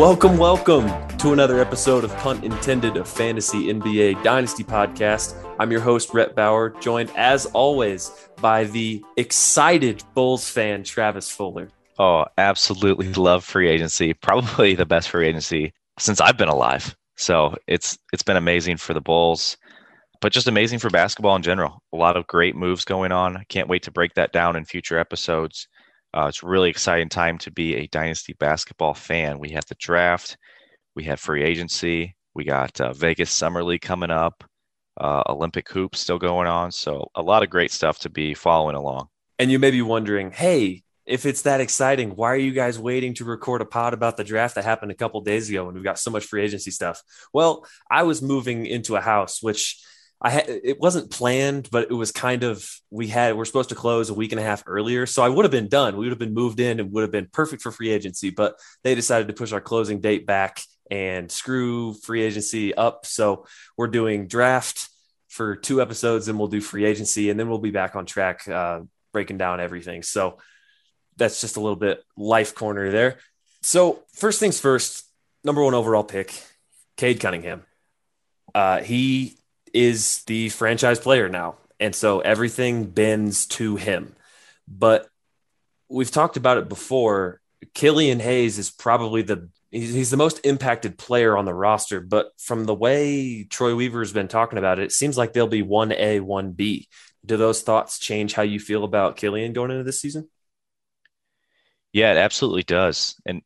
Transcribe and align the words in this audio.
Welcome, 0.00 0.38
welcome 0.38 0.88
to 1.18 1.34
another 1.34 1.60
episode 1.60 2.04
of 2.04 2.16
Punt 2.16 2.42
Intended, 2.42 2.96
a 2.96 3.04
fantasy 3.04 3.66
NBA 3.66 4.24
dynasty 4.24 4.64
podcast. 4.64 5.36
I'm 5.58 5.70
your 5.70 5.82
host, 5.82 6.14
Rhett 6.14 6.34
Bauer, 6.34 6.70
joined 6.80 7.10
as 7.16 7.44
always 7.44 8.10
by 8.40 8.64
the 8.64 9.04
excited 9.18 10.02
Bulls 10.14 10.48
fan, 10.48 10.84
Travis 10.84 11.30
Fuller. 11.30 11.68
Oh, 11.98 12.24
absolutely 12.38 13.12
love 13.12 13.44
free 13.44 13.68
agency. 13.68 14.14
Probably 14.14 14.74
the 14.74 14.86
best 14.86 15.10
free 15.10 15.28
agency 15.28 15.74
since 15.98 16.18
I've 16.18 16.38
been 16.38 16.48
alive. 16.48 16.96
So 17.16 17.54
it's 17.66 17.98
it's 18.10 18.22
been 18.22 18.38
amazing 18.38 18.78
for 18.78 18.94
the 18.94 19.02
Bulls, 19.02 19.58
but 20.22 20.32
just 20.32 20.48
amazing 20.48 20.78
for 20.78 20.88
basketball 20.88 21.36
in 21.36 21.42
general. 21.42 21.82
A 21.92 21.98
lot 21.98 22.16
of 22.16 22.26
great 22.26 22.56
moves 22.56 22.86
going 22.86 23.12
on. 23.12 23.44
Can't 23.50 23.68
wait 23.68 23.82
to 23.82 23.90
break 23.90 24.14
that 24.14 24.32
down 24.32 24.56
in 24.56 24.64
future 24.64 24.98
episodes. 24.98 25.68
Uh, 26.12 26.26
it's 26.28 26.42
a 26.42 26.46
really 26.46 26.70
exciting 26.70 27.08
time 27.08 27.38
to 27.38 27.50
be 27.50 27.76
a 27.76 27.86
dynasty 27.88 28.34
basketball 28.34 28.94
fan. 28.94 29.38
We 29.38 29.50
have 29.50 29.66
the 29.66 29.76
draft, 29.76 30.36
we 30.96 31.04
have 31.04 31.20
free 31.20 31.44
agency, 31.44 32.16
we 32.34 32.44
got 32.44 32.80
uh, 32.80 32.92
Vegas 32.92 33.30
Summer 33.30 33.62
League 33.62 33.82
coming 33.82 34.10
up, 34.10 34.42
uh, 35.00 35.22
Olympic 35.28 35.68
hoops 35.68 36.00
still 36.00 36.18
going 36.18 36.48
on. 36.48 36.72
So 36.72 37.10
a 37.14 37.22
lot 37.22 37.42
of 37.42 37.50
great 37.50 37.70
stuff 37.70 38.00
to 38.00 38.10
be 38.10 38.34
following 38.34 38.76
along. 38.76 39.08
And 39.38 39.50
you 39.50 39.58
may 39.58 39.70
be 39.70 39.82
wondering, 39.82 40.32
hey, 40.32 40.82
if 41.06 41.26
it's 41.26 41.42
that 41.42 41.60
exciting, 41.60 42.10
why 42.10 42.28
are 42.32 42.36
you 42.36 42.52
guys 42.52 42.78
waiting 42.78 43.14
to 43.14 43.24
record 43.24 43.62
a 43.62 43.64
pod 43.64 43.94
about 43.94 44.16
the 44.16 44.24
draft 44.24 44.54
that 44.56 44.64
happened 44.64 44.92
a 44.92 44.96
couple 44.96 45.20
days 45.22 45.48
ago 45.48 45.64
when 45.64 45.74
we've 45.74 45.84
got 45.84 45.98
so 45.98 46.10
much 46.10 46.24
free 46.24 46.42
agency 46.42 46.70
stuff? 46.70 47.02
Well, 47.32 47.66
I 47.90 48.02
was 48.02 48.20
moving 48.20 48.66
into 48.66 48.96
a 48.96 49.00
house, 49.00 49.42
which 49.42 49.82
I 50.22 50.30
had, 50.30 50.48
it 50.48 50.78
wasn't 50.78 51.10
planned, 51.10 51.68
but 51.72 51.90
it 51.90 51.94
was 51.94 52.12
kind 52.12 52.42
of, 52.42 52.68
we 52.90 53.08
had, 53.08 53.36
we're 53.36 53.46
supposed 53.46 53.70
to 53.70 53.74
close 53.74 54.10
a 54.10 54.14
week 54.14 54.32
and 54.32 54.40
a 54.40 54.44
half 54.44 54.62
earlier. 54.66 55.06
So 55.06 55.22
I 55.22 55.28
would 55.30 55.46
have 55.46 55.52
been 55.52 55.68
done. 55.68 55.96
We 55.96 56.04
would 56.04 56.12
have 56.12 56.18
been 56.18 56.34
moved 56.34 56.60
in 56.60 56.78
and 56.78 56.92
would 56.92 57.02
have 57.02 57.10
been 57.10 57.28
perfect 57.32 57.62
for 57.62 57.72
free 57.72 57.90
agency, 57.90 58.28
but 58.28 58.56
they 58.84 58.94
decided 58.94 59.28
to 59.28 59.34
push 59.34 59.52
our 59.52 59.62
closing 59.62 60.00
date 60.00 60.26
back 60.26 60.60
and 60.90 61.32
screw 61.32 61.94
free 61.94 62.22
agency 62.22 62.74
up. 62.74 63.06
So 63.06 63.46
we're 63.78 63.86
doing 63.86 64.26
draft 64.26 64.90
for 65.28 65.56
two 65.56 65.80
episodes 65.80 66.28
and 66.28 66.38
we'll 66.38 66.48
do 66.48 66.60
free 66.60 66.84
agency 66.84 67.30
and 67.30 67.40
then 67.40 67.48
we'll 67.48 67.58
be 67.58 67.70
back 67.70 67.96
on 67.96 68.04
track, 68.04 68.46
uh, 68.46 68.80
breaking 69.12 69.38
down 69.38 69.60
everything. 69.60 70.02
So 70.02 70.38
that's 71.16 71.40
just 71.40 71.56
a 71.56 71.60
little 71.60 71.76
bit 71.76 72.02
life 72.16 72.54
corner 72.54 72.90
there. 72.90 73.18
So 73.62 74.02
first 74.14 74.38
things 74.38 74.60
first, 74.60 75.04
number 75.44 75.62
one 75.62 75.74
overall 75.74 76.04
pick, 76.04 76.34
Cade 76.96 77.20
Cunningham. 77.20 77.62
Uh, 78.54 78.82
he 78.82 79.36
is 79.72 80.22
the 80.24 80.48
franchise 80.50 80.98
player 80.98 81.28
now. 81.28 81.56
And 81.78 81.94
so 81.94 82.20
everything 82.20 82.84
bends 82.84 83.46
to 83.46 83.76
him. 83.76 84.14
But 84.68 85.08
we've 85.88 86.10
talked 86.10 86.36
about 86.36 86.58
it 86.58 86.68
before. 86.68 87.40
Killian 87.74 88.20
Hayes 88.20 88.58
is 88.58 88.70
probably 88.70 89.22
the 89.22 89.48
he's, 89.70 90.10
the 90.10 90.16
most 90.16 90.40
impacted 90.44 90.98
player 90.98 91.36
on 91.36 91.44
the 91.44 91.54
roster. 91.54 92.00
But 92.00 92.32
from 92.38 92.64
the 92.64 92.74
way 92.74 93.44
Troy 93.44 93.74
Weaver's 93.74 94.12
been 94.12 94.28
talking 94.28 94.58
about 94.58 94.78
it, 94.78 94.84
it 94.84 94.92
seems 94.92 95.16
like 95.16 95.32
they'll 95.32 95.46
be 95.46 95.62
one 95.62 95.92
A, 95.92 96.20
one 96.20 96.52
B. 96.52 96.88
Do 97.24 97.36
those 97.36 97.62
thoughts 97.62 97.98
change 97.98 98.32
how 98.32 98.42
you 98.42 98.58
feel 98.58 98.84
about 98.84 99.16
Killian 99.16 99.52
going 99.52 99.70
into 99.70 99.84
this 99.84 100.00
season? 100.00 100.28
Yeah, 101.92 102.12
it 102.12 102.18
absolutely 102.18 102.62
does. 102.62 103.16
And 103.26 103.42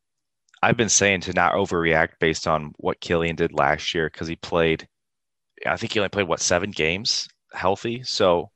I've 0.63 0.77
been 0.77 0.89
saying 0.89 1.23
to 1.23 1.33
not 1.33 1.55
overreact 1.55 2.19
based 2.21 2.47
on 2.47 2.73
what 2.77 3.01
Killian 3.01 3.37
did 3.37 3.53
last 3.53 3.95
year 3.95 4.09
because 4.11 4.29
he 4.29 4.37
played 4.37 4.87
I 5.67 5.77
think 5.77 5.93
he 5.93 5.99
only 5.99 6.09
played 6.09 6.29
what 6.29 6.41
seven 6.41 6.71
games 6.71 7.29
healthy. 7.53 8.03
So 8.05 8.51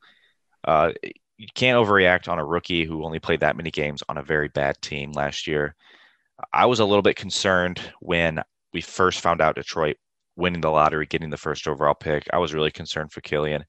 uh, 0.65 0.93
you 1.39 1.49
can't 1.55 1.79
overreact 1.79 2.29
on 2.29 2.39
a 2.39 2.45
rookie 2.45 2.85
who 2.85 3.05
only 3.05 3.21
played 3.21 3.41
that 3.41 3.57
many 3.57 3.71
games 3.71 4.03
on 4.09 4.19
a 4.19 4.23
very 4.23 4.49
bad 4.49 4.81
team 4.83 5.13
last 5.13 5.47
year. 5.47 5.75
I 6.53 6.67
was 6.67 6.81
a 6.81 6.85
little 6.85 7.03
bit 7.03 7.17
concerned 7.17 7.81
when 8.01 8.43
we 8.73 8.81
first 8.81 9.21
found 9.21 9.41
out 9.41 9.57
Detroit 9.57 9.97
winning 10.37 10.61
the 10.61 10.71
lottery, 10.71 11.07
getting 11.07 11.31
the 11.31 11.37
first 11.37 11.67
overall 11.67 11.95
pick. 11.95 12.29
I 12.33 12.39
was 12.39 12.55
really 12.55 12.71
concerned 12.71 13.13
for 13.13 13.21
Killian, 13.21 13.65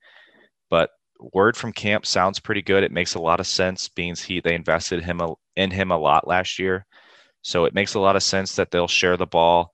but 0.70 0.90
word 1.34 1.58
from 1.58 1.74
camp 1.74 2.06
sounds 2.06 2.40
pretty 2.40 2.62
good. 2.62 2.84
It 2.84 2.92
makes 2.92 3.16
a 3.16 3.22
lot 3.22 3.40
of 3.40 3.48
sense, 3.48 3.90
being 3.90 4.16
he 4.16 4.40
they 4.40 4.56
invested 4.56 5.04
him 5.04 5.22
in 5.56 5.72
him 5.72 5.92
a 5.92 5.98
lot 5.98 6.28
last 6.28 6.60
year, 6.60 6.86
so 7.42 7.66
it 7.66 7.74
makes 7.74 7.96
a 7.96 8.00
lot 8.00 8.16
of 8.16 8.24
sense 8.24 8.56
that 8.56 8.72
they'll 8.72 8.88
share 8.88 9.18
the 9.18 9.26
ball. 9.26 9.74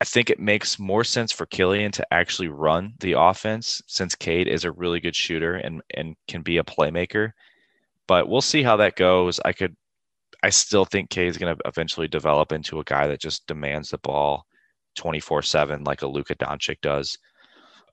I 0.00 0.04
think 0.04 0.28
it 0.28 0.38
makes 0.38 0.78
more 0.78 1.04
sense 1.04 1.32
for 1.32 1.46
Killian 1.46 1.90
to 1.92 2.06
actually 2.12 2.48
run 2.48 2.94
the 3.00 3.12
offense 3.12 3.82
since 3.86 4.14
Cade 4.14 4.46
is 4.46 4.64
a 4.64 4.72
really 4.72 5.00
good 5.00 5.16
shooter 5.16 5.54
and 5.54 5.82
and 5.94 6.16
can 6.28 6.42
be 6.42 6.58
a 6.58 6.64
playmaker. 6.64 7.32
But 8.06 8.28
we'll 8.28 8.42
see 8.42 8.62
how 8.62 8.76
that 8.76 8.96
goes. 8.96 9.40
I 9.44 9.52
could 9.52 9.74
I 10.42 10.50
still 10.50 10.84
think 10.84 11.10
Cade 11.10 11.28
is 11.28 11.38
going 11.38 11.56
to 11.56 11.62
eventually 11.66 12.08
develop 12.08 12.52
into 12.52 12.78
a 12.80 12.84
guy 12.84 13.06
that 13.08 13.20
just 13.20 13.46
demands 13.46 13.90
the 13.90 13.98
ball 13.98 14.46
24/7 14.98 15.86
like 15.86 16.02
a 16.02 16.06
Luka 16.06 16.34
Doncic 16.36 16.80
does. 16.82 17.18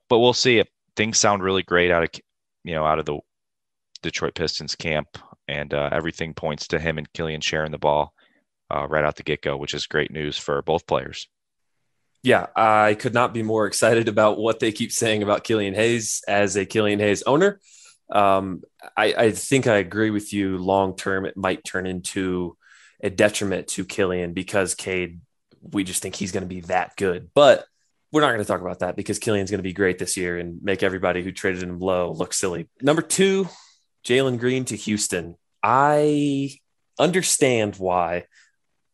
But 0.08 0.20
we'll 0.20 0.34
see. 0.34 0.62
Things 0.96 1.18
sound 1.18 1.42
really 1.42 1.62
great 1.62 1.90
out 1.90 2.04
of 2.04 2.10
you 2.64 2.74
know 2.74 2.84
out 2.84 2.98
of 2.98 3.06
the 3.06 3.18
Detroit 4.02 4.34
Pistons 4.34 4.76
camp, 4.76 5.08
and 5.48 5.72
uh, 5.74 5.90
everything 5.92 6.34
points 6.34 6.68
to 6.68 6.78
him 6.78 6.98
and 6.98 7.12
Killian 7.14 7.40
sharing 7.40 7.72
the 7.72 7.78
ball 7.78 8.12
uh, 8.70 8.86
right 8.88 9.04
out 9.04 9.16
the 9.16 9.22
get 9.22 9.42
go, 9.42 9.56
which 9.56 9.74
is 9.74 9.86
great 9.86 10.10
news 10.10 10.38
for 10.38 10.62
both 10.62 10.86
players 10.86 11.28
yeah, 12.24 12.46
I 12.56 12.94
could 12.94 13.12
not 13.12 13.34
be 13.34 13.42
more 13.42 13.66
excited 13.66 14.08
about 14.08 14.38
what 14.38 14.58
they 14.58 14.72
keep 14.72 14.90
saying 14.90 15.22
about 15.22 15.44
Killian 15.44 15.74
Hayes 15.74 16.24
as 16.26 16.56
a 16.56 16.64
Killian 16.64 16.98
Hayes 16.98 17.22
owner. 17.24 17.60
Um, 18.10 18.62
I, 18.96 19.14
I, 19.14 19.30
think 19.32 19.66
I 19.66 19.76
agree 19.76 20.08
with 20.08 20.32
you. 20.32 20.56
Long 20.56 20.96
term, 20.96 21.26
it 21.26 21.36
might 21.36 21.64
turn 21.64 21.86
into 21.86 22.56
a 23.02 23.10
detriment 23.10 23.68
to 23.68 23.84
Killian 23.84 24.32
because 24.32 24.74
Cade, 24.74 25.20
we 25.60 25.84
just 25.84 26.00
think 26.00 26.14
he's 26.14 26.32
going 26.32 26.42
to 26.42 26.48
be 26.48 26.62
that 26.62 26.96
good. 26.96 27.28
But 27.34 27.66
we're 28.10 28.22
not 28.22 28.28
going 28.28 28.38
to 28.38 28.46
talk 28.46 28.62
about 28.62 28.78
that 28.78 28.96
because 28.96 29.18
Killian's 29.18 29.50
going 29.50 29.58
to 29.58 29.62
be 29.62 29.74
great 29.74 29.98
this 29.98 30.16
year 30.16 30.38
and 30.38 30.62
make 30.62 30.82
everybody 30.82 31.22
who 31.22 31.30
traded 31.30 31.62
him 31.62 31.78
low 31.78 32.10
look 32.12 32.32
silly. 32.32 32.70
Number 32.80 33.02
two, 33.02 33.50
Jalen 34.06 34.38
Green 34.38 34.64
to 34.66 34.76
Houston. 34.76 35.36
I 35.62 36.56
understand 36.98 37.76
why. 37.76 38.24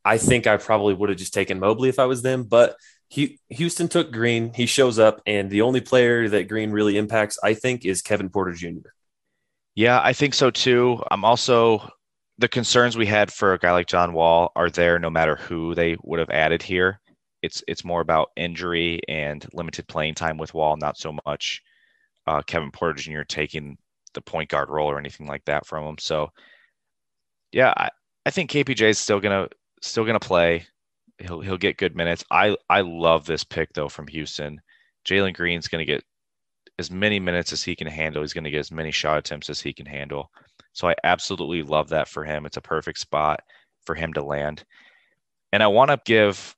I 0.05 0.19
think 0.19 0.49
I 0.49 0.57
probably 0.57 0.95
would 0.95 1.11
have 1.11 1.19
just 1.19 1.35
taken 1.35 1.61
Mobley 1.61 1.91
if 1.91 2.01
I 2.01 2.07
was 2.07 2.23
them, 2.23 2.43
but 2.43 2.75
Houston 3.11 3.89
took 3.89 4.13
Green. 4.13 4.53
He 4.55 4.67
shows 4.67 4.99
up, 4.99 5.21
and 5.27 5.51
the 5.51 5.63
only 5.63 5.81
player 5.81 6.29
that 6.29 6.49
Green 6.49 6.71
really 6.71 6.97
impacts, 6.97 7.39
I 7.43 7.55
think, 7.55 7.85
is 7.85 8.03
Kevin 8.03 8.31
Porter 8.31 8.53
Jr. 8.53 8.91
Yeah, 9.75 10.01
I 10.03 10.13
think 10.13 10.35
so 10.35 10.51
too. 10.51 11.03
I'm 11.11 11.25
also 11.25 11.91
the 12.39 12.49
concerns 12.49 12.97
we 12.97 13.07
had 13.07 13.33
for 13.33 13.53
a 13.53 13.59
guy 13.59 13.73
like 13.73 13.87
John 13.87 14.13
Wall 14.13 14.53
are 14.57 14.71
there 14.71 14.99
no 14.99 15.11
matter 15.11 15.37
who 15.37 15.75
they 15.75 15.97
would 16.03 16.21
have 16.21 16.31
added 16.31 16.63
here. 16.63 17.01
It's 17.43 17.63
it's 17.67 17.85
more 17.85 18.01
about 18.01 18.31
injury 18.37 19.01
and 19.09 19.47
limited 19.53 19.89
playing 19.89 20.15
time 20.15 20.39
with 20.39 20.55
Wall, 20.55 20.77
not 20.77 20.97
so 20.97 21.17
much 21.27 21.63
uh, 22.27 22.43
Kevin 22.43 22.71
Porter 22.71 22.95
Jr. 22.95 23.23
taking 23.23 23.77
the 24.15 24.21
point 24.21 24.49
guard 24.49 24.69
role 24.69 24.91
or 24.91 24.99
anything 24.99 25.27
like 25.27 25.45
that 25.47 25.67
from 25.67 25.85
him. 25.85 25.97
So, 25.99 26.31
yeah, 27.53 27.73
I, 27.77 27.91
I 28.27 28.31
think 28.31 28.51
KPJ 28.51 28.91
is 28.91 28.99
still 28.99 29.21
gonna 29.21 29.49
still 29.83 30.05
gonna 30.05 30.21
play 30.21 30.67
he'll 31.21 31.41
he'll 31.41 31.57
get 31.59 31.79
good 31.79 31.97
minutes. 31.97 32.25
I 32.31 32.57
I 32.69 32.81
love 32.83 33.27
this 33.27 33.45
pick 33.45 33.73
though 33.73 33.89
from 33.89 34.07
Houston. 34.09 34.61
Jalen 35.09 35.35
Green's 35.35 35.69
going 35.69 35.85
to 35.85 35.93
get 35.93 36.05
as 36.79 36.91
many 36.91 37.21
minutes 37.21 37.53
as 37.53 37.63
he 37.63 37.77
can 37.77 37.87
handle. 37.87 38.23
He's 38.23 38.33
going 38.33 38.45
to 38.45 38.51
get 38.51 38.61
as 38.61 38.73
many 38.73 38.91
shot 38.91 39.19
attempts 39.19 39.51
as 39.51 39.61
he 39.61 39.73
can 39.73 39.87
handle. 39.87 40.31
So 40.73 40.89
I 40.89 40.95
absolutely 41.05 41.63
love 41.63 41.89
that 41.91 42.09
for 42.09 42.25
him. 42.25 42.47
It's 42.47 42.57
a 42.57 42.63
perfect 42.63 42.99
spot 42.99 43.41
for 43.85 43.95
him 43.95 44.13
to 44.15 44.23
land. 44.23 44.65
And 45.53 45.63
I 45.63 45.67
want 45.67 45.91
to 45.91 46.01
give 46.05 46.55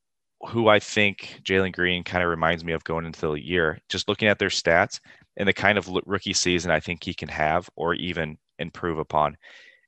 who 0.48 0.68
I 0.68 0.80
think 0.80 1.40
Jalen 1.44 1.72
Green 1.72 2.04
kind 2.04 2.22
of 2.22 2.30
reminds 2.30 2.64
me 2.64 2.72
of 2.72 2.84
going 2.84 3.06
into 3.06 3.20
the 3.20 3.32
year. 3.32 3.78
Just 3.88 4.08
looking 4.08 4.28
at 4.28 4.38
their 4.38 4.48
stats 4.48 5.00
and 5.36 5.48
the 5.48 5.52
kind 5.52 5.78
of 5.78 5.88
rookie 6.04 6.34
season 6.34 6.70
I 6.70 6.80
think 6.80 7.02
he 7.02 7.14
can 7.14 7.28
have 7.28 7.70
or 7.76 7.94
even 7.94 8.38
improve 8.58 8.98
upon. 8.98 9.36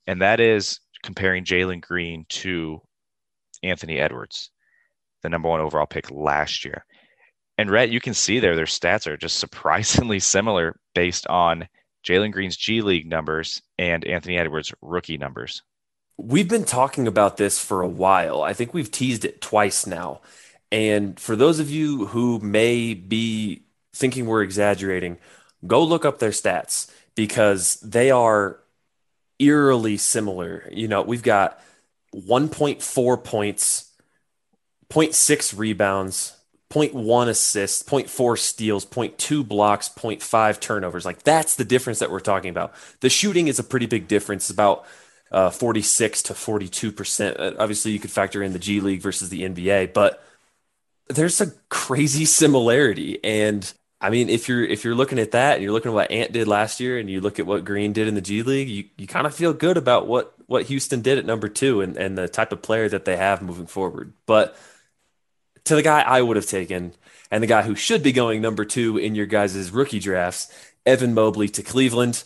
And 0.07 0.23
that 0.23 0.41
is 0.41 0.81
comparing 1.03 1.45
Jalen 1.45 1.81
Green 1.81 2.25
to 2.31 2.81
Anthony 3.63 3.99
Edwards, 3.99 4.51
the 5.25 5.29
number 5.29 5.49
one 5.49 5.61
overall 5.61 5.87
pick 5.87 6.13
last 6.13 6.65
year. 6.65 6.85
And 7.59 7.69
Rhett, 7.71 7.91
you 7.91 8.01
can 8.01 8.15
see 8.15 8.39
there 8.39 8.55
their 8.55 8.67
stats 8.67 9.09
are 9.09 9.17
just 9.17 9.39
surprisingly 9.41 10.21
similar 10.21 10.77
based 10.95 11.27
on 11.27 11.67
Jalen 12.07 12.31
Green's 12.31 12.57
G 12.57 12.83
League 12.83 13.09
numbers 13.09 13.63
and 13.79 14.05
Anthony 14.05 14.39
Edwards' 14.39 14.73
rookie 14.81 15.19
numbers. 15.19 15.63
We've 16.17 16.49
been 16.49 16.65
talking 16.65 17.09
about 17.09 17.39
this 17.39 17.59
for 17.59 17.83
a 17.83 17.89
while. 17.89 18.43
I 18.43 18.53
think 18.53 18.73
we've 18.73 18.91
teased 18.91 19.25
it 19.25 19.41
twice 19.41 19.85
now. 19.85 20.21
And 20.71 21.19
for 21.19 21.35
those 21.35 21.59
of 21.59 21.71
you 21.71 22.07
who 22.07 22.39
may 22.39 22.95
be 22.95 23.65
thinking 23.93 24.27
we're 24.27 24.43
exaggerating, 24.43 25.19
go 25.67 25.83
look 25.83 26.05
up 26.05 26.19
their 26.19 26.31
stats 26.31 26.91
because 27.15 27.81
they 27.81 28.11
are 28.11 28.61
eerily 29.39 29.97
similar. 29.97 30.69
You 30.71 30.89
know, 30.89 31.03
we've 31.03 31.23
got 31.23 31.61
1.4 32.15 33.25
points, 33.25 33.91
0.6 34.91 35.59
rebounds, 35.59 36.37
0.1 36.71 37.29
assists, 37.29 37.83
0.4 37.83 38.39
steals, 38.39 38.85
0.2 38.87 39.47
blocks, 39.47 39.89
0.5 39.89 40.61
turnovers. 40.61 41.05
Like 41.05 41.23
that's 41.23 41.57
the 41.57 41.65
difference 41.65 42.01
that 42.01 42.11
we're 42.11 42.21
talking 42.21 42.51
about. 42.51 42.75
The 43.01 43.11
shooting 43.11 43.49
is 43.49 43.59
a 43.59 43.65
pretty 43.65 43.87
big 43.87 44.09
difference, 44.09 44.51
about 44.51 44.87
uh, 45.31 45.51
46 45.51 46.23
to 46.25 46.35
42 46.35 46.93
percent. 46.93 47.41
Uh, 47.41 47.53
obviously, 47.59 47.91
you 47.93 47.99
could 47.99 48.11
factor 48.11 48.43
in 48.43 48.53
the 48.53 48.59
G 48.59 48.81
League 48.81 49.03
versus 49.03 49.31
the 49.31 49.43
NBA, 49.43 49.93
but 49.93 50.23
there's 51.09 51.41
a 51.41 51.53
crazy 51.69 52.25
similarity. 52.25 53.23
And 53.25 53.73
I 54.01 54.11
mean, 54.11 54.29
if 54.29 54.49
you're 54.49 54.65
if 54.65 54.85
you're 54.85 54.95
looking 54.95 55.19
at 55.19 55.33
that 55.33 55.55
and 55.55 55.63
you're 55.63 55.73
looking 55.73 55.91
at 55.91 55.95
what 55.95 56.11
Ant 56.11 56.33
did 56.33 56.47
last 56.47 56.79
year, 56.79 56.99
and 56.99 57.11
you 57.11 57.21
look 57.21 57.39
at 57.39 57.47
what 57.47 57.65
Green 57.65 57.93
did 57.93 58.07
in 58.07 58.15
the 58.15 58.21
G 58.21 58.43
League, 58.43 58.69
you, 58.69 58.85
you 58.97 59.07
kind 59.07 59.27
of 59.27 59.35
feel 59.35 59.53
good 59.53 59.77
about 59.77 60.07
what 60.07 60.35
what 60.47 60.67
Houston 60.67 61.01
did 61.01 61.19
at 61.19 61.27
number 61.27 61.49
two 61.49 61.81
and 61.81 61.97
and 61.97 62.17
the 62.17 62.29
type 62.29 62.53
of 62.53 62.63
player 62.63 62.89
that 62.89 63.05
they 63.05 63.17
have 63.17 63.43
moving 63.43 63.67
forward. 63.67 64.13
But 64.27 64.57
to 65.65 65.75
the 65.75 65.83
guy 65.83 66.03
I 66.03 66.23
would 66.23 66.37
have 66.37 66.47
taken 66.47 66.95
and 67.31 67.43
the 67.43 67.49
guy 67.49 67.63
who 67.63 67.75
should 67.75 68.03
be 68.03 68.13
going 68.13 68.41
number 68.41 68.65
two 68.65 68.97
in 68.97 69.15
your 69.15 69.27
guys' 69.27 69.71
rookie 69.71 69.99
drafts, 69.99 70.53
Evan 70.87 71.15
Mobley 71.15 71.49
to 71.49 71.63
Cleveland. 71.63 72.23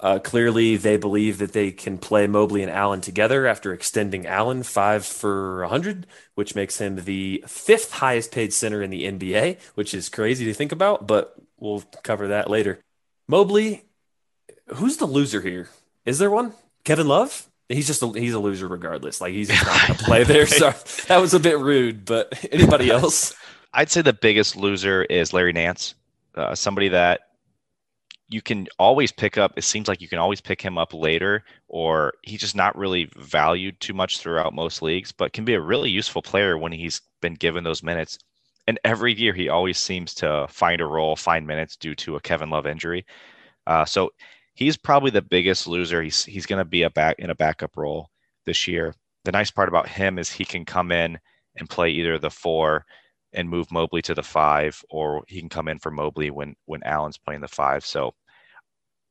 Uh, 0.00 0.18
clearly, 0.18 0.76
they 0.76 0.96
believe 0.96 1.38
that 1.38 1.52
they 1.52 1.72
can 1.72 1.98
play 1.98 2.26
Mobley 2.26 2.62
and 2.62 2.70
Allen 2.70 3.00
together 3.00 3.46
after 3.46 3.72
extending 3.72 4.26
Allen 4.26 4.62
five 4.62 5.04
for 5.04 5.60
100, 5.62 6.06
which 6.36 6.54
makes 6.54 6.78
him 6.78 7.04
the 7.04 7.42
fifth 7.48 7.92
highest 7.92 8.30
paid 8.30 8.52
center 8.52 8.80
in 8.80 8.90
the 8.90 9.04
NBA, 9.04 9.58
which 9.74 9.92
is 9.92 10.08
crazy 10.08 10.44
to 10.44 10.54
think 10.54 10.70
about, 10.70 11.06
but 11.06 11.34
we'll 11.58 11.82
cover 12.04 12.28
that 12.28 12.48
later. 12.48 12.78
Mobley, 13.26 13.84
who's 14.74 14.98
the 14.98 15.06
loser 15.06 15.40
here? 15.40 15.68
Is 16.06 16.18
there 16.18 16.30
one? 16.30 16.52
Kevin 16.84 17.08
Love? 17.08 17.47
He's 17.68 17.86
just 17.86 18.02
a, 18.02 18.08
he's 18.08 18.34
a 18.34 18.38
loser 18.38 18.66
regardless. 18.68 19.20
Like 19.20 19.32
he's 19.32 19.48
just 19.48 19.64
not 19.64 19.86
going 19.86 19.98
to 19.98 20.04
play 20.04 20.24
there. 20.24 20.46
So 20.46 20.70
that 21.08 21.20
was 21.20 21.34
a 21.34 21.40
bit 21.40 21.58
rude. 21.58 22.04
But 22.04 22.46
anybody 22.52 22.90
else? 22.90 23.34
I'd 23.74 23.90
say 23.90 24.02
the 24.02 24.12
biggest 24.12 24.56
loser 24.56 25.04
is 25.04 25.32
Larry 25.32 25.52
Nance, 25.52 25.94
uh, 26.34 26.54
somebody 26.54 26.88
that 26.88 27.20
you 28.30 28.42
can 28.42 28.66
always 28.78 29.12
pick 29.12 29.38
up. 29.38 29.52
It 29.56 29.64
seems 29.64 29.88
like 29.88 30.00
you 30.00 30.08
can 30.08 30.18
always 30.18 30.40
pick 30.40 30.60
him 30.60 30.78
up 30.78 30.92
later, 30.92 31.44
or 31.68 32.14
he's 32.22 32.40
just 32.40 32.56
not 32.56 32.76
really 32.76 33.10
valued 33.16 33.80
too 33.80 33.94
much 33.94 34.18
throughout 34.18 34.54
most 34.54 34.82
leagues, 34.82 35.12
but 35.12 35.32
can 35.32 35.44
be 35.44 35.54
a 35.54 35.60
really 35.60 35.90
useful 35.90 36.22
player 36.22 36.56
when 36.58 36.72
he's 36.72 37.00
been 37.20 37.34
given 37.34 37.64
those 37.64 37.82
minutes. 37.82 38.18
And 38.66 38.78
every 38.84 39.14
year 39.14 39.32
he 39.32 39.48
always 39.48 39.78
seems 39.78 40.12
to 40.14 40.46
find 40.50 40.80
a 40.80 40.86
role, 40.86 41.16
find 41.16 41.46
minutes 41.46 41.76
due 41.76 41.94
to 41.96 42.16
a 42.16 42.20
Kevin 42.20 42.50
Love 42.50 42.66
injury. 42.66 43.06
Uh, 43.66 43.86
so 43.86 44.10
he's 44.58 44.76
probably 44.76 45.12
the 45.12 45.22
biggest 45.22 45.68
loser. 45.68 46.02
He's 46.02 46.24
he's 46.24 46.44
going 46.44 46.58
to 46.58 46.64
be 46.64 46.82
a 46.82 46.90
back 46.90 47.20
in 47.20 47.30
a 47.30 47.34
backup 47.34 47.76
role 47.76 48.10
this 48.44 48.66
year. 48.66 48.92
The 49.24 49.30
nice 49.30 49.52
part 49.52 49.68
about 49.68 49.88
him 49.88 50.18
is 50.18 50.32
he 50.32 50.44
can 50.44 50.64
come 50.64 50.90
in 50.90 51.16
and 51.56 51.70
play 51.70 51.90
either 51.90 52.18
the 52.18 52.30
four 52.30 52.84
and 53.32 53.48
move 53.48 53.70
Mobley 53.70 54.02
to 54.02 54.14
the 54.14 54.22
five, 54.22 54.82
or 54.90 55.22
he 55.28 55.38
can 55.38 55.48
come 55.48 55.68
in 55.68 55.78
for 55.78 55.92
Mobley 55.92 56.32
when 56.32 56.56
when 56.66 56.82
Allen's 56.82 57.18
playing 57.18 57.40
the 57.40 57.48
five. 57.48 57.86
So 57.86 58.14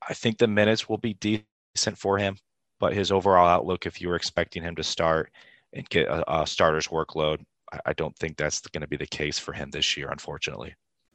I 0.08 0.14
think 0.14 0.38
the 0.38 0.48
minutes 0.48 0.90
will 0.90 0.98
be 0.98 1.14
decent 1.14 1.98
for 1.98 2.18
him, 2.18 2.36
but 2.80 2.94
his 2.94 3.12
overall 3.12 3.48
outlook, 3.48 3.86
if 3.86 4.02
you 4.02 4.10
were 4.10 4.18
expecting 4.18 4.64
him 4.64 4.76
to 4.76 4.84
start 4.84 5.32
and 5.74 5.88
get 5.90 6.08
a, 6.08 6.42
a 6.42 6.46
starter's 6.48 6.88
workload, 6.88 7.40
I, 7.72 7.80
I 7.88 7.94
don't 7.94 8.16
think 8.18 8.36
that's 8.36 8.60
going 8.60 8.82
to 8.82 8.88
be 8.88 8.98
the 8.98 9.08
case 9.08 9.40
for 9.40 9.54
him 9.54 9.70
this 9.72 9.96
year, 9.96 10.10
unfortunately. 10.10 10.76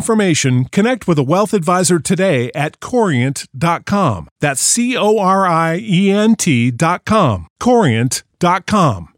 information, 0.00 0.64
connect 0.64 1.06
with 1.06 1.18
a 1.18 1.22
wealth 1.22 1.52
advisor 1.52 1.98
today 1.98 2.50
at 2.54 2.80
corient.com. 2.80 4.28
That's 4.40 4.62
C 4.62 4.96
O 4.96 5.18
R 5.18 5.46
I 5.46 5.78
E 5.82 6.10
N 6.10 6.36
T.com. 6.36 7.48
Corient.com. 7.60 9.08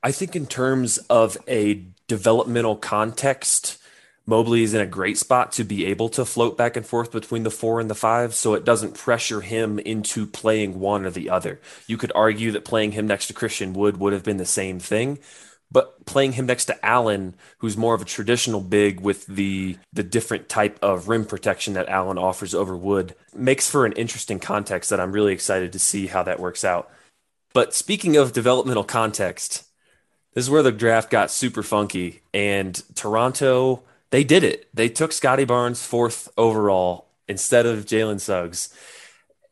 I 0.00 0.12
think, 0.12 0.36
in 0.36 0.46
terms 0.46 0.98
of 1.10 1.36
a 1.48 1.82
developmental 2.06 2.76
context, 2.76 3.82
Mobley 4.26 4.62
is 4.62 4.74
in 4.74 4.80
a 4.80 4.86
great 4.86 5.18
spot 5.18 5.50
to 5.52 5.64
be 5.64 5.86
able 5.86 6.08
to 6.10 6.24
float 6.24 6.56
back 6.56 6.76
and 6.76 6.86
forth 6.86 7.10
between 7.10 7.42
the 7.42 7.50
four 7.50 7.80
and 7.80 7.90
the 7.90 7.96
five, 7.96 8.32
so 8.32 8.54
it 8.54 8.64
doesn't 8.64 8.94
pressure 8.94 9.40
him 9.40 9.80
into 9.80 10.24
playing 10.24 10.78
one 10.78 11.04
or 11.04 11.10
the 11.10 11.30
other. 11.30 11.60
You 11.88 11.96
could 11.96 12.12
argue 12.14 12.52
that 12.52 12.64
playing 12.64 12.92
him 12.92 13.08
next 13.08 13.26
to 13.26 13.32
Christian 13.32 13.72
Wood 13.72 13.96
would 13.96 14.12
have 14.12 14.22
been 14.22 14.36
the 14.36 14.46
same 14.46 14.78
thing, 14.78 15.18
but 15.70 16.06
playing 16.06 16.32
him 16.32 16.46
next 16.46 16.64
to 16.66 16.84
Allen, 16.84 17.34
who's 17.58 17.76
more 17.76 17.94
of 17.94 18.02
a 18.02 18.06
traditional 18.06 18.60
big 18.60 19.00
with 19.00 19.26
the 19.26 19.76
the 19.92 20.02
different 20.02 20.48
type 20.48 20.78
of 20.82 21.08
rim 21.08 21.24
protection 21.24 21.74
that 21.74 21.88
Allen 21.88 22.18
offers 22.18 22.54
over 22.54 22.76
Wood, 22.76 23.14
makes 23.34 23.70
for 23.70 23.84
an 23.84 23.92
interesting 23.92 24.38
context 24.38 24.90
that 24.90 25.00
I'm 25.00 25.12
really 25.12 25.32
excited 25.32 25.72
to 25.72 25.78
see 25.78 26.06
how 26.06 26.22
that 26.22 26.40
works 26.40 26.64
out. 26.64 26.90
But 27.52 27.74
speaking 27.74 28.16
of 28.16 28.32
developmental 28.32 28.84
context, 28.84 29.64
this 30.34 30.44
is 30.44 30.50
where 30.50 30.62
the 30.62 30.72
draft 30.72 31.10
got 31.10 31.30
super 31.30 31.62
funky. 31.62 32.22
And 32.32 32.80
Toronto, 32.94 33.82
they 34.10 34.24
did 34.24 34.44
it. 34.44 34.68
They 34.72 34.88
took 34.88 35.12
Scottie 35.12 35.44
Barnes 35.44 35.84
fourth 35.84 36.28
overall 36.36 37.08
instead 37.26 37.66
of 37.66 37.86
Jalen 37.86 38.20
Suggs. 38.20 38.72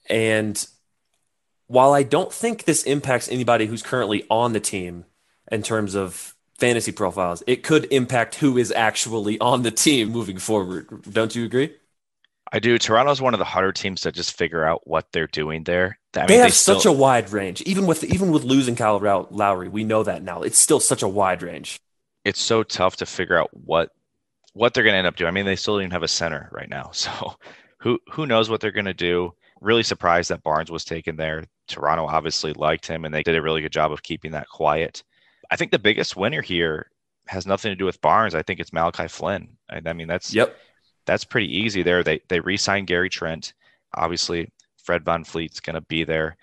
And 0.09 0.67
while 1.67 1.93
I 1.93 2.05
don't 2.05 2.33
think 2.33 2.65
this 2.65 2.85
impacts 2.85 3.29
anybody 3.29 3.67
who's 3.67 3.83
currently 3.83 4.25
on 4.31 4.53
the 4.53 4.61
team 4.61 5.05
in 5.51 5.63
terms 5.63 5.95
of 5.95 6.35
fantasy 6.59 6.93
profiles, 6.93 7.43
it 7.47 7.63
could 7.63 7.87
impact 7.93 8.37
who 8.37 8.57
is 8.57 8.73
actually 8.73 9.39
on 9.41 9.63
the 9.63 9.71
team 9.71 10.11
moving 10.11 10.39
forward. 10.39 10.89
Don't 11.11 11.35
you 11.35 11.45
agree? 11.45 11.75
I 12.53 12.59
do. 12.61 12.79
Toronto's 12.79 13.21
one 13.21 13.35
of 13.35 13.39
the 13.39 13.45
harder 13.45 13.73
teams 13.73 14.03
to 14.03 14.13
just 14.13 14.37
figure 14.37 14.65
out 14.65 14.87
what 14.87 15.07
they're 15.13 15.27
doing 15.27 15.65
there. 15.65 15.99
I 16.15 16.21
mean, 16.21 16.27
they 16.29 16.37
have 16.37 16.47
they 16.47 16.51
still, 16.53 16.77
such 16.77 16.87
a 16.87 16.93
wide 16.93 17.31
range. 17.31 17.61
Even 17.63 17.87
with 17.87 18.05
even 18.05 18.31
with 18.31 18.45
losing 18.45 18.77
Kyle 18.77 18.99
Lowry, 19.31 19.69
we 19.69 19.85
know 19.85 20.03
that 20.05 20.23
now. 20.23 20.43
It's 20.43 20.59
still 20.59 20.81
such 20.81 21.03
a 21.03 21.09
wide 21.09 21.43
range. 21.43 21.81
It's 22.25 22.41
so 22.41 22.63
tough 22.63 22.97
to 22.97 23.07
figure 23.07 23.39
out 23.39 23.51
what 23.53 23.91
what 24.53 24.73
they're 24.73 24.85
going 24.85 24.95
to 24.95 24.99
end 24.99 25.07
up 25.07 25.17
doing. 25.17 25.29
I 25.29 25.33
mean, 25.33 25.45
they 25.45 25.57
still 25.57 25.75
don't 25.75 25.83
even 25.83 25.91
have 25.91 26.03
a 26.03 26.09
center 26.09 26.49
right 26.53 26.69
now, 26.69 26.91
so 26.93 27.35
who 27.79 27.99
who 28.11 28.27
knows 28.27 28.49
what 28.49 28.61
they're 28.61 28.71
going 28.71 28.87
to 28.87 28.95
do? 28.95 29.35
Really 29.61 29.83
surprised 29.83 30.31
that 30.31 30.43
Barnes 30.43 30.71
was 30.71 30.85
taken 30.85 31.17
there. 31.17 31.45
Toronto 31.67 32.07
obviously 32.07 32.53
liked 32.53 32.87
him, 32.87 33.05
and 33.05 33.13
they 33.13 33.23
did 33.23 33.37
a 33.37 33.43
really 33.43 33.61
good 33.61 33.73
job 33.73 33.91
of 33.91 34.03
keeping 34.03 34.33
that 34.33 34.49
quiet. 34.49 35.03
I 35.51 35.57
think 35.57 35.71
the 35.71 35.79
biggest 35.79 36.17
winner 36.17 36.43
here 36.43 36.91
has 37.29 37.47
nothing 37.47 37.71
to 37.71 37.77
do 37.77 37.85
with 37.85 38.01
Barnes. 38.01 38.35
I 38.35 38.43
think 38.43 38.61
it's 38.61 38.73
Malachi 38.73 39.09
Flynn. 39.09 39.49
I, 39.71 39.81
I 39.85 39.93
mean, 39.93 40.09
that's 40.09 40.35
yep 40.35 40.57
that's 41.07 41.25
pretty 41.25 41.57
easy 41.57 41.83
there. 41.83 42.03
They 42.03 42.21
they 42.29 42.41
re-signed 42.41 42.87
Gary 42.89 43.09
Trent. 43.09 43.55
Obviously, 43.95 44.51
Fred 44.83 45.05
Von 45.05 45.25
VanVleet's 45.25 45.61
going 45.61 45.75
to 45.75 45.81
be 45.83 46.05
there. 46.05 46.37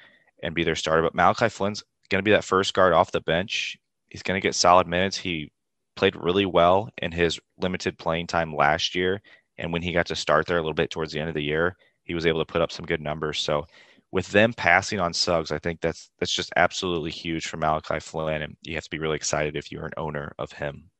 and 0.43 0.53
be 0.53 0.63
their 0.63 0.75
starter. 0.75 1.01
But 1.01 1.15
Malachi 1.15 1.49
Flynn's 1.49 1.83
going 2.09 2.19
to 2.19 2.23
be 2.23 2.31
that 2.31 2.43
first 2.43 2.73
guard 2.73 2.93
off 2.93 3.11
the 3.11 3.21
bench. 3.21 3.77
He's 4.09 4.23
going 4.23 4.39
to 4.39 4.45
get 4.45 4.55
solid 4.55 4.87
minutes. 4.87 5.17
He 5.17 5.51
played 5.95 6.15
really 6.15 6.45
well 6.45 6.89
in 6.97 7.11
his 7.11 7.39
limited 7.57 7.97
playing 7.97 8.27
time 8.27 8.55
last 8.55 8.93
year. 8.95 9.21
And 9.57 9.71
when 9.71 9.81
he 9.81 9.93
got 9.93 10.07
to 10.07 10.15
start 10.15 10.45
there 10.45 10.57
a 10.57 10.61
little 10.61 10.73
bit 10.73 10.91
towards 10.91 11.13
the 11.13 11.19
end 11.19 11.29
of 11.29 11.35
the 11.35 11.43
year, 11.43 11.77
he 12.03 12.13
was 12.13 12.25
able 12.25 12.39
to 12.43 12.51
put 12.51 12.61
up 12.61 12.71
some 12.71 12.85
good 12.85 13.01
numbers. 13.01 13.39
So 13.39 13.65
with 14.13 14.29
them 14.29 14.53
passing 14.53 14.99
on 14.99 15.11
Suggs, 15.11 15.51
I 15.51 15.57
think 15.57 15.81
that's 15.81 16.11
that's 16.19 16.31
just 16.31 16.53
absolutely 16.55 17.09
huge 17.09 17.47
for 17.47 17.57
Malachi 17.57 17.99
Flynn. 17.99 18.43
And 18.43 18.55
you 18.61 18.75
have 18.75 18.83
to 18.83 18.89
be 18.91 18.99
really 18.99 19.15
excited 19.15 19.55
if 19.55 19.71
you're 19.71 19.87
an 19.87 19.93
owner 19.97 20.33
of 20.37 20.51
him. 20.51 20.91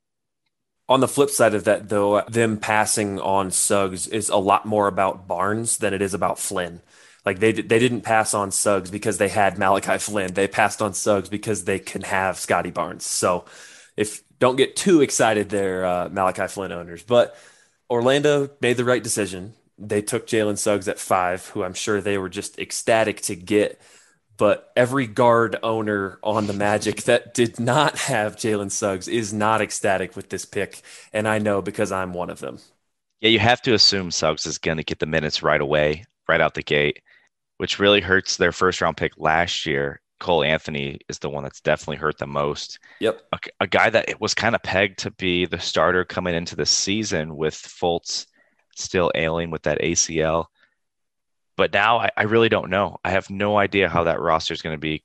On 0.88 1.00
the 1.00 1.08
flip 1.08 1.30
side 1.30 1.54
of 1.54 1.64
that, 1.64 1.88
though, 1.88 2.22
them 2.22 2.58
passing 2.58 3.20
on 3.20 3.52
Suggs 3.52 4.08
is 4.08 4.28
a 4.28 4.36
lot 4.36 4.66
more 4.66 4.88
about 4.88 5.28
Barnes 5.28 5.78
than 5.78 5.94
it 5.94 6.02
is 6.02 6.12
about 6.12 6.40
Flynn. 6.40 6.82
Like 7.24 7.38
they 7.38 7.52
they 7.52 7.78
didn't 7.78 8.00
pass 8.00 8.34
on 8.34 8.50
Suggs 8.50 8.90
because 8.90 9.16
they 9.16 9.28
had 9.28 9.58
Malachi 9.58 9.98
Flynn. 9.98 10.34
They 10.34 10.48
passed 10.48 10.82
on 10.82 10.92
Suggs 10.92 11.28
because 11.28 11.64
they 11.64 11.78
can 11.78 12.02
have 12.02 12.36
Scottie 12.36 12.72
Barnes. 12.72 13.06
So 13.06 13.44
if 13.96 14.22
don't 14.40 14.56
get 14.56 14.74
too 14.74 15.02
excited 15.02 15.50
there, 15.50 15.86
uh, 15.86 16.08
Malachi 16.08 16.48
Flynn 16.48 16.72
owners. 16.72 17.04
But 17.04 17.36
Orlando 17.88 18.50
made 18.60 18.76
the 18.76 18.84
right 18.84 19.02
decision. 19.02 19.54
They 19.78 20.02
took 20.02 20.26
Jalen 20.26 20.58
Suggs 20.58 20.88
at 20.88 20.98
five, 20.98 21.48
who 21.48 21.62
I'm 21.64 21.74
sure 21.74 22.00
they 22.00 22.18
were 22.18 22.28
just 22.28 22.58
ecstatic 22.58 23.20
to 23.22 23.36
get. 23.36 23.80
But 24.36 24.72
every 24.74 25.06
guard 25.06 25.56
owner 25.62 26.18
on 26.22 26.46
the 26.46 26.52
Magic 26.52 27.02
that 27.04 27.34
did 27.34 27.60
not 27.60 27.98
have 27.98 28.36
Jalen 28.36 28.70
Suggs 28.70 29.06
is 29.06 29.32
not 29.32 29.60
ecstatic 29.60 30.16
with 30.16 30.28
this 30.28 30.44
pick. 30.44 30.82
And 31.12 31.28
I 31.28 31.38
know 31.38 31.62
because 31.62 31.92
I'm 31.92 32.12
one 32.12 32.30
of 32.30 32.40
them. 32.40 32.58
Yeah, 33.20 33.30
you 33.30 33.38
have 33.38 33.62
to 33.62 33.74
assume 33.74 34.10
Suggs 34.10 34.46
is 34.46 34.58
going 34.58 34.76
to 34.76 34.84
get 34.84 34.98
the 34.98 35.06
minutes 35.06 35.42
right 35.42 35.60
away, 35.60 36.04
right 36.28 36.40
out 36.40 36.54
the 36.54 36.62
gate, 36.62 37.00
which 37.58 37.78
really 37.78 38.00
hurts 38.00 38.36
their 38.36 38.52
first 38.52 38.80
round 38.80 38.96
pick 38.96 39.12
last 39.16 39.66
year 39.66 40.00
Cole 40.20 40.44
Anthony 40.44 40.98
is 41.08 41.18
the 41.18 41.28
one 41.28 41.42
that's 41.42 41.60
definitely 41.60 41.96
hurt 41.96 42.18
the 42.18 42.26
most. 42.26 42.78
Yep. 43.00 43.20
A, 43.32 43.38
a 43.60 43.66
guy 43.66 43.90
that 43.90 44.20
was 44.20 44.34
kind 44.34 44.54
of 44.54 44.62
pegged 44.62 44.98
to 45.00 45.10
be 45.10 45.44
the 45.46 45.58
starter 45.58 46.04
coming 46.04 46.34
into 46.34 46.56
the 46.56 46.66
season 46.66 47.36
with 47.36 47.54
Fultz 47.54 48.26
still 48.74 49.10
ailing 49.14 49.50
with 49.50 49.62
that 49.62 49.80
ACL. 49.80 50.46
But 51.56 51.72
now 51.72 51.98
I, 51.98 52.10
I 52.16 52.22
really 52.24 52.48
don't 52.48 52.70
know. 52.70 52.98
I 53.04 53.10
have 53.10 53.30
no 53.30 53.56
idea 53.56 53.88
how 53.88 54.04
that 54.04 54.20
roster 54.20 54.54
is 54.54 54.62
going 54.62 54.74
to 54.74 54.80
be 54.80 55.04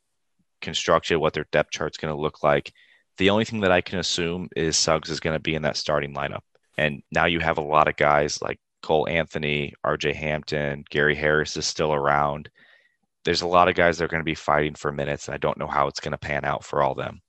constructed, 0.62 1.18
what 1.18 1.34
their 1.34 1.48
depth 1.52 1.72
chart 1.72 1.94
is 1.94 1.98
going 1.98 2.14
to 2.14 2.20
look 2.20 2.44
like. 2.44 2.74
The 3.18 3.30
only 3.30 3.46
thing 3.46 3.62
that 3.62 3.72
I 3.72 3.82
can 3.82 4.00
assume 4.00 4.50
is 4.56 4.78
Suggs 4.78 5.10
is 5.10 5.20
going 5.20 5.36
to 5.36 5.42
be 5.42 5.56
in 5.56 5.62
that 5.64 5.78
starting 5.78 6.14
lineup. 6.14 6.42
And 6.78 7.04
now 7.12 7.26
you 7.26 7.40
have 7.40 7.58
a 7.58 7.64
lot 7.64 7.88
of 7.88 7.98
guys 7.98 8.42
like 8.42 8.60
Cole 8.82 9.08
Anthony, 9.10 9.74
RJ 9.86 10.16
Hampton, 10.16 10.86
Gary 10.90 11.16
Harris 11.16 11.58
is 11.58 11.68
still 11.68 11.94
around 11.94 12.50
there's 13.26 13.42
a 13.42 13.48
lot 13.48 13.68
of 13.68 13.76
guys 13.76 13.98
that 13.98 14.06
are 14.06 14.10
going 14.10 14.22
to 14.22 14.26
be 14.26 14.36
fighting 14.36 14.76
for 14.76 14.92
minutes. 14.92 15.28
And 15.28 15.36
I 15.36 15.38
don't 15.38 15.58
know 15.58 15.68
how 15.68 15.88
it's 15.88 16.00
going 16.00 16.14
to 16.14 16.18
pan 16.18 16.46
out 16.46 16.64
for 16.64 16.82
all 16.82 16.96
them. 16.96 17.22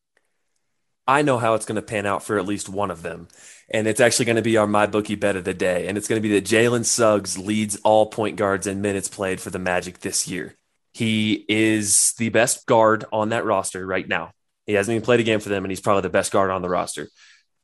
I 1.11 1.23
know 1.23 1.39
how 1.39 1.55
it's 1.55 1.67
going 1.67 1.75
to 1.75 1.83
pan 1.83 2.07
out 2.07 2.23
for 2.23 2.39
at 2.39 2.47
least 2.47 2.69
one 2.69 2.93
of 2.93 3.03
them. 3.03 3.27
And 3.69 3.89
it's 3.89 3.99
actually 3.99 4.27
going 4.27 4.37
to 4.37 4.43
be 4.43 4.57
our 4.57 4.69
my 4.69 4.87
bookie 4.87 5.17
bet 5.17 5.35
of 5.35 5.43
the 5.43 5.53
day. 5.53 5.89
And 5.89 5.99
it's 5.99 6.07
going 6.07 6.23
to 6.23 6.29
be 6.29 6.35
that 6.35 6.45
Jalen 6.45 6.85
Suggs 6.85 7.37
leads 7.37 7.75
all 7.83 8.07
point 8.07 8.37
guards 8.37 8.69
in 8.69 8.81
minutes 8.81 9.09
played 9.09 9.41
for 9.41 9.51
the 9.51 9.59
Magic 9.59 9.99
this 9.99 10.29
year. 10.29 10.55
He 10.95 11.45
is 11.49 12.15
the 12.19 12.29
best 12.29 12.65
guard 12.65 13.07
on 13.13 13.31
that 13.31 13.45
roster 13.45 13.85
right 13.85 14.07
now. 14.07 14.31
He 14.67 14.75
hasn't 14.75 14.95
even 14.95 15.05
played 15.05 15.19
a 15.19 15.25
game 15.25 15.41
for 15.41 15.49
them, 15.49 15.65
and 15.65 15.73
he's 15.73 15.81
probably 15.81 16.03
the 16.03 16.11
best 16.11 16.31
guard 16.31 16.53
on 16.53 16.63
the 16.63 16.69
roster. 16.69 17.09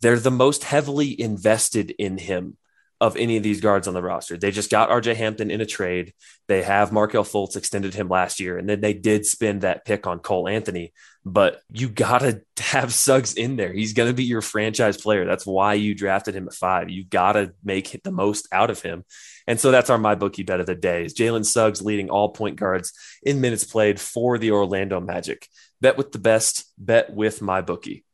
They're 0.00 0.18
the 0.18 0.32
most 0.32 0.64
heavily 0.64 1.20
invested 1.20 1.92
in 1.92 2.18
him 2.18 2.56
of 3.00 3.16
any 3.16 3.36
of 3.36 3.42
these 3.42 3.60
guards 3.60 3.86
on 3.86 3.94
the 3.94 4.02
roster. 4.02 4.36
They 4.36 4.50
just 4.50 4.70
got 4.70 4.88
RJ 4.88 5.16
Hampton 5.16 5.50
in 5.50 5.60
a 5.60 5.66
trade. 5.66 6.14
They 6.48 6.62
have 6.62 6.92
Markelle 6.92 7.24
Fultz 7.24 7.56
extended 7.56 7.94
him 7.94 8.08
last 8.08 8.40
year, 8.40 8.56
and 8.56 8.68
then 8.68 8.80
they 8.80 8.94
did 8.94 9.26
spend 9.26 9.60
that 9.60 9.84
pick 9.84 10.06
on 10.06 10.20
Cole 10.20 10.48
Anthony. 10.48 10.92
But 11.24 11.60
you 11.70 11.88
got 11.88 12.20
to 12.20 12.40
have 12.58 12.94
Suggs 12.94 13.34
in 13.34 13.56
there. 13.56 13.72
He's 13.72 13.92
to 13.92 14.12
be 14.12 14.24
your 14.24 14.40
franchise 14.40 14.96
player. 14.96 15.26
That's 15.26 15.44
why 15.44 15.74
you 15.74 15.94
drafted 15.94 16.34
him 16.34 16.46
at 16.46 16.54
five. 16.54 16.88
You 16.88 17.04
got 17.04 17.32
to 17.32 17.52
make 17.62 18.00
the 18.02 18.12
most 18.12 18.48
out 18.50 18.70
of 18.70 18.80
him. 18.80 19.04
And 19.46 19.60
so 19.60 19.70
that's 19.70 19.90
our 19.90 19.98
my 19.98 20.14
bookie 20.14 20.42
bet 20.42 20.60
of 20.60 20.66
the 20.66 20.74
day. 20.74 21.04
Is 21.04 21.14
Jalen 21.14 21.44
Suggs 21.44 21.82
leading 21.82 22.10
all 22.10 22.30
point 22.30 22.56
guards 22.56 22.92
in 23.22 23.40
minutes 23.40 23.64
played 23.64 24.00
for 24.00 24.38
the 24.38 24.52
Orlando 24.52 25.00
Magic. 25.00 25.48
Bet 25.80 25.98
with 25.98 26.12
the 26.12 26.18
best. 26.18 26.72
Bet 26.78 27.12
with 27.12 27.42
my 27.42 27.60
bookie. 27.60 28.04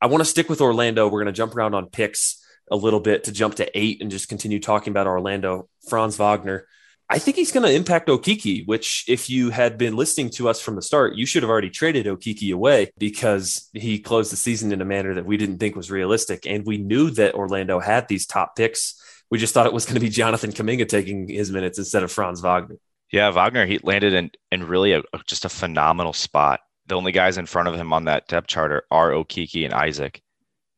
I 0.00 0.06
want 0.06 0.20
to 0.22 0.24
stick 0.24 0.48
with 0.48 0.60
Orlando. 0.60 1.08
We're 1.08 1.22
to 1.26 1.32
jump 1.32 1.54
around 1.56 1.74
on 1.74 1.86
picks 1.86 2.39
a 2.70 2.76
little 2.76 3.00
bit 3.00 3.24
to 3.24 3.32
jump 3.32 3.56
to 3.56 3.78
eight 3.78 4.00
and 4.00 4.10
just 4.10 4.28
continue 4.28 4.60
talking 4.60 4.90
about 4.90 5.06
Orlando. 5.06 5.68
Franz 5.88 6.16
Wagner. 6.16 6.66
I 7.12 7.18
think 7.18 7.36
he's 7.36 7.50
going 7.50 7.66
to 7.66 7.74
impact 7.74 8.08
Okeke, 8.08 8.68
which, 8.68 9.04
if 9.08 9.28
you 9.28 9.50
had 9.50 9.76
been 9.76 9.96
listening 9.96 10.30
to 10.30 10.48
us 10.48 10.60
from 10.60 10.76
the 10.76 10.82
start, 10.82 11.16
you 11.16 11.26
should 11.26 11.42
have 11.42 11.50
already 11.50 11.68
traded 11.68 12.06
Okeke 12.06 12.54
away 12.54 12.92
because 12.98 13.68
he 13.72 13.98
closed 13.98 14.30
the 14.30 14.36
season 14.36 14.70
in 14.70 14.80
a 14.80 14.84
manner 14.84 15.14
that 15.14 15.26
we 15.26 15.36
didn't 15.36 15.58
think 15.58 15.74
was 15.74 15.90
realistic. 15.90 16.46
And 16.46 16.64
we 16.64 16.78
knew 16.78 17.10
that 17.10 17.34
Orlando 17.34 17.80
had 17.80 18.06
these 18.06 18.26
top 18.26 18.54
picks. 18.54 18.94
We 19.28 19.38
just 19.38 19.52
thought 19.52 19.66
it 19.66 19.72
was 19.72 19.86
going 19.86 19.94
to 19.94 20.00
be 20.00 20.08
Jonathan 20.08 20.52
Kuminga 20.52 20.88
taking 20.88 21.26
his 21.26 21.50
minutes 21.50 21.78
instead 21.78 22.04
of 22.04 22.12
Franz 22.12 22.42
Wagner. 22.42 22.76
Yeah, 23.12 23.30
Wagner, 23.30 23.66
he 23.66 23.80
landed 23.82 24.14
in, 24.14 24.30
in 24.52 24.68
really 24.68 24.92
a, 24.92 25.02
just 25.26 25.44
a 25.44 25.48
phenomenal 25.48 26.12
spot. 26.12 26.60
The 26.86 26.94
only 26.94 27.10
guys 27.10 27.38
in 27.38 27.46
front 27.46 27.66
of 27.66 27.74
him 27.74 27.92
on 27.92 28.04
that 28.04 28.28
depth 28.28 28.46
chart 28.46 28.84
are 28.88 29.10
Okeke 29.10 29.64
and 29.64 29.74
Isaac. 29.74 30.22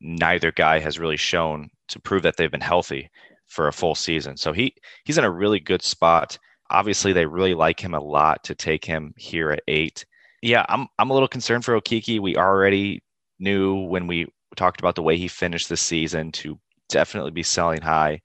Neither 0.01 0.51
guy 0.51 0.79
has 0.79 0.97
really 0.97 1.17
shown 1.17 1.69
to 1.93 1.99
prove 1.99 2.23
that 2.23 2.37
they've 2.37 2.51
been 2.51 2.61
healthy 2.61 3.09
for 3.47 3.67
a 3.67 3.73
full 3.73 3.95
season. 3.95 4.37
So 4.37 4.51
he 4.53 4.75
he's 5.05 5.17
in 5.17 5.23
a 5.23 5.31
really 5.31 5.59
good 5.59 5.81
spot. 5.81 6.37
Obviously, 6.69 7.13
they 7.13 7.25
really 7.25 7.53
like 7.53 7.79
him 7.79 7.93
a 7.93 7.99
lot 7.99 8.43
to 8.45 8.55
take 8.55 8.83
him 8.83 9.13
here 9.17 9.51
at 9.51 9.63
eight. 9.67 10.05
Yeah, 10.41 10.65
I'm 10.67 10.87
I'm 10.99 11.09
a 11.09 11.13
little 11.13 11.27
concerned 11.27 11.63
for 11.63 11.79
Okeke. 11.79 12.19
We 12.19 12.35
already 12.35 13.03
knew 13.39 13.83
when 13.85 14.07
we 14.07 14.27
talked 14.55 14.79
about 14.79 14.95
the 14.95 15.03
way 15.03 15.17
he 15.17 15.27
finished 15.27 15.69
the 15.69 15.77
season 15.77 16.31
to 16.31 16.59
definitely 16.89 17.31
be 17.31 17.43
selling 17.43 17.81
high. 17.81 18.21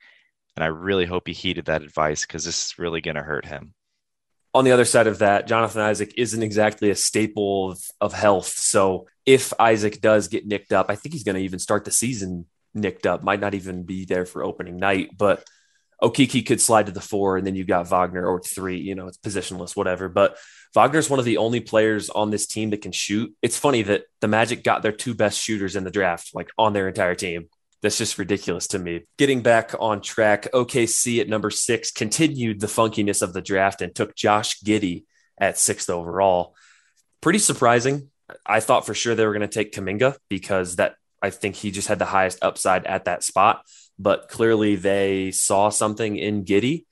And 0.57 0.65
I 0.65 0.69
really 0.69 1.07
hope 1.07 1.27
he 1.27 1.33
heeded 1.33 1.67
that 1.67 1.83
advice 1.83 2.23
because 2.23 2.45
this 2.45 2.67
is 2.67 2.79
really 2.79 3.01
going 3.01 3.15
to 3.15 3.23
hurt 3.23 3.47
him. 3.47 3.75
On 4.55 4.65
the 4.65 4.73
other 4.73 4.85
side 4.85 5.07
of 5.07 5.19
that, 5.19 5.47
Jonathan 5.47 5.83
Isaac 5.83 6.15
isn't 6.17 6.43
exactly 6.43 6.91
a 6.91 6.97
staple 6.97 7.73
of, 7.73 7.85
of 8.01 8.13
health. 8.13 8.49
So 8.49 9.07
if 9.25 9.53
Isaac 9.61 10.01
does 10.01 10.27
get 10.29 10.47
nicked 10.47 10.73
up, 10.73 10.87
I 10.91 10.97
think 10.97 11.13
he's 11.13 11.23
going 11.23 11.37
to 11.37 11.43
even 11.43 11.59
start 11.59 11.85
the 11.85 11.91
season 11.91 12.47
nicked 12.75 13.07
up, 13.07 13.23
might 13.23 13.41
not 13.41 13.55
even 13.55 13.85
be 13.85 14.05
there 14.05 14.27
for 14.27 14.45
opening 14.45 14.77
night, 14.77 15.11
but 15.17 15.45
Okeke 16.03 16.47
could 16.47 16.61
slide 16.61 16.87
to 16.87 16.93
the 16.93 17.01
four, 17.01 17.37
and 17.37 17.47
then 17.47 17.57
you 17.57 17.65
got 17.65 17.89
Wagner 17.89 18.25
or 18.25 18.41
three. 18.41 18.79
You 18.79 18.95
know, 18.95 19.09
it's 19.09 19.19
positionless, 19.19 19.75
whatever. 19.75 20.09
But 20.09 20.37
Wagner's 20.75 21.11
one 21.11 21.19
of 21.19 21.25
the 21.25 21.39
only 21.39 21.61
players 21.61 22.09
on 22.09 22.31
this 22.31 22.47
team 22.47 22.71
that 22.71 22.83
can 22.83 22.93
shoot. 22.93 23.35
It's 23.43 23.59
funny 23.59 23.83
that 23.83 24.05
the 24.21 24.29
Magic 24.29 24.63
got 24.63 24.83
their 24.83 24.93
two 24.93 25.15
best 25.15 25.41
shooters 25.41 25.75
in 25.75 25.85
the 25.85 25.91
draft, 25.91 26.31
like 26.35 26.51
on 26.57 26.73
their 26.73 26.89
entire 26.89 27.17
team. 27.17 27.49
That's 27.83 27.99
just 27.99 28.19
ridiculous 28.19 28.69
to 28.69 28.79
me. 28.79 29.05
Getting 29.19 29.43
back 29.43 29.75
on 29.79 30.01
track, 30.01 30.49
OKC 30.53 31.21
at 31.21 31.29
number 31.29 31.51
six 31.51 31.91
continued 31.91 32.61
the 32.61 32.67
funkiness 32.67 33.23
of 33.23 33.33
the 33.33 33.43
draft 33.43 33.83
and 33.83 33.95
took 33.95 34.17
Josh 34.17 34.61
Giddey 34.63 35.05
at 35.41 35.59
sixth 35.59 35.89
overall. 35.91 36.55
Pretty 37.21 37.39
surprising. 37.39 38.11
I 38.45 38.61
thought 38.61 38.87
for 38.87 38.95
sure 38.95 39.15
they 39.15 39.27
were 39.27 39.33
going 39.33 39.49
to 39.49 39.49
take 39.49 39.73
Kuminga 39.73 40.17
because 40.29 40.77
that 40.77 40.97
I 41.23 41.31
think 41.31 41.57
he 41.57 41.71
just 41.71 41.89
had 41.89 41.99
the 41.99 42.05
highest 42.05 42.39
upside 42.43 42.87
at 42.87 43.07
that 43.07 43.23
spot. 43.25 43.63
But 43.99 44.29
clearly, 44.29 44.77
they 44.77 45.31
saw 45.33 45.71
something 45.71 46.17
in 46.17 46.45
Giddey. 46.45 46.85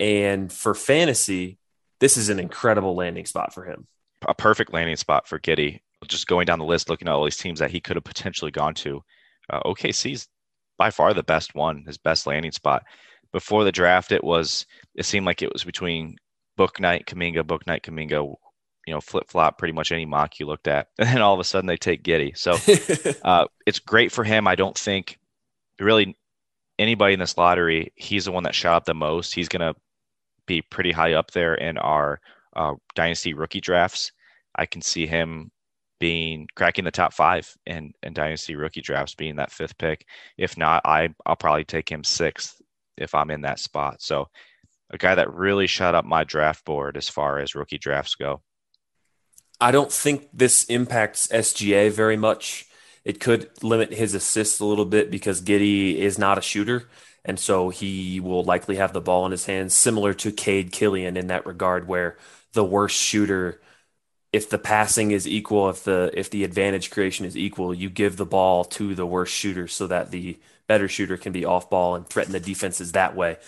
And 0.00 0.52
for 0.52 0.74
fantasy, 0.74 1.58
this 2.00 2.16
is 2.16 2.28
an 2.28 2.40
incredible 2.40 2.96
landing 2.96 3.26
spot 3.26 3.54
for 3.54 3.64
him. 3.64 3.86
A 4.26 4.34
perfect 4.34 4.72
landing 4.72 4.96
spot 4.96 5.28
for 5.28 5.38
Giddey. 5.38 5.80
Just 6.08 6.26
going 6.26 6.46
down 6.46 6.58
the 6.58 6.64
list, 6.64 6.88
looking 6.88 7.08
at 7.08 7.14
all 7.14 7.24
these 7.24 7.36
teams 7.36 7.60
that 7.60 7.70
he 7.70 7.80
could 7.80 7.96
have 7.96 8.04
potentially 8.04 8.50
gone 8.50 8.74
to. 8.74 9.02
Uh, 9.50 9.60
OKC's 9.64 10.28
by 10.78 10.90
far 10.90 11.12
the 11.12 11.22
best 11.22 11.54
one, 11.54 11.84
his 11.86 11.98
best 11.98 12.26
landing 12.26 12.52
spot. 12.52 12.84
Before 13.32 13.64
the 13.64 13.72
draft, 13.72 14.12
it 14.12 14.24
was 14.24 14.64
it 14.94 15.04
seemed 15.04 15.26
like 15.26 15.42
it 15.42 15.52
was 15.52 15.62
between 15.62 16.16
Bouknight, 16.58 17.04
Kuminga, 17.04 17.42
Bouknight, 17.42 17.82
Kuminga, 17.82 18.34
you 18.86 18.94
know, 18.94 19.00
flip 19.00 19.28
flop 19.28 19.58
pretty 19.58 19.72
much 19.72 19.92
any 19.92 20.06
mock 20.06 20.38
you 20.40 20.46
looked 20.46 20.68
at. 20.68 20.88
And 20.98 21.08
then 21.08 21.22
all 21.22 21.34
of 21.34 21.40
a 21.40 21.44
sudden 21.44 21.66
they 21.66 21.76
take 21.76 22.02
Giddey. 22.02 22.36
So 22.36 22.56
uh, 23.24 23.46
it's 23.66 23.78
great 23.78 24.12
for 24.12 24.24
him. 24.24 24.46
I 24.46 24.54
don't 24.54 24.76
think 24.76 25.18
really 25.78 26.16
anybody 26.78 27.14
in 27.14 27.20
this 27.20 27.36
lottery, 27.36 27.92
he's 27.96 28.24
the 28.24 28.32
one 28.32 28.44
that 28.44 28.54
shot 28.54 28.76
up 28.76 28.84
the 28.84 28.94
most. 28.94 29.34
He's 29.34 29.48
going 29.48 29.60
to 29.60 29.78
be 30.46 30.62
pretty 30.62 30.92
high 30.92 31.12
up 31.12 31.30
there 31.30 31.54
in 31.54 31.78
our 31.78 32.20
uh, 32.56 32.74
dynasty 32.94 33.34
rookie 33.34 33.60
drafts. 33.60 34.12
I 34.56 34.66
can 34.66 34.82
see 34.82 35.06
him 35.06 35.50
being 36.00 36.48
cracking 36.56 36.84
the 36.84 36.90
top 36.90 37.12
five 37.12 37.54
in, 37.66 37.92
in 38.02 38.14
dynasty 38.14 38.56
rookie 38.56 38.80
drafts, 38.80 39.14
being 39.14 39.36
that 39.36 39.52
fifth 39.52 39.76
pick. 39.78 40.06
If 40.38 40.56
not, 40.56 40.82
I 40.84 41.10
I'll 41.26 41.36
probably 41.36 41.64
take 41.64 41.90
him 41.90 42.02
sixth 42.02 42.60
if 42.96 43.14
I'm 43.14 43.30
in 43.30 43.42
that 43.42 43.60
spot. 43.60 44.00
So 44.00 44.28
a 44.90 44.98
guy 44.98 45.14
that 45.14 45.32
really 45.32 45.66
shot 45.66 45.94
up 45.94 46.04
my 46.04 46.24
draft 46.24 46.64
board 46.64 46.96
as 46.96 47.08
far 47.08 47.38
as 47.38 47.54
rookie 47.54 47.78
drafts 47.78 48.14
go. 48.14 48.42
I 49.60 49.70
don't 49.70 49.92
think 49.92 50.28
this 50.32 50.64
impacts 50.64 51.26
SGA 51.28 51.90
very 51.92 52.16
much. 52.16 52.66
It 53.04 53.20
could 53.20 53.50
limit 53.62 53.92
his 53.92 54.14
assists 54.14 54.60
a 54.60 54.64
little 54.64 54.84
bit 54.84 55.10
because 55.10 55.42
Giddey 55.42 55.96
is 55.96 56.18
not 56.18 56.38
a 56.38 56.42
shooter. 56.42 56.88
And 57.24 57.38
so 57.38 57.68
he 57.68 58.18
will 58.20 58.44
likely 58.44 58.76
have 58.76 58.92
the 58.92 59.00
ball 59.00 59.26
in 59.26 59.32
his 59.32 59.46
hands, 59.46 59.74
similar 59.74 60.14
to 60.14 60.32
Cade 60.32 60.72
Killian 60.72 61.16
in 61.16 61.26
that 61.26 61.44
regard, 61.44 61.86
where 61.86 62.16
the 62.54 62.64
worst 62.64 62.96
shooter 62.96 63.60
if 64.32 64.48
the 64.48 64.58
passing 64.58 65.10
is 65.10 65.26
equal, 65.26 65.70
if 65.70 65.84
the 65.84 66.10
if 66.14 66.30
the 66.30 66.44
advantage 66.44 66.90
creation 66.90 67.26
is 67.26 67.36
equal, 67.36 67.74
you 67.74 67.90
give 67.90 68.16
the 68.16 68.26
ball 68.26 68.64
to 68.64 68.94
the 68.94 69.06
worst 69.06 69.34
shooter 69.34 69.66
so 69.66 69.86
that 69.88 70.10
the 70.10 70.38
better 70.68 70.88
shooter 70.88 71.16
can 71.16 71.32
be 71.32 71.44
off 71.44 71.68
ball 71.68 71.96
and 71.96 72.06
threaten 72.08 72.32
the 72.32 72.40
defenses 72.40 72.92
that 72.92 73.16
way. 73.16 73.38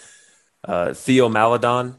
Uh, 0.64 0.92
Theo 0.92 1.28
Maledon, 1.28 1.97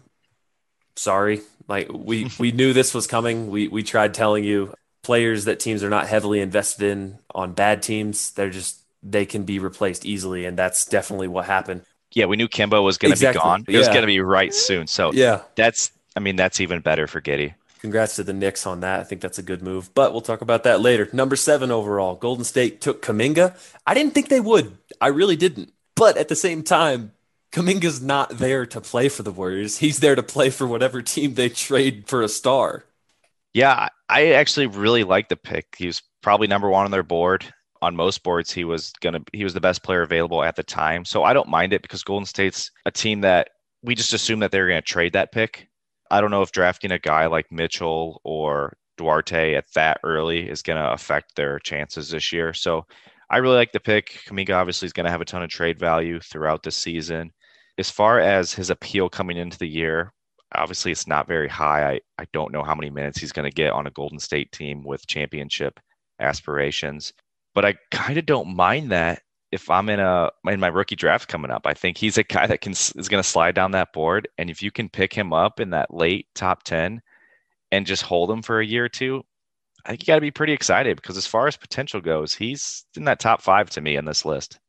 sorry, 0.95 1.41
like 1.67 1.89
we 1.91 2.29
we 2.39 2.51
knew 2.51 2.73
this 2.73 2.93
was 2.93 3.07
coming. 3.07 3.49
We 3.49 3.67
we 3.67 3.83
tried 3.83 4.13
telling 4.13 4.43
you 4.43 4.73
players 5.03 5.45
that 5.45 5.59
teams 5.59 5.83
are 5.83 5.89
not 5.89 6.07
heavily 6.07 6.39
invested 6.39 6.89
in 6.91 7.19
on 7.33 7.53
bad 7.53 7.81
teams. 7.81 8.31
They're 8.31 8.49
just 8.49 8.79
they 9.01 9.25
can 9.25 9.43
be 9.43 9.59
replaced 9.59 10.05
easily, 10.05 10.45
and 10.45 10.57
that's 10.57 10.85
definitely 10.85 11.27
what 11.27 11.45
happened. 11.45 11.81
Yeah, 12.13 12.25
we 12.25 12.37
knew 12.37 12.47
Kemba 12.47 12.83
was 12.83 12.97
going 12.97 13.09
to 13.09 13.13
Exactly. 13.13 13.39
be 13.39 13.43
gone. 13.43 13.65
It 13.67 13.77
was 13.77 13.87
going 13.87 14.01
to 14.01 14.07
be 14.07 14.19
right 14.19 14.53
soon. 14.53 14.85
So 14.87 15.11
Yeah, 15.11 15.41
that's, 15.55 15.91
I 16.15 16.19
mean, 16.19 16.35
that's 16.35 16.61
even 16.61 16.79
better 16.79 17.07
for 17.07 17.19
Giddey. 17.21 17.55
Congrats 17.81 18.15
to 18.17 18.23
the 18.23 18.33
Knicks 18.33 18.67
on 18.67 18.81
that. 18.81 18.99
I 18.99 19.03
think 19.03 19.19
that's 19.19 19.39
a 19.39 19.43
good 19.43 19.63
move, 19.63 19.89
but 19.95 20.11
we'll 20.13 20.21
talk 20.21 20.41
about 20.41 20.63
that 20.63 20.79
later. 20.79 21.09
Number 21.11 21.35
seven 21.35 21.71
overall, 21.71 22.15
Golden 22.15 22.45
State 22.45 22.81
took 22.81 23.01
Kuminga. 23.01 23.57
I 23.87 23.95
didn't 23.95 24.13
think 24.13 24.29
they 24.29 24.39
would. 24.39 24.77
I 25.01 25.07
really 25.07 25.35
didn't. 25.35 25.73
But 25.95 26.17
at 26.17 26.27
the 26.27 26.35
same 26.35 26.61
time, 26.63 27.12
Kuminga's 27.53 28.01
not 28.01 28.39
there 28.39 28.65
to 28.65 28.81
play 28.81 29.09
for 29.09 29.21
the 29.21 29.31
Warriors. 29.31 29.77
He's 29.77 29.99
there 29.99 30.15
to 30.15 30.23
play 30.23 30.49
for 30.49 30.65
whatever 30.65 31.03
team 31.03 31.35
they 31.35 31.49
trade 31.49 32.07
for 32.07 32.23
a 32.23 32.27
star. 32.27 32.83
Yeah, 33.53 33.89
I 34.09 34.31
actually 34.31 34.65
really 34.65 35.03
like 35.03 35.29
the 35.29 35.35
pick. 35.35 35.75
He 35.77 35.85
was 35.85 36.01
probably 36.23 36.47
number 36.47 36.67
one 36.67 36.85
on 36.85 36.91
their 36.91 37.03
board. 37.03 37.45
On 37.83 37.95
most 37.95 38.23
boards, 38.23 38.51
he 38.51 38.63
was 38.63 38.91
gonna 39.01 39.19
he 39.33 39.43
was 39.43 39.53
the 39.53 39.61
best 39.61 39.83
player 39.83 40.01
available 40.01 40.41
at 40.41 40.55
the 40.55 40.63
time. 40.63 41.05
So 41.05 41.23
I 41.23 41.33
don't 41.33 41.49
mind 41.49 41.73
it 41.73 41.83
because 41.83 42.01
Golden 42.01 42.25
State's 42.25 42.71
a 42.85 42.91
team 42.91 43.21
that 43.21 43.49
we 43.83 43.93
just 43.93 44.13
assume 44.13 44.39
that 44.39 44.51
they're 44.51 44.67
gonna 44.67 44.81
trade 44.81 45.13
that 45.13 45.31
pick. 45.31 45.67
I 46.09 46.21
don't 46.21 46.31
know 46.31 46.41
if 46.41 46.51
drafting 46.51 46.91
a 46.91 46.97
guy 46.97 47.27
like 47.27 47.51
Mitchell 47.51 48.19
or 48.23 48.77
Duarte 48.97 49.53
at 49.53 49.65
that 49.75 49.99
early 50.03 50.49
is 50.49 50.63
gonna 50.63 50.89
affect 50.91 51.35
their 51.35 51.59
chances 51.59 52.09
this 52.09 52.31
year. 52.31 52.53
So 52.53 52.87
I 53.29 53.37
really 53.37 53.57
like 53.57 53.73
the 53.73 53.79
pick. 53.79 54.21
Kuminga 54.27 54.55
obviously 54.55 54.87
is 54.87 54.93
gonna 54.93 55.11
have 55.11 55.21
a 55.21 55.25
ton 55.25 55.43
of 55.43 55.49
trade 55.49 55.77
value 55.77 56.19
throughout 56.19 56.63
the 56.63 56.71
season. 56.71 57.31
As 57.77 57.89
far 57.89 58.19
as 58.19 58.53
his 58.53 58.69
appeal 58.69 59.09
coming 59.09 59.37
into 59.37 59.57
the 59.57 59.67
year, 59.67 60.13
obviously 60.55 60.91
it's 60.91 61.07
not 61.07 61.27
very 61.27 61.49
high. 61.49 61.93
I, 61.93 61.99
I 62.19 62.25
don't 62.33 62.51
know 62.51 62.63
how 62.63 62.75
many 62.75 62.89
minutes 62.89 63.19
he's 63.19 63.31
going 63.31 63.49
to 63.49 63.55
get 63.55 63.71
on 63.71 63.87
a 63.87 63.91
Golden 63.91 64.19
State 64.19 64.51
team 64.51 64.83
with 64.83 65.07
championship 65.07 65.79
aspirations, 66.19 67.13
but 67.55 67.65
I 67.65 67.75
kind 67.91 68.17
of 68.17 68.25
don't 68.25 68.55
mind 68.55 68.91
that 68.91 69.23
if 69.53 69.69
I'm 69.69 69.87
in 69.89 69.99
a 69.99 70.31
in 70.47 70.59
my 70.59 70.67
rookie 70.67 70.95
draft 70.95 71.27
coming 71.27 71.51
up. 71.51 71.67
I 71.67 71.75
think 71.75 71.97
he's 71.97 72.17
a 72.17 72.23
guy 72.23 72.47
that 72.47 72.61
can 72.61 72.71
is 72.71 73.07
going 73.09 73.21
to 73.21 73.29
slide 73.29 73.53
down 73.55 73.71
that 73.71 73.93
board, 73.93 74.27
and 74.37 74.49
if 74.49 74.63
you 74.63 74.71
can 74.71 74.89
pick 74.89 75.13
him 75.13 75.31
up 75.31 75.59
in 75.59 75.69
that 75.71 75.93
late 75.93 76.27
top 76.33 76.63
ten 76.63 77.01
and 77.71 77.85
just 77.85 78.01
hold 78.03 78.31
him 78.31 78.41
for 78.41 78.59
a 78.59 78.65
year 78.65 78.85
or 78.85 78.89
two, 78.89 79.23
I 79.85 79.89
think 79.89 80.01
you 80.01 80.07
got 80.07 80.15
to 80.15 80.21
be 80.21 80.31
pretty 80.31 80.53
excited 80.53 80.95
because 80.95 81.17
as 81.17 81.27
far 81.27 81.47
as 81.47 81.57
potential 81.57 82.01
goes, 82.01 82.33
he's 82.33 82.85
in 82.97 83.05
that 83.05 83.19
top 83.19 83.41
five 83.41 83.69
to 83.71 83.81
me 83.81 83.95
in 83.95 84.05
this 84.05 84.25
list. 84.25 84.59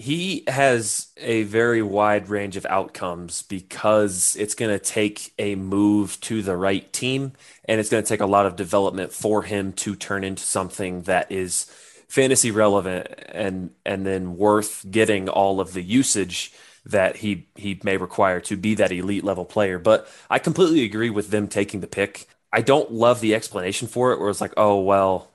He 0.00 0.44
has 0.46 1.08
a 1.16 1.42
very 1.42 1.82
wide 1.82 2.28
range 2.28 2.56
of 2.56 2.64
outcomes 2.66 3.42
because 3.42 4.36
it's 4.38 4.54
going 4.54 4.70
to 4.70 4.78
take 4.84 5.32
a 5.40 5.56
move 5.56 6.20
to 6.20 6.40
the 6.40 6.56
right 6.56 6.90
team 6.92 7.32
and 7.64 7.80
it's 7.80 7.90
going 7.90 8.04
to 8.04 8.08
take 8.08 8.20
a 8.20 8.26
lot 8.26 8.46
of 8.46 8.54
development 8.54 9.12
for 9.12 9.42
him 9.42 9.72
to 9.72 9.96
turn 9.96 10.22
into 10.22 10.42
something 10.44 11.02
that 11.02 11.32
is 11.32 11.64
fantasy 12.08 12.50
relevant 12.52 13.08
and 13.28 13.70
and 13.84 14.06
then 14.06 14.36
worth 14.36 14.86
getting 14.90 15.28
all 15.28 15.60
of 15.60 15.72
the 15.72 15.82
usage 15.82 16.52
that 16.86 17.16
he 17.16 17.48
he 17.56 17.80
may 17.82 17.96
require 17.96 18.40
to 18.40 18.56
be 18.56 18.74
that 18.76 18.92
elite 18.92 19.24
level 19.24 19.44
player. 19.44 19.78
But 19.80 20.08
I 20.30 20.38
completely 20.38 20.84
agree 20.84 21.10
with 21.10 21.30
them 21.30 21.48
taking 21.48 21.80
the 21.80 21.88
pick. 21.88 22.28
I 22.52 22.62
don't 22.62 22.92
love 22.92 23.20
the 23.20 23.34
explanation 23.34 23.88
for 23.88 24.12
it 24.12 24.20
where 24.20 24.30
it's 24.30 24.40
like, 24.40 24.54
oh 24.56 24.80
well, 24.80 25.32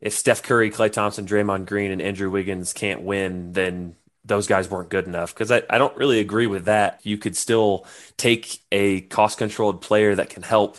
if 0.00 0.12
Steph 0.12 0.42
Curry, 0.42 0.70
Klay 0.70 0.92
Thompson, 0.92 1.26
Draymond 1.26 1.66
Green, 1.66 1.90
and 1.90 2.02
Andrew 2.02 2.30
Wiggins 2.30 2.72
can't 2.72 3.02
win, 3.02 3.52
then 3.52 3.96
those 4.24 4.46
guys 4.46 4.70
weren't 4.70 4.90
good 4.90 5.06
enough. 5.06 5.34
Because 5.34 5.50
I, 5.50 5.62
I 5.70 5.78
don't 5.78 5.96
really 5.96 6.20
agree 6.20 6.46
with 6.46 6.66
that. 6.66 7.00
You 7.02 7.16
could 7.16 7.36
still 7.36 7.86
take 8.16 8.60
a 8.72 9.02
cost 9.02 9.38
controlled 9.38 9.80
player 9.80 10.14
that 10.14 10.30
can 10.30 10.42
help 10.42 10.78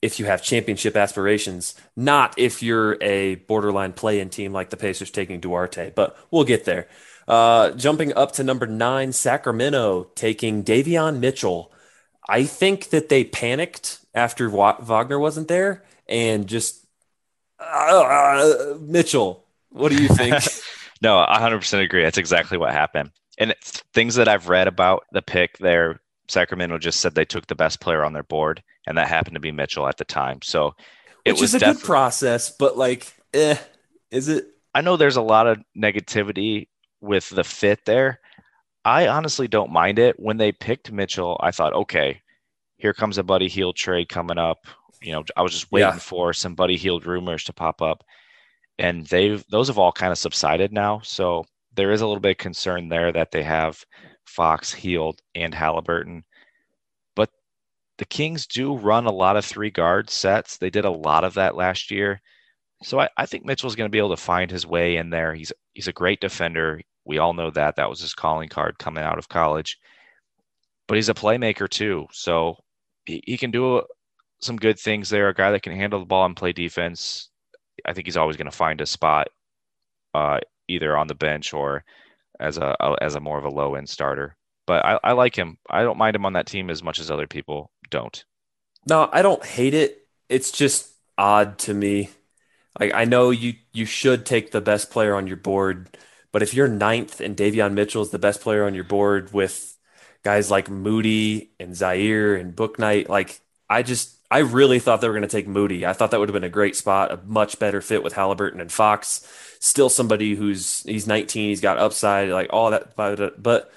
if 0.00 0.20
you 0.20 0.26
have 0.26 0.42
championship 0.42 0.96
aspirations, 0.96 1.74
not 1.96 2.34
if 2.38 2.62
you're 2.62 3.02
a 3.02 3.34
borderline 3.34 3.92
play 3.92 4.20
in 4.20 4.28
team 4.30 4.52
like 4.52 4.70
the 4.70 4.76
Pacers 4.76 5.10
taking 5.10 5.40
Duarte. 5.40 5.90
But 5.94 6.16
we'll 6.30 6.44
get 6.44 6.64
there. 6.64 6.88
Uh, 7.26 7.72
jumping 7.72 8.14
up 8.14 8.32
to 8.32 8.44
number 8.44 8.66
nine, 8.66 9.12
Sacramento 9.12 10.04
taking 10.14 10.62
Davion 10.62 11.18
Mitchell. 11.18 11.72
I 12.28 12.44
think 12.44 12.90
that 12.90 13.08
they 13.08 13.24
panicked 13.24 13.98
after 14.14 14.48
Wa- 14.48 14.80
Wagner 14.80 15.18
wasn't 15.18 15.48
there 15.48 15.84
and 16.08 16.46
just 16.46 16.86
uh, 17.60 18.74
Mitchell. 18.80 19.44
What 19.70 19.90
do 19.90 20.02
you 20.02 20.08
think? 20.08 20.34
No, 21.00 21.18
I 21.18 21.38
100% 21.38 21.80
agree. 21.82 22.02
That's 22.02 22.18
exactly 22.18 22.58
what 22.58 22.72
happened. 22.72 23.12
And 23.38 23.52
it's 23.52 23.82
things 23.94 24.16
that 24.16 24.28
I've 24.28 24.48
read 24.48 24.66
about 24.66 25.04
the 25.12 25.22
pick 25.22 25.56
there, 25.58 26.00
Sacramento 26.28 26.78
just 26.78 27.00
said 27.00 27.14
they 27.14 27.24
took 27.24 27.46
the 27.46 27.54
best 27.54 27.80
player 27.80 28.04
on 28.04 28.12
their 28.12 28.24
board, 28.24 28.62
and 28.86 28.98
that 28.98 29.08
happened 29.08 29.34
to 29.34 29.40
be 29.40 29.52
Mitchell 29.52 29.86
at 29.86 29.96
the 29.96 30.04
time. 30.04 30.40
So 30.42 30.74
it 31.24 31.32
Which 31.32 31.40
was 31.40 31.54
is 31.54 31.62
a 31.62 31.64
good 31.66 31.80
process, 31.80 32.50
but 32.50 32.76
like, 32.76 33.12
eh, 33.32 33.56
is 34.10 34.28
it? 34.28 34.46
I 34.74 34.80
know 34.80 34.96
there's 34.96 35.16
a 35.16 35.22
lot 35.22 35.46
of 35.46 35.58
negativity 35.76 36.68
with 37.00 37.28
the 37.28 37.44
fit 37.44 37.84
there. 37.84 38.20
I 38.84 39.06
honestly 39.08 39.48
don't 39.48 39.70
mind 39.72 39.98
it. 39.98 40.18
When 40.18 40.36
they 40.36 40.52
picked 40.52 40.90
Mitchell, 40.90 41.38
I 41.40 41.50
thought, 41.50 41.74
okay, 41.74 42.22
here 42.76 42.94
comes 42.94 43.18
a 43.18 43.22
Buddy 43.22 43.48
Hield 43.48 43.76
trade 43.76 44.08
coming 44.08 44.38
up. 44.38 44.58
You 45.00 45.12
know, 45.12 45.24
I 45.36 45.42
was 45.42 45.52
just 45.52 45.70
waiting 45.70 45.88
Yeah. 45.92 45.98
for 45.98 46.32
some 46.32 46.54
Buddy 46.54 46.76
Hield 46.76 47.06
rumors 47.06 47.44
to 47.44 47.52
pop 47.52 47.80
up, 47.82 48.04
and 48.78 49.06
they've 49.06 49.44
those 49.50 49.68
have 49.68 49.78
all 49.78 49.92
kind 49.92 50.12
of 50.12 50.18
subsided 50.18 50.72
now. 50.72 51.00
So 51.04 51.44
there 51.74 51.92
is 51.92 52.00
a 52.00 52.06
little 52.06 52.20
bit 52.20 52.32
of 52.32 52.38
concern 52.38 52.88
there 52.88 53.12
that 53.12 53.30
they 53.30 53.42
have 53.42 53.84
Fox, 54.24 54.72
Hield, 54.72 55.20
and 55.34 55.54
Halliburton. 55.54 56.24
But 57.14 57.30
the 57.98 58.04
Kings 58.04 58.46
do 58.46 58.76
run 58.76 59.06
a 59.06 59.12
lot 59.12 59.36
of 59.36 59.44
three 59.44 59.70
guard 59.70 60.10
sets. 60.10 60.56
They 60.58 60.70
did 60.70 60.84
a 60.84 60.90
lot 60.90 61.24
of 61.24 61.34
that 61.34 61.54
last 61.56 61.90
year. 61.90 62.20
So 62.82 63.00
I, 63.00 63.08
I 63.16 63.26
think 63.26 63.44
Mitchell's 63.44 63.74
going 63.76 63.88
to 63.88 63.92
be 63.92 63.98
able 63.98 64.10
to 64.10 64.16
find 64.16 64.50
his 64.50 64.66
way 64.66 64.96
in 64.96 65.10
there. 65.10 65.34
He's 65.34 65.52
he's 65.74 65.88
a 65.88 65.92
great 65.92 66.20
defender. 66.20 66.80
We 67.04 67.18
all 67.18 67.32
know 67.34 67.50
that. 67.50 67.76
That 67.76 67.88
was 67.90 68.00
his 68.00 68.14
calling 68.14 68.48
card 68.48 68.78
coming 68.78 69.02
out 69.04 69.18
of 69.18 69.28
college. 69.28 69.78
But 70.86 70.96
he's 70.96 71.08
a 71.08 71.14
playmaker 71.14 71.68
too. 71.68 72.06
So 72.12 72.56
he, 73.04 73.22
he 73.26 73.36
can 73.36 73.50
do 73.50 73.82
some 74.40 74.56
good 74.56 74.78
things 74.78 75.08
there. 75.08 75.28
A 75.28 75.34
guy 75.34 75.50
that 75.52 75.62
can 75.62 75.74
handle 75.74 76.00
the 76.00 76.06
ball 76.06 76.26
and 76.26 76.36
play 76.36 76.52
defense. 76.52 77.30
I 77.84 77.92
think 77.92 78.06
he's 78.06 78.16
always 78.16 78.36
going 78.36 78.50
to 78.50 78.56
find 78.56 78.80
a 78.80 78.86
spot 78.86 79.28
uh, 80.14 80.38
either 80.68 80.96
on 80.96 81.06
the 81.06 81.14
bench 81.14 81.52
or 81.52 81.84
as 82.40 82.58
a 82.58 82.76
as 83.00 83.14
a 83.14 83.20
more 83.20 83.38
of 83.38 83.44
a 83.44 83.50
low 83.50 83.74
end 83.74 83.88
starter. 83.88 84.36
But 84.66 84.84
I, 84.84 85.00
I 85.02 85.12
like 85.12 85.36
him. 85.36 85.58
I 85.68 85.82
don't 85.82 85.98
mind 85.98 86.14
him 86.14 86.26
on 86.26 86.34
that 86.34 86.46
team 86.46 86.70
as 86.70 86.82
much 86.82 86.98
as 86.98 87.10
other 87.10 87.26
people 87.26 87.70
don't. 87.90 88.24
No, 88.86 89.08
I 89.12 89.22
don't 89.22 89.44
hate 89.44 89.74
it. 89.74 90.06
It's 90.28 90.52
just 90.52 90.92
odd 91.16 91.58
to 91.60 91.74
me. 91.74 92.10
Like 92.78 92.94
I 92.94 93.04
know 93.04 93.30
you 93.30 93.54
you 93.72 93.86
should 93.86 94.26
take 94.26 94.50
the 94.50 94.60
best 94.60 94.90
player 94.90 95.14
on 95.14 95.26
your 95.26 95.36
board, 95.36 95.96
but 96.32 96.42
if 96.42 96.54
you're 96.54 96.68
ninth 96.68 97.20
and 97.20 97.36
Davion 97.36 97.72
Mitchell 97.72 98.02
is 98.02 98.10
the 98.10 98.18
best 98.18 98.40
player 98.40 98.64
on 98.64 98.74
your 98.74 98.84
board 98.84 99.32
with 99.32 99.76
guys 100.22 100.50
like 100.50 100.70
Moody 100.70 101.50
and 101.58 101.72
Ziaire 101.72 102.40
and 102.40 102.54
Bouknight, 102.54 103.08
like 103.08 103.40
I 103.68 103.82
just 103.82 104.17
I 104.30 104.38
really 104.38 104.78
thought 104.78 105.00
they 105.00 105.08
were 105.08 105.14
going 105.14 105.22
to 105.22 105.28
take 105.28 105.48
Moody. 105.48 105.86
I 105.86 105.92
thought 105.94 106.10
that 106.10 106.20
would 106.20 106.28
have 106.28 106.34
been 106.34 106.44
a 106.44 106.50
great 106.50 106.76
spot, 106.76 107.10
a 107.10 107.18
much 107.26 107.58
better 107.58 107.80
fit 107.80 108.02
with 108.02 108.12
Halliburton 108.12 108.60
and 108.60 108.70
Fox. 108.70 109.26
Still 109.60 109.88
somebody 109.88 110.34
who's 110.34 110.82
he's 110.82 111.06
19, 111.06 111.48
he's 111.48 111.60
got 111.62 111.78
upside, 111.78 112.28
like 112.28 112.50
all 112.52 112.70
that. 112.70 112.94
But, 112.94 113.42
but 113.42 113.72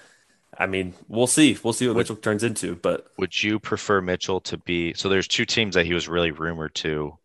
I 0.60 0.68
mean, 0.68 0.94
we'll 1.08 1.28
see. 1.28 1.58
We'll 1.64 1.72
see 1.74 1.88
what 1.88 1.96
Mitchell 1.96 2.18
turns 2.18 2.44
into. 2.44 2.76
But 2.76 3.08
Would 3.18 3.42
you 3.42 3.60
prefer 3.60 4.02
Mitchell 4.02 4.42
to 4.42 4.58
be? 4.58 4.94
So 4.94 5.08
there's 5.08 5.28
two 5.28 5.46
teams 5.46 5.76
that 5.76 5.86
he 5.86 5.94
was 5.94 6.10
really 6.10 6.32
rumored 6.32 6.76
to 6.76 7.18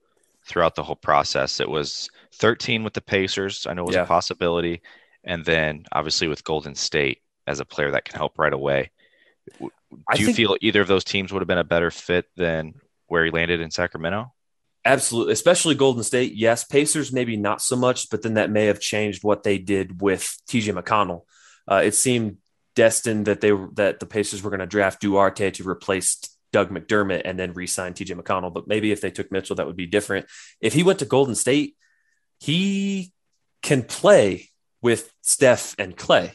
throughout 0.45 0.77
the 0.77 0.85
whole 0.85 0.95
process. 0.97 1.59
It 1.59 1.69
was 1.69 2.09
13 2.35 2.85
with 2.85 2.95
the 2.95 3.01
Pacers. 3.01 3.67
I 3.69 3.75
know 3.75 3.83
it 3.83 3.87
was 3.87 3.97
Yeah. 3.97 4.05
a 4.05 4.07
possibility, 4.07 4.83
and 5.25 5.45
then 5.45 5.85
obviously 5.91 6.29
with 6.29 6.45
Golden 6.45 6.77
State 6.77 7.23
as 7.49 7.59
a 7.59 7.65
player 7.65 7.91
that 7.91 8.05
can 8.05 8.17
help 8.17 8.39
right 8.39 8.53
away. 8.53 8.93
W- 9.55 9.73
I 10.09 10.15
Do 10.15 10.21
you 10.21 10.27
think- 10.27 10.37
feel 10.37 10.57
either 10.61 10.81
of 10.81 10.87
those 10.89 11.03
teams 11.05 11.33
would 11.33 11.41
have 11.41 11.49
been 11.49 11.59
a 11.59 11.65
better 11.65 11.91
fit 11.91 12.27
than 12.37 12.75
where 13.07 13.25
he 13.25 13.31
landed 13.31 13.61
in 13.61 13.71
Sacramento? 13.71 14.33
Absolutely, 14.85 15.33
especially 15.33 15.75
Golden 15.75 16.05
State. 16.05 16.35
Yes, 16.35 16.65
Pacers 16.65 17.13
maybe 17.13 17.37
not 17.37 17.61
so 17.61 17.75
much, 17.75 18.09
but 18.09 18.23
then 18.23 18.35
that 18.35 18.51
may 18.51 18.67
have 18.67 18.79
changed 18.79 19.25
what 19.25 19.43
they 19.43 19.59
did 19.59 20.01
with 20.01 20.23
TJ 20.49 20.81
McConnell. 20.81 21.23
Uh, 21.69 21.83
it 21.85 21.95
seemed 21.95 22.37
destined 22.77 23.27
that 23.27 23.41
they 23.41 23.51
that 23.75 23.99
the 23.99 24.07
Pacers 24.07 24.43
were 24.43 24.51
going 24.51 24.61
to 24.61 24.67
draft 24.67 25.01
Duarte 25.01 25.51
to 25.51 25.69
replace 25.69 26.21
Doug 26.53 26.71
McDermott 26.71 27.23
and 27.25 27.39
then 27.39 27.53
re-sign 27.53 27.95
TJ 27.95 28.21
McConnell. 28.21 28.55
But 28.55 28.69
maybe 28.69 28.93
if 28.93 29.01
they 29.01 29.11
took 29.11 29.33
Mitchell, 29.33 29.57
that 29.57 29.67
would 29.67 29.77
be 29.77 29.87
different. 29.87 30.27
If 30.61 30.73
he 30.73 30.85
went 30.85 31.01
to 31.01 31.05
Golden 31.05 31.35
State, 31.35 31.77
he 32.39 33.13
can 33.63 33.83
play 33.83 34.51
with 34.83 35.13
Steph 35.23 35.75
and 35.79 35.97
Klay. 35.97 36.35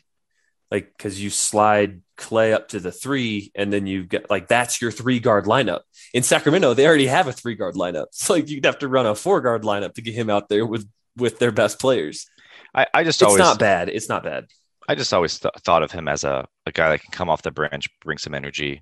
Like 0.72 0.94
because 0.98 1.22
you 1.22 1.30
slide 1.30 2.02
Klay 2.18 2.54
up 2.54 2.70
to 2.70 2.80
the 2.80 2.92
three, 2.92 3.52
and 3.56 3.72
then 3.72 3.86
you 3.86 4.04
get 4.04 4.30
like 4.30 4.48
that's 4.48 4.82
your 4.82 4.92
three 4.92 5.20
guard 5.20 5.46
lineup. 5.46 5.82
In 6.14 6.24
Sacramento, 6.24 6.74
they 6.74 6.88
already 6.88 7.08
have 7.08 7.28
a 7.28 7.34
three 7.34 7.56
guard 7.56 7.76
lineup, 7.76 8.08
so 8.12 8.34
like 8.34 8.50
you'd 8.50 8.66
have 8.66 8.80
to 8.80 8.88
run 8.88 9.06
a 9.06 9.16
four 9.16 9.42
guard 9.42 9.64
lineup 9.64 9.96
to 9.96 10.02
get 10.02 10.14
him 10.14 10.30
out 10.30 10.50
there 10.50 10.66
with 10.66 10.88
with 11.18 11.40
their 11.40 11.52
best 11.52 11.80
players. 11.80 12.28
I, 12.74 12.88
I 12.94 13.04
just 13.04 13.22
It's 13.22 13.28
always 13.28 13.40
not 13.40 13.60
bad. 13.60 13.90
It's 13.90 14.08
not 14.08 14.24
bad. 14.24 14.48
I 14.88 14.96
just 14.96 15.14
always 15.14 15.40
th- 15.40 15.54
thought 15.64 15.84
of 15.84 15.92
him 15.92 16.08
as 16.08 16.24
a, 16.24 16.48
a 16.66 16.72
guy 16.72 16.90
that 16.90 17.02
can 17.02 17.12
come 17.12 17.30
off 17.30 17.42
the 17.42 17.52
bench, 17.52 17.88
bring 18.00 18.18
some 18.18 18.34
energy, 18.34 18.82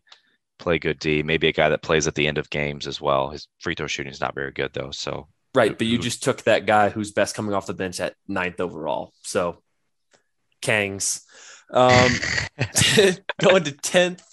play 0.60 0.78
good 0.78 1.00
D. 1.00 1.24
Maybe 1.24 1.48
a 1.48 1.52
guy 1.52 1.70
that 1.70 1.82
plays 1.82 2.08
at 2.08 2.14
the 2.14 2.28
end 2.28 2.38
of 2.38 2.50
games 2.52 2.86
as 2.86 3.02
well. 3.02 3.30
His 3.32 3.48
free 3.60 3.74
throw 3.74 3.88
shooting 3.88 4.12
is 4.12 4.22
not 4.22 4.36
very 4.36 4.52
good 4.52 4.72
though. 4.74 4.92
So 4.92 5.28
Right, 5.56 5.76
but 5.76 5.88
you 5.88 5.98
just 5.98 6.22
took 6.22 6.44
that 6.44 6.68
guy 6.68 6.90
who's 6.90 7.12
best 7.12 7.36
coming 7.36 7.56
off 7.56 7.66
the 7.66 7.74
bench 7.74 8.00
at 8.00 8.14
ninth 8.28 8.60
overall. 8.60 9.14
So, 9.24 9.64
Kangs. 10.62 11.22
Um, 11.72 12.12
going 13.42 13.64
to 13.64 13.72
10th, 13.72 14.24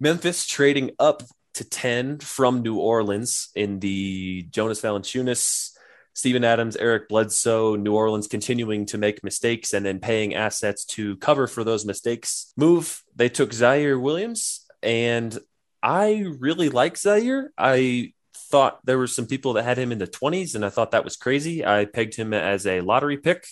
Memphis 0.00 0.46
trading 0.46 0.90
up 0.98 1.22
to 1.54 1.64
10 1.64 2.18
from 2.18 2.62
New 2.62 2.76
Orleans 2.76 3.48
in 3.54 3.80
the 3.80 4.46
Jonas 4.50 4.80
Valanciunas, 4.80 5.70
Steven 6.14 6.44
Adams, 6.44 6.76
Eric 6.76 7.08
Bledsoe, 7.08 7.76
New 7.76 7.94
Orleans 7.94 8.26
continuing 8.26 8.86
to 8.86 8.98
make 8.98 9.24
mistakes 9.24 9.72
and 9.72 9.84
then 9.84 9.98
paying 9.98 10.34
assets 10.34 10.84
to 10.84 11.16
cover 11.16 11.46
for 11.46 11.64
those 11.64 11.84
mistakes. 11.84 12.52
Move, 12.56 13.02
they 13.16 13.28
took 13.28 13.50
Ziaire 13.50 14.00
Williams, 14.00 14.66
and 14.82 15.38
I 15.82 16.24
really 16.38 16.68
like 16.68 16.94
Ziaire. 16.94 17.48
I 17.56 18.12
thought 18.34 18.84
there 18.84 18.98
were 18.98 19.06
some 19.06 19.26
people 19.26 19.54
that 19.54 19.64
had 19.64 19.78
him 19.78 19.92
in 19.92 19.98
the 19.98 20.06
20s, 20.06 20.54
and 20.54 20.64
I 20.64 20.68
thought 20.68 20.90
that 20.90 21.04
was 21.04 21.16
crazy. 21.16 21.64
I 21.64 21.86
pegged 21.86 22.14
him 22.14 22.34
as 22.34 22.66
a 22.66 22.82
lottery 22.82 23.16
pick. 23.16 23.46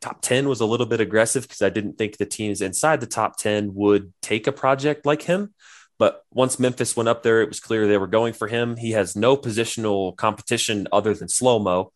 Top 0.00 0.20
10 0.22 0.48
was 0.48 0.60
a 0.60 0.66
little 0.66 0.86
bit 0.86 1.00
aggressive 1.00 1.42
because 1.42 1.62
I 1.62 1.70
didn't 1.70 1.98
think 1.98 2.16
the 2.16 2.26
teams 2.26 2.60
inside 2.60 3.00
the 3.00 3.06
top 3.06 3.36
10 3.36 3.74
would 3.74 4.12
take 4.22 4.46
a 4.46 4.52
project 4.52 5.06
like 5.06 5.22
him. 5.22 5.54
But 5.98 6.24
once 6.32 6.60
Memphis 6.60 6.96
went 6.96 7.08
up 7.08 7.22
there, 7.22 7.42
it 7.42 7.48
was 7.48 7.58
clear 7.58 7.86
they 7.86 7.98
were 7.98 8.06
going 8.06 8.32
for 8.32 8.46
him. 8.46 8.76
He 8.76 8.92
has 8.92 9.16
no 9.16 9.36
positional 9.36 10.16
competition 10.16 10.86
other 10.92 11.14
than 11.14 11.28
slow 11.28 11.58
mo. 11.58 11.92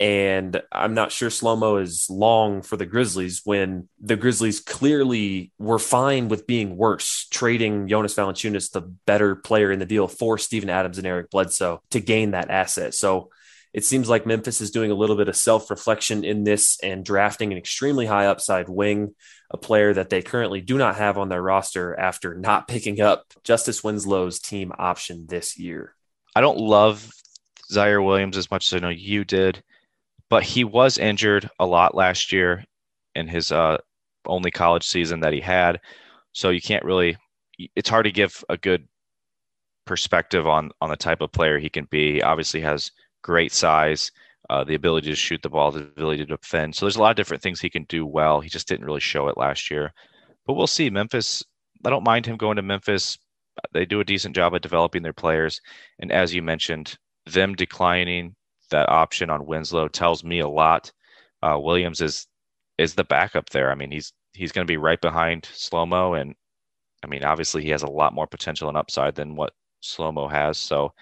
And 0.00 0.60
I'm 0.72 0.94
not 0.94 1.12
sure 1.12 1.30
slow 1.30 1.54
mo 1.54 1.76
is 1.76 2.10
long 2.10 2.62
for 2.62 2.76
the 2.76 2.84
Grizzlies 2.84 3.42
when 3.44 3.88
the 4.00 4.16
Grizzlies 4.16 4.58
clearly 4.58 5.52
were 5.56 5.78
fine 5.78 6.28
with 6.28 6.48
being 6.48 6.76
worse, 6.76 7.28
trading 7.30 7.86
Jonas 7.86 8.16
Valanciunas, 8.16 8.72
the 8.72 8.80
better 8.80 9.36
player 9.36 9.70
in 9.70 9.78
the 9.78 9.86
deal, 9.86 10.08
for 10.08 10.36
Steven 10.36 10.68
Adams 10.68 10.98
and 10.98 11.06
Eric 11.06 11.30
Bledsoe 11.30 11.80
to 11.92 12.00
gain 12.00 12.32
that 12.32 12.50
asset. 12.50 12.92
So 12.92 13.30
it 13.74 13.84
seems 13.84 14.08
like 14.08 14.24
Memphis 14.24 14.60
is 14.60 14.70
doing 14.70 14.92
a 14.92 14.94
little 14.94 15.16
bit 15.16 15.28
of 15.28 15.36
self 15.36 15.68
reflection 15.68 16.24
in 16.24 16.44
this 16.44 16.78
and 16.80 17.04
drafting 17.04 17.50
an 17.50 17.58
extremely 17.58 18.06
high 18.06 18.26
upside 18.26 18.68
wing, 18.68 19.16
a 19.50 19.58
player 19.58 19.92
that 19.92 20.10
they 20.10 20.22
currently 20.22 20.60
do 20.60 20.78
not 20.78 20.94
have 20.94 21.18
on 21.18 21.28
their 21.28 21.42
roster 21.42 21.98
after 21.98 22.36
not 22.36 22.68
picking 22.68 23.00
up 23.00 23.34
Justice 23.42 23.82
Winslow's 23.82 24.38
team 24.38 24.72
option 24.78 25.26
this 25.26 25.58
year. 25.58 25.96
I 26.36 26.40
don't 26.40 26.58
love 26.58 27.12
Ziaire 27.70 28.04
Williams 28.04 28.36
as 28.36 28.48
much 28.48 28.68
as 28.68 28.74
I 28.74 28.78
know 28.78 28.90
you 28.90 29.24
did, 29.24 29.62
but 30.30 30.44
he 30.44 30.62
was 30.62 30.96
injured 30.96 31.50
a 31.58 31.66
lot 31.66 31.96
last 31.96 32.32
year 32.32 32.64
in 33.16 33.26
his 33.26 33.50
uh, 33.50 33.78
only 34.24 34.52
college 34.52 34.86
season 34.86 35.20
that 35.20 35.32
he 35.32 35.40
had. 35.40 35.80
So 36.32 36.50
you 36.50 36.60
can't 36.60 36.84
really. 36.84 37.16
It's 37.74 37.88
hard 37.88 38.04
to 38.04 38.12
give 38.12 38.44
a 38.48 38.56
good 38.56 38.86
perspective 39.84 40.46
on 40.46 40.70
on 40.80 40.90
the 40.90 40.96
type 40.96 41.20
of 41.20 41.32
player 41.32 41.58
he 41.58 41.70
can 41.70 41.88
be. 41.90 42.22
Obviously 42.22 42.60
has 42.60 42.92
great 43.24 43.52
size, 43.52 44.12
uh, 44.50 44.62
the 44.62 44.74
ability 44.74 45.08
to 45.08 45.16
shoot 45.16 45.42
the 45.42 45.48
ball, 45.48 45.72
the 45.72 45.80
ability 45.80 46.18
to 46.18 46.36
defend. 46.36 46.76
So 46.76 46.84
there's 46.84 46.96
a 46.96 47.00
lot 47.00 47.10
of 47.10 47.16
different 47.16 47.42
things 47.42 47.60
he 47.60 47.70
can 47.70 47.84
do 47.84 48.06
well. 48.06 48.40
He 48.40 48.50
just 48.50 48.68
didn't 48.68 48.84
really 48.84 49.00
show 49.00 49.28
it 49.28 49.38
last 49.38 49.70
year, 49.70 49.92
but 50.46 50.54
we'll 50.54 50.66
see. 50.66 50.90
Memphis. 50.90 51.42
I 51.84 51.90
don't 51.90 52.04
mind 52.04 52.26
him 52.26 52.36
going 52.36 52.56
to 52.56 52.62
Memphis. 52.62 53.18
They 53.72 53.84
do 53.84 54.00
a 54.00 54.04
decent 54.04 54.36
job 54.36 54.54
at 54.54 54.62
developing 54.62 55.02
their 55.02 55.12
players, 55.12 55.60
and 55.98 56.12
as 56.12 56.34
you 56.34 56.42
mentioned, 56.42 56.96
them 57.26 57.54
declining 57.54 58.34
that 58.70 58.88
option 58.88 59.30
on 59.30 59.46
Winslow 59.46 59.88
tells 59.88 60.24
me 60.24 60.40
a 60.40 60.48
lot. 60.48 60.92
Uh, 61.42 61.58
Williams 61.58 62.00
is 62.00 62.26
is 62.78 62.94
the 62.94 63.04
backup 63.04 63.50
there. 63.50 63.70
I 63.70 63.74
mean, 63.74 63.90
he's 63.90 64.12
he's 64.32 64.52
going 64.52 64.66
to 64.66 64.70
be 64.70 64.76
right 64.76 65.00
behind 65.00 65.44
Slomo, 65.44 66.20
and 66.20 66.34
I 67.02 67.06
mean, 67.06 67.24
obviously, 67.24 67.62
he 67.62 67.70
has 67.70 67.82
a 67.82 67.90
lot 67.90 68.14
more 68.14 68.26
potential 68.26 68.68
and 68.68 68.76
upside 68.76 69.14
than 69.14 69.36
what 69.36 69.52
Slomo 69.82 70.30
has. 70.30 70.58
So 70.58 70.92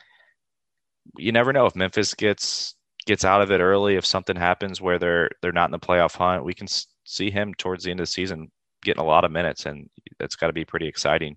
you 1.18 1.32
never 1.32 1.52
know 1.52 1.66
if 1.66 1.76
Memphis 1.76 2.14
gets 2.14 2.74
gets 3.06 3.24
out 3.24 3.42
of 3.42 3.50
it 3.50 3.60
early. 3.60 3.96
If 3.96 4.06
something 4.06 4.36
happens 4.36 4.80
where 4.80 4.98
they're 4.98 5.30
they're 5.42 5.52
not 5.52 5.66
in 5.66 5.72
the 5.72 5.78
playoff 5.78 6.16
hunt, 6.16 6.44
we 6.44 6.54
can 6.54 6.68
see 7.04 7.30
him 7.30 7.54
towards 7.54 7.84
the 7.84 7.90
end 7.90 8.00
of 8.00 8.06
the 8.06 8.12
season 8.12 8.50
getting 8.82 9.02
a 9.02 9.06
lot 9.06 9.24
of 9.24 9.30
minutes, 9.32 9.66
and 9.66 9.88
that's 10.18 10.36
got 10.36 10.48
to 10.48 10.52
be 10.52 10.64
pretty 10.64 10.88
exciting 10.88 11.36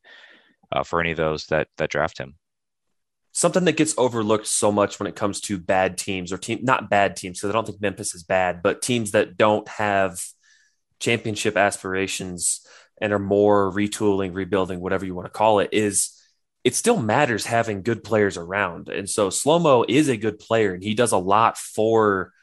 uh, 0.72 0.84
for 0.84 1.00
any 1.00 1.12
of 1.12 1.18
those 1.18 1.48
that 1.48 1.68
that 1.78 1.90
draft 1.90 2.18
him. 2.18 2.36
something 3.32 3.66
that 3.66 3.78
gets 3.78 3.94
overlooked 3.98 4.48
so 4.48 4.72
much 4.72 5.00
when 5.00 5.08
it 5.08 5.16
comes 5.16 5.42
to 5.42 5.58
bad 5.58 5.98
teams 5.98 6.32
or 6.32 6.38
team 6.38 6.60
not 6.64 6.90
bad 6.90 7.16
teams 7.16 7.40
because 7.40 7.50
I 7.50 7.54
don't 7.54 7.66
think 7.68 7.82
Memphis 7.82 8.16
is 8.16 8.24
bad, 8.24 8.62
but 8.64 8.82
teams 8.82 9.12
that 9.12 9.38
don't 9.38 9.68
have 9.68 10.20
championship 11.00 11.58
aspirations 11.58 12.62
and 13.02 13.12
are 13.12 13.20
more 13.20 13.72
retooling, 13.74 14.34
rebuilding, 14.34 14.80
whatever 14.80 15.06
you 15.06 15.14
want 15.14 15.26
to 15.26 15.38
call 15.38 15.60
it, 15.60 15.70
is 15.74 16.15
it 16.66 16.74
still 16.74 16.98
matters 16.98 17.46
having 17.46 17.84
good 17.84 18.04
players 18.04 18.38
around. 18.38 18.90
And 18.90 19.08
so 19.08 19.30
Slomo 19.30 19.86
is 19.88 20.10
a 20.10 20.18
good 20.18 20.40
player 20.40 20.74
and 20.74 20.84
he 20.84 20.96
does 20.96 21.12
a 21.12 21.18
lot 21.18 21.60
for 21.60 22.34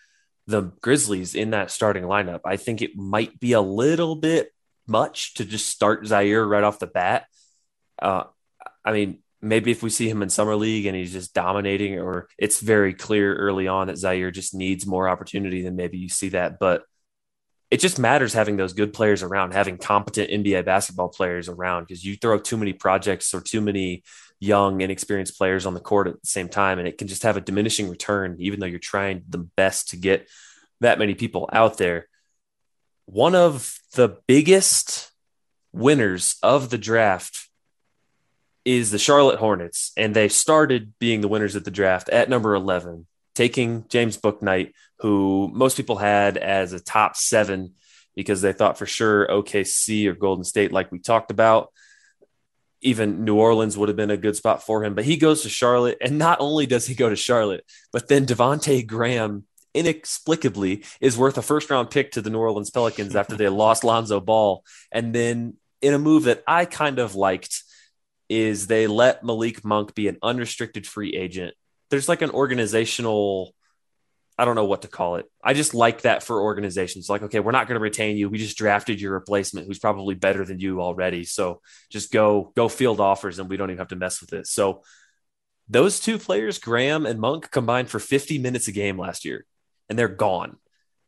the 0.46 0.70
Grizzlies 0.80 1.34
in 1.34 1.50
that 1.50 1.72
starting 1.72 2.04
lineup. 2.04 2.40
I 2.44 2.56
think 2.56 2.82
it 2.82 2.96
might 2.96 3.40
be 3.40 3.52
a 3.52 3.60
little 3.60 4.14
bit 4.14 4.52
much 4.86 5.34
to 5.34 5.44
just 5.44 5.68
start 5.68 6.04
Ziaire 6.04 6.48
right 6.48 6.62
off 6.62 6.78
the 6.78 6.86
bat. 6.86 7.26
Uh, 8.00 8.24
I 8.84 8.92
mean, 8.92 9.18
maybe 9.40 9.72
if 9.72 9.82
we 9.82 9.90
see 9.90 10.08
him 10.08 10.22
in 10.22 10.30
summer 10.30 10.54
league 10.54 10.86
and 10.86 10.96
he's 10.96 11.12
just 11.12 11.34
dominating, 11.34 11.98
or 11.98 12.28
it's 12.38 12.60
very 12.60 12.94
clear 12.94 13.34
early 13.34 13.66
on 13.66 13.88
that 13.88 13.96
Ziaire 13.96 14.32
just 14.32 14.54
needs 14.54 14.86
more 14.86 15.08
opportunity, 15.08 15.62
then 15.62 15.74
maybe 15.74 15.98
you 15.98 16.08
see 16.08 16.28
that. 16.28 16.60
But 16.60 16.84
it 17.72 17.80
just 17.80 17.98
matters 17.98 18.34
having 18.34 18.58
those 18.58 18.74
good 18.74 18.92
players 18.92 19.22
around, 19.22 19.54
having 19.54 19.78
competent 19.78 20.30
NBA 20.30 20.66
basketball 20.66 21.08
players 21.08 21.48
around, 21.48 21.84
because 21.84 22.04
you 22.04 22.16
throw 22.16 22.38
too 22.38 22.58
many 22.58 22.74
projects 22.74 23.32
or 23.32 23.40
too 23.40 23.62
many 23.62 24.02
young, 24.40 24.82
inexperienced 24.82 25.38
players 25.38 25.64
on 25.64 25.72
the 25.72 25.80
court 25.80 26.06
at 26.06 26.20
the 26.20 26.28
same 26.28 26.50
time, 26.50 26.78
and 26.78 26.86
it 26.86 26.98
can 26.98 27.08
just 27.08 27.22
have 27.22 27.38
a 27.38 27.40
diminishing 27.40 27.88
return, 27.88 28.36
even 28.40 28.60
though 28.60 28.66
you're 28.66 28.78
trying 28.78 29.22
the 29.26 29.38
best 29.38 29.88
to 29.88 29.96
get 29.96 30.28
that 30.82 30.98
many 30.98 31.14
people 31.14 31.48
out 31.50 31.78
there. 31.78 32.08
One 33.06 33.34
of 33.34 33.78
the 33.94 34.18
biggest 34.26 35.10
winners 35.72 36.36
of 36.42 36.68
the 36.68 36.76
draft 36.76 37.48
is 38.66 38.90
the 38.90 38.98
Charlotte 38.98 39.38
Hornets, 39.38 39.92
and 39.96 40.14
they 40.14 40.28
started 40.28 40.92
being 40.98 41.22
the 41.22 41.28
winners 41.28 41.54
of 41.54 41.64
the 41.64 41.70
draft 41.70 42.10
at 42.10 42.28
number 42.28 42.54
11, 42.54 43.06
taking 43.34 43.86
James 43.88 44.18
Bouknight, 44.18 44.72
who 45.02 45.50
most 45.52 45.76
people 45.76 45.96
had 45.96 46.36
as 46.36 46.72
a 46.72 46.80
top 46.80 47.16
seven 47.16 47.74
because 48.14 48.40
they 48.40 48.52
thought 48.52 48.78
for 48.78 48.86
sure 48.86 49.26
OKC 49.26 50.06
or 50.06 50.14
Golden 50.14 50.44
State, 50.44 50.72
like 50.72 50.90
we 50.90 50.98
talked 50.98 51.30
about. 51.30 51.70
Even 52.80 53.24
New 53.24 53.36
Orleans 53.36 53.78
would 53.78 53.88
have 53.88 53.96
been 53.96 54.10
a 54.10 54.16
good 54.16 54.34
spot 54.34 54.64
for 54.64 54.84
him, 54.84 54.94
but 54.94 55.04
he 55.04 55.16
goes 55.16 55.42
to 55.42 55.48
Charlotte. 55.48 55.98
And 56.00 56.18
not 56.18 56.40
only 56.40 56.66
does 56.66 56.86
he 56.86 56.94
go 56.94 57.08
to 57.08 57.16
Charlotte, 57.16 57.64
but 57.92 58.08
then 58.08 58.26
Devontae 58.26 58.86
Graham 58.86 59.44
inexplicably 59.72 60.84
is 61.00 61.16
worth 61.16 61.38
a 61.38 61.42
first 61.42 61.70
round 61.70 61.90
pick 61.90 62.12
to 62.12 62.20
the 62.20 62.30
New 62.30 62.38
Orleans 62.38 62.70
Pelicans 62.70 63.14
after 63.14 63.36
they 63.36 63.48
lost 63.48 63.84
Lonzo 63.84 64.20
Ball. 64.20 64.64
And 64.90 65.14
then 65.14 65.54
in 65.80 65.94
a 65.94 65.98
move 65.98 66.24
that 66.24 66.42
I 66.46 66.64
kind 66.64 66.98
of 66.98 67.14
liked, 67.14 67.62
is 68.28 68.66
they 68.66 68.86
let 68.86 69.22
Malik 69.22 69.62
Monk 69.62 69.94
be 69.94 70.08
an 70.08 70.16
unrestricted 70.22 70.86
free 70.86 71.14
agent. 71.14 71.54
There's 71.90 72.08
like 72.08 72.22
an 72.22 72.30
organizational, 72.30 73.54
I 74.42 74.44
don't 74.44 74.56
know 74.56 74.64
what 74.64 74.82
to 74.82 74.88
call 74.88 75.14
it. 75.16 75.26
I 75.40 75.54
just 75.54 75.72
like 75.72 76.00
that 76.00 76.24
for 76.24 76.42
organizations. 76.42 77.08
Like, 77.08 77.22
okay, 77.22 77.38
we're 77.38 77.52
not 77.52 77.68
going 77.68 77.76
to 77.76 77.80
retain 77.80 78.16
you. 78.16 78.28
We 78.28 78.38
just 78.38 78.56
drafted 78.56 79.00
your 79.00 79.12
replacement 79.12 79.68
who's 79.68 79.78
probably 79.78 80.16
better 80.16 80.44
than 80.44 80.58
you 80.58 80.80
already. 80.82 81.22
So 81.22 81.60
just 81.90 82.10
go, 82.10 82.52
go 82.56 82.68
field 82.68 82.98
offers 82.98 83.38
and 83.38 83.48
we 83.48 83.56
don't 83.56 83.70
even 83.70 83.78
have 83.78 83.86
to 83.90 83.96
mess 83.96 84.20
with 84.20 84.32
it. 84.32 84.48
So 84.48 84.82
those 85.68 86.00
two 86.00 86.18
players, 86.18 86.58
Graham 86.58 87.06
and 87.06 87.20
Monk, 87.20 87.52
combined 87.52 87.88
for 87.88 88.00
50 88.00 88.40
minutes 88.40 88.66
a 88.66 88.72
game 88.72 88.98
last 88.98 89.24
year 89.24 89.46
and 89.88 89.96
they're 89.96 90.08
gone. 90.08 90.56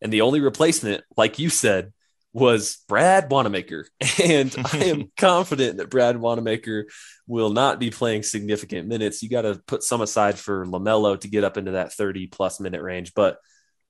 And 0.00 0.12
the 0.12 0.20
only 0.20 0.38
replacement, 0.38 1.02
like 1.16 1.40
you 1.40 1.48
said, 1.48 1.92
was 2.34 2.82
Brad 2.88 3.30
Wanamaker. 3.30 3.86
And 4.22 4.54
I 4.72 4.84
am 4.86 5.10
confident 5.16 5.78
that 5.78 5.88
Brad 5.88 6.18
Wanamaker 6.18 6.86
will 7.26 7.50
not 7.50 7.80
be 7.80 7.90
playing 7.90 8.22
significant 8.24 8.88
minutes. 8.88 9.22
You 9.22 9.30
got 9.30 9.42
to 9.42 9.62
put 9.66 9.82
some 9.82 10.02
aside 10.02 10.38
for 10.38 10.66
LaMelo 10.66 11.18
to 11.20 11.28
get 11.28 11.44
up 11.44 11.56
into 11.56 11.72
that 11.72 11.92
30 11.92 12.26
plus 12.26 12.60
minute 12.60 12.82
range. 12.82 13.14
But 13.14 13.38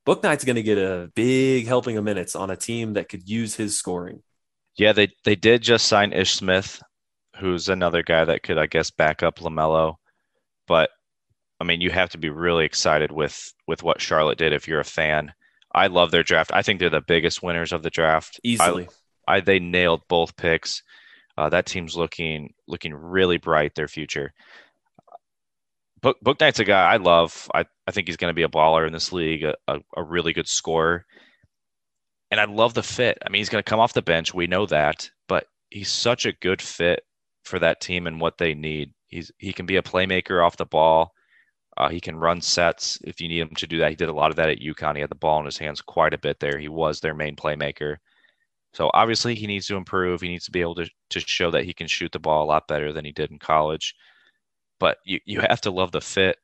Bouknight's 0.07 0.45
going 0.45 0.57
to 0.57 0.63
get 0.63 0.79
a 0.79 1.11
big 1.15 1.67
helping 1.67 1.97
of 1.97 2.05
minutes 2.05 2.37
on 2.37 2.51
a 2.51 2.57
team 2.57 2.93
that 2.93 3.09
could 3.09 3.29
use 3.29 3.55
his 3.55 3.79
scoring. 3.79 4.23
Yeah, 4.77 4.93
they 4.93 5.09
they 5.25 5.37
did 5.37 5.63
just 5.63 5.87
sign 5.87 6.13
Ish 6.13 6.35
Smith, 6.35 6.83
who's 7.39 7.69
another 7.69 8.03
guy 8.03 8.25
that 8.25 8.43
could, 8.43 8.59
I 8.59 8.67
guess, 8.67 8.91
back 8.91 9.23
up 9.23 9.39
Lamelo. 9.39 9.95
But 10.67 10.91
I 11.61 11.65
mean, 11.65 11.81
you 11.81 11.91
have 11.91 12.11
to 12.11 12.19
be 12.19 12.31
really 12.31 12.65
excited 12.65 13.13
with 13.13 13.53
with 13.67 13.83
what 13.83 14.01
Charlotte 14.01 14.39
did 14.39 14.53
if 14.53 14.69
you're 14.69 14.81
a 14.81 14.85
fan. 14.85 15.33
I 15.75 15.89
love 15.89 16.11
their 16.11 16.23
draft. 16.23 16.53
I 16.55 16.63
think 16.63 16.79
they're 16.79 16.91
the 16.91 17.01
biggest 17.01 17.43
winners 17.43 17.73
of 17.73 17.83
the 17.83 17.91
draft. 17.91 18.41
Easily. 18.45 18.89
I, 19.27 19.37
I, 19.37 19.41
they 19.41 19.59
nailed 19.59 20.03
both 20.09 20.37
picks. 20.37 20.83
Uh, 21.37 21.49
that 21.49 21.67
team's 21.67 21.97
looking 21.97 22.55
looking 22.69 22.95
really 22.95 23.39
bright. 23.39 23.75
Their 23.75 23.89
future. 23.89 24.33
Book 26.01 26.19
Bouknight's 26.23 26.61
a 26.61 26.65
guy 26.65 26.93
I 26.93 26.99
love. 26.99 27.51
I, 27.55 27.65
I 27.87 27.91
think 27.91 28.07
he's 28.07 28.17
going 28.17 28.31
to 28.31 28.35
be 28.35 28.43
a 28.43 28.49
baller 28.49 28.87
in 28.87 28.93
this 28.93 29.13
league, 29.13 29.43
a, 29.43 29.57
a, 29.67 29.81
a 29.97 30.03
really 30.03 30.33
good 30.33 30.47
scorer. 30.47 31.07
And 32.31 32.41
I 32.41 32.45
love 32.45 32.75
the 32.75 32.83
fit. 32.83 33.19
I 33.25 33.31
mean, 33.31 33.41
he's 33.41 33.49
going 33.49 33.63
to 33.63 33.69
come 33.69 33.81
off 33.81 33.95
the 33.95 34.03
bench. 34.03 34.35
We 34.35 34.47
know 34.47 34.67
that, 34.67 35.11
but 35.29 35.47
he's 35.71 35.91
such 35.91 36.27
a 36.27 36.33
good 36.33 36.61
fit 36.61 37.03
for 37.45 37.59
that 37.59 37.81
team 37.81 38.07
and 38.07 38.21
what 38.21 38.39
they 38.39 38.55
need. 38.55 38.93
He's 39.09 39.33
he 39.39 39.53
can 39.53 39.67
be 39.67 39.77
a 39.77 39.83
playmaker 39.83 40.45
off 40.45 40.57
the 40.57 40.67
ball. 40.67 41.13
Uh, 41.77 41.89
he 41.89 42.01
can 42.01 42.17
run 42.17 42.41
sets 42.41 42.99
if 43.05 43.21
you 43.21 43.29
need 43.29 43.41
him 43.41 43.55
to 43.57 43.67
do 43.67 43.79
that. 43.79 43.91
He 43.91 43.97
did 43.97 44.09
a 44.09 44.15
lot 44.15 44.31
of 44.31 44.37
that 44.37 44.49
at 44.49 44.61
UConn. 44.61 44.95
He 44.95 45.01
had 45.01 45.11
the 45.11 45.17
ball 45.17 45.41
in 45.41 45.45
his 45.45 45.59
hands 45.59 45.81
quite 45.81 46.15
a 46.15 46.19
bit 46.19 46.39
there. 46.39 46.59
He 46.59 46.69
was 46.69 47.01
their 47.01 47.15
main 47.15 47.35
playmaker. 47.35 47.97
So 48.73 48.91
obviously 48.95 49.35
he 49.35 49.47
needs 49.47 49.67
to 49.69 49.77
improve. 49.77 50.21
He 50.21 50.29
needs 50.29 50.45
to 50.47 50.51
be 50.51 50.61
able 50.61 50.75
to 50.77 50.89
to 51.11 51.21
show 51.21 51.51
that 51.51 51.65
he 51.65 51.73
can 51.73 51.87
shoot 51.87 52.13
the 52.13 52.19
ball 52.19 52.45
a 52.45 52.47
lot 52.47 52.69
better 52.69 52.93
than 52.93 53.05
he 53.05 53.13
did 53.13 53.31
in 53.31 53.39
college. 53.39 53.95
But 54.81 54.99
you, 55.05 55.21
you 55.25 55.41
have 55.41 55.61
to 55.63 55.71
love 55.71 55.93
the 55.93 56.01
fit. 56.01 56.39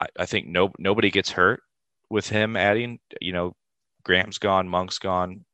I, 0.00 0.06
I 0.18 0.26
think 0.26 0.46
no 0.46 0.72
nobody 0.78 1.10
gets 1.10 1.30
hurt 1.30 1.62
with 2.10 2.28
him 2.28 2.56
adding. 2.56 3.00
You 3.20 3.32
know, 3.32 3.56
Graham's 4.04 4.38
gone, 4.38 4.68
Monk's 4.68 4.98
gone. 4.98 5.44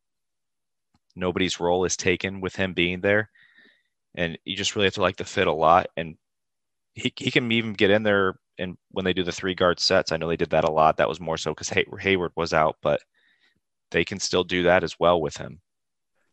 Nobody's 1.15 1.59
role 1.59 1.85
is 1.85 1.97
taken 1.97 2.41
with 2.41 2.55
him 2.55 2.73
being 2.73 3.01
there. 3.01 3.29
And 4.15 4.37
you 4.45 4.55
just 4.55 4.75
really 4.75 4.87
have 4.87 4.95
to 4.95 5.01
like 5.01 5.17
the 5.17 5.25
fit 5.25 5.47
a 5.47 5.53
lot. 5.53 5.87
And 5.95 6.17
he, 6.93 7.13
he 7.15 7.31
can 7.31 7.51
even 7.51 7.73
get 7.73 7.91
in 7.91 8.03
there 8.03 8.35
and 8.57 8.77
when 8.91 9.05
they 9.05 9.13
do 9.13 9.23
the 9.23 9.31
three 9.31 9.55
guard 9.55 9.79
sets, 9.79 10.11
I 10.11 10.17
know 10.17 10.27
they 10.27 10.37
did 10.37 10.51
that 10.51 10.67
a 10.67 10.71
lot. 10.71 10.97
That 10.97 11.09
was 11.09 11.19
more 11.19 11.37
so 11.37 11.51
because 11.51 11.69
Hay- 11.69 11.85
Hayward 11.99 12.31
was 12.35 12.53
out, 12.53 12.77
but 12.81 13.01
they 13.91 14.05
can 14.05 14.19
still 14.19 14.43
do 14.43 14.63
that 14.63 14.83
as 14.83 14.99
well 14.99 15.21
with 15.21 15.37
him. 15.37 15.61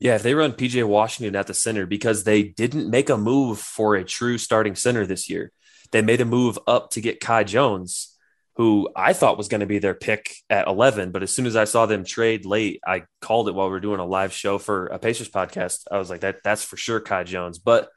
Yeah, 0.01 0.15
if 0.15 0.23
they 0.23 0.35
run 0.35 0.53
PJ 0.53 0.85
Washington 0.87 1.35
at 1.35 1.49
the 1.49 1.55
center 1.55 1.85
because 1.85 2.23
they 2.25 2.45
didn't 2.45 2.89
make 2.89 3.11
a 3.11 3.17
move 3.17 3.59
for 3.59 3.97
a 3.97 4.05
true 4.05 4.39
starting 4.39 4.77
center 4.77 5.07
this 5.07 5.29
year. 5.29 5.53
They 5.91 6.03
made 6.03 6.21
a 6.21 6.27
move 6.27 6.59
up 6.67 6.91
to 6.91 7.01
get 7.01 7.21
Kai 7.21 7.45
Jones, 7.45 8.15
who 8.57 8.91
I 8.95 9.13
thought 9.13 9.39
was 9.39 9.49
going 9.49 9.61
to 9.61 9.67
be 9.67 9.79
their 9.79 9.95
pick 9.95 10.37
at 10.51 10.69
11. 10.69 11.11
But 11.11 11.23
as 11.23 11.33
soon 11.33 11.47
as 11.47 11.57
I 11.57 11.65
saw 11.65 11.87
them 11.87 12.05
trade 12.05 12.45
late, 12.45 12.81
I 12.87 13.05
called 13.21 13.49
it 13.49 13.55
while 13.55 13.67
we 13.67 13.73
were 13.73 13.81
doing 13.81 14.01
a 14.01 14.07
live 14.07 14.33
show 14.33 14.59
for 14.59 14.87
a 14.87 14.99
Pacers 14.99 15.31
podcast. 15.31 15.85
I 15.91 15.99
was 15.99 16.11
like, 16.11 16.21
that 16.21 16.43
that's 16.45 16.63
for 16.63 16.77
sure 16.77 17.01
Kai 17.01 17.25
Jones. 17.25 17.59
But 17.59 17.89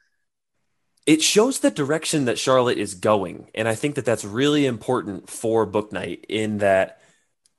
it 1.06 1.22
shows 1.22 1.60
the 1.60 1.70
direction 1.70 2.26
that 2.26 2.38
Charlotte 2.38 2.78
is 2.78 2.94
going. 2.94 3.48
And 3.54 3.66
I 3.66 3.74
think 3.74 3.96
that 3.96 4.04
that's 4.04 4.24
really 4.24 4.66
important 4.66 5.28
for 5.28 5.66
Bouknight 5.66 6.24
in 6.28 6.58
that 6.58 7.00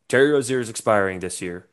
Terry 0.07 0.31
Rozier 0.31 0.59
is 0.59 0.69
expiring 0.69 1.19
this 1.19 1.41
year. 1.41 1.67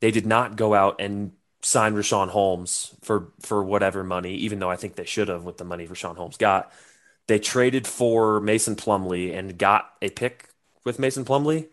They 0.00 0.10
did 0.10 0.26
not 0.26 0.56
go 0.56 0.74
out 0.74 1.00
and 1.00 1.32
sign 1.62 1.94
Richaun 1.94 2.28
Holmes 2.28 2.94
for 3.02 3.32
for 3.40 3.62
whatever 3.64 4.04
money, 4.04 4.34
even 4.36 4.58
though 4.58 4.70
I 4.70 4.76
think 4.76 4.96
they 4.96 5.04
should 5.04 5.28
have 5.28 5.44
with 5.44 5.56
the 5.56 5.64
money 5.64 5.86
Richaun 5.86 6.16
Holmes 6.16 6.36
got. 6.36 6.70
They 7.26 7.38
traded 7.38 7.86
for 7.86 8.40
Mason 8.40 8.76
Plumlee 8.76 9.34
and 9.34 9.56
got 9.56 9.90
a 10.02 10.10
pick 10.10 10.50
with 10.84 10.98
Mason 10.98 11.24
Plumlee 11.24 11.68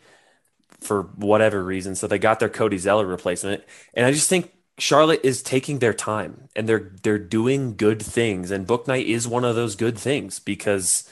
for 0.79 1.03
whatever 1.03 1.61
reason. 1.61 1.95
So 1.95 2.07
they 2.07 2.19
got 2.19 2.39
their 2.39 2.49
Cody 2.49 2.77
Zeller 2.77 3.05
replacement. 3.05 3.63
And 3.93 4.05
I 4.05 4.11
just 4.11 4.29
think 4.29 4.53
Charlotte 4.77 5.21
is 5.23 5.43
taking 5.43 5.79
their 5.79 5.93
time 5.93 6.49
and 6.55 6.67
they're 6.67 6.91
they're 7.03 7.19
doing 7.19 7.75
good 7.75 8.01
things. 8.01 8.51
And 8.51 8.67
Bouknight 8.67 9.05
is 9.05 9.27
one 9.27 9.45
of 9.45 9.55
those 9.55 9.75
good 9.75 9.97
things 9.97 10.39
because 10.39 11.07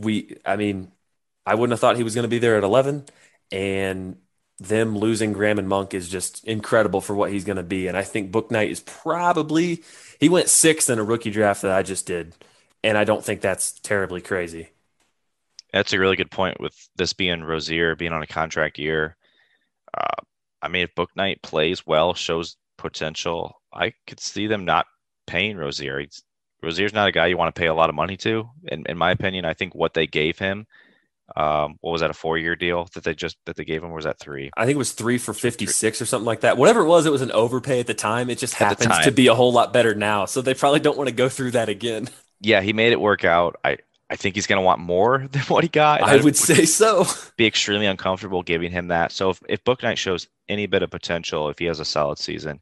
we 0.00 0.36
I 0.44 0.56
mean, 0.56 0.92
I 1.46 1.54
wouldn't 1.54 1.72
have 1.72 1.80
thought 1.80 1.96
he 1.96 2.02
was 2.02 2.14
going 2.14 2.24
to 2.24 2.28
be 2.28 2.38
there 2.38 2.56
at 2.56 2.64
11 2.64 3.04
and 3.52 4.16
them 4.60 4.98
losing 4.98 5.32
Graham 5.32 5.58
and 5.58 5.68
Monk 5.68 5.94
is 5.94 6.08
just 6.08 6.44
incredible 6.44 7.00
for 7.00 7.14
what 7.14 7.30
he's 7.32 7.44
going 7.44 7.56
to 7.56 7.62
be. 7.62 7.86
And 7.86 7.96
I 7.96 8.02
think 8.02 8.32
Bouknight 8.32 8.70
is 8.70 8.80
probably 8.80 9.82
he 10.20 10.28
went 10.28 10.48
sixth 10.48 10.90
in 10.90 10.98
a 10.98 11.04
rookie 11.04 11.30
draft 11.30 11.62
that 11.62 11.72
I 11.72 11.82
just 11.82 12.06
did, 12.06 12.34
and 12.82 12.98
I 12.98 13.04
don't 13.04 13.24
think 13.24 13.40
that's 13.40 13.72
terribly 13.80 14.20
crazy. 14.20 14.70
That's 15.72 15.92
a 15.92 15.98
really 15.98 16.16
good 16.16 16.30
point 16.30 16.60
with 16.60 16.74
this 16.96 17.12
being 17.12 17.44
Rozier 17.44 17.94
being 17.94 18.12
on 18.12 18.22
a 18.22 18.26
contract 18.26 18.78
year. 18.78 19.16
Uh, 19.96 20.22
I 20.62 20.68
mean, 20.68 20.82
if 20.82 20.94
Bouknight 20.94 21.42
plays 21.42 21.86
well, 21.86 22.14
shows 22.14 22.56
potential, 22.76 23.60
I 23.72 23.92
could 24.06 24.20
see 24.20 24.46
them 24.46 24.64
not 24.64 24.86
paying 25.26 25.56
Rozier. 25.56 26.00
He's, 26.00 26.22
Rozier's 26.62 26.92
not 26.92 27.08
a 27.08 27.12
guy 27.12 27.26
you 27.26 27.36
want 27.36 27.54
to 27.54 27.58
pay 27.58 27.68
a 27.68 27.74
lot 27.74 27.88
of 27.88 27.94
money 27.94 28.16
to. 28.18 28.48
In, 28.64 28.84
in 28.86 28.98
my 28.98 29.12
opinion, 29.12 29.44
I 29.44 29.54
think 29.54 29.74
what 29.74 29.94
they 29.94 30.06
gave 30.06 30.38
him 30.38 30.66
um, 31.36 31.76
what 31.80 31.92
was 31.92 32.00
that 32.00 32.10
a 32.10 32.14
four 32.14 32.38
year 32.38 32.56
deal 32.56 32.88
that 32.94 33.04
they 33.04 33.14
just 33.14 33.36
that 33.44 33.56
they 33.56 33.64
gave 33.64 33.82
him? 33.82 33.90
was 33.90 34.04
that 34.04 34.18
three? 34.18 34.50
I 34.56 34.64
think 34.64 34.76
it 34.76 34.78
was 34.78 34.92
three 34.92 35.18
for 35.18 35.34
fifty 35.34 35.66
six 35.66 36.00
or 36.00 36.06
something 36.06 36.26
like 36.26 36.40
that. 36.40 36.56
Whatever 36.56 36.80
it 36.80 36.86
was, 36.86 37.06
it 37.06 37.12
was 37.12 37.22
an 37.22 37.32
overpay 37.32 37.80
at 37.80 37.86
the 37.86 37.94
time. 37.94 38.30
It 38.30 38.38
just 38.38 38.54
happens 38.54 38.98
to 39.04 39.12
be 39.12 39.26
a 39.26 39.34
whole 39.34 39.52
lot 39.52 39.72
better 39.72 39.94
now, 39.94 40.24
so 40.24 40.40
they 40.40 40.54
probably 40.54 40.80
don't 40.80 40.96
want 40.96 41.08
to 41.08 41.14
go 41.14 41.28
through 41.28 41.52
that 41.52 41.68
again. 41.68 42.08
Yeah, 42.40 42.60
he 42.60 42.72
made 42.72 42.92
it 42.92 43.00
work 43.00 43.24
out. 43.24 43.56
I 43.64 43.78
I 44.08 44.14
think 44.14 44.36
he's 44.36 44.46
going 44.46 44.58
to 44.58 44.64
want 44.64 44.78
more 44.78 45.26
than 45.32 45.42
what 45.42 45.64
he 45.64 45.68
got. 45.68 46.02
I, 46.02 46.14
would, 46.14 46.24
would 46.24 46.36
say 46.36 46.66
so. 46.66 47.04
Be 47.36 47.46
extremely 47.46 47.86
uncomfortable 47.86 48.44
giving 48.44 48.70
him 48.70 48.86
that. 48.88 49.10
So 49.10 49.30
if 49.30 49.42
if 49.48 49.64
Bouknight 49.64 49.96
shows 49.96 50.28
any 50.48 50.66
bit 50.66 50.82
of 50.82 50.90
potential, 50.90 51.48
if 51.48 51.58
he 51.58 51.66
has 51.66 51.80
a 51.80 51.84
solid 51.84 52.18
season, 52.18 52.60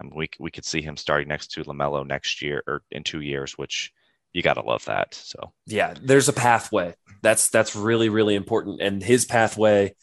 I 0.00 0.04
mean, 0.04 0.14
we 0.14 0.30
we 0.38 0.50
could 0.50 0.64
see 0.64 0.82
him 0.82 0.96
starting 0.96 1.28
next 1.28 1.52
to 1.52 1.64
Lamelo 1.64 2.06
next 2.06 2.42
year 2.42 2.62
or 2.66 2.82
in 2.90 3.02
two 3.02 3.20
years, 3.20 3.58
which 3.58 3.92
you 4.32 4.42
got 4.42 4.54
to 4.54 4.62
love 4.62 4.84
that. 4.86 5.14
So 5.14 5.52
yeah, 5.66 5.94
there's 6.00 6.28
a 6.28 6.32
pathway. 6.32 6.94
That's 7.22 7.50
that's 7.50 7.76
really 7.76 8.08
really 8.08 8.34
important, 8.34 8.80
and 8.80 9.02
his 9.02 9.24
pathway 9.24 9.94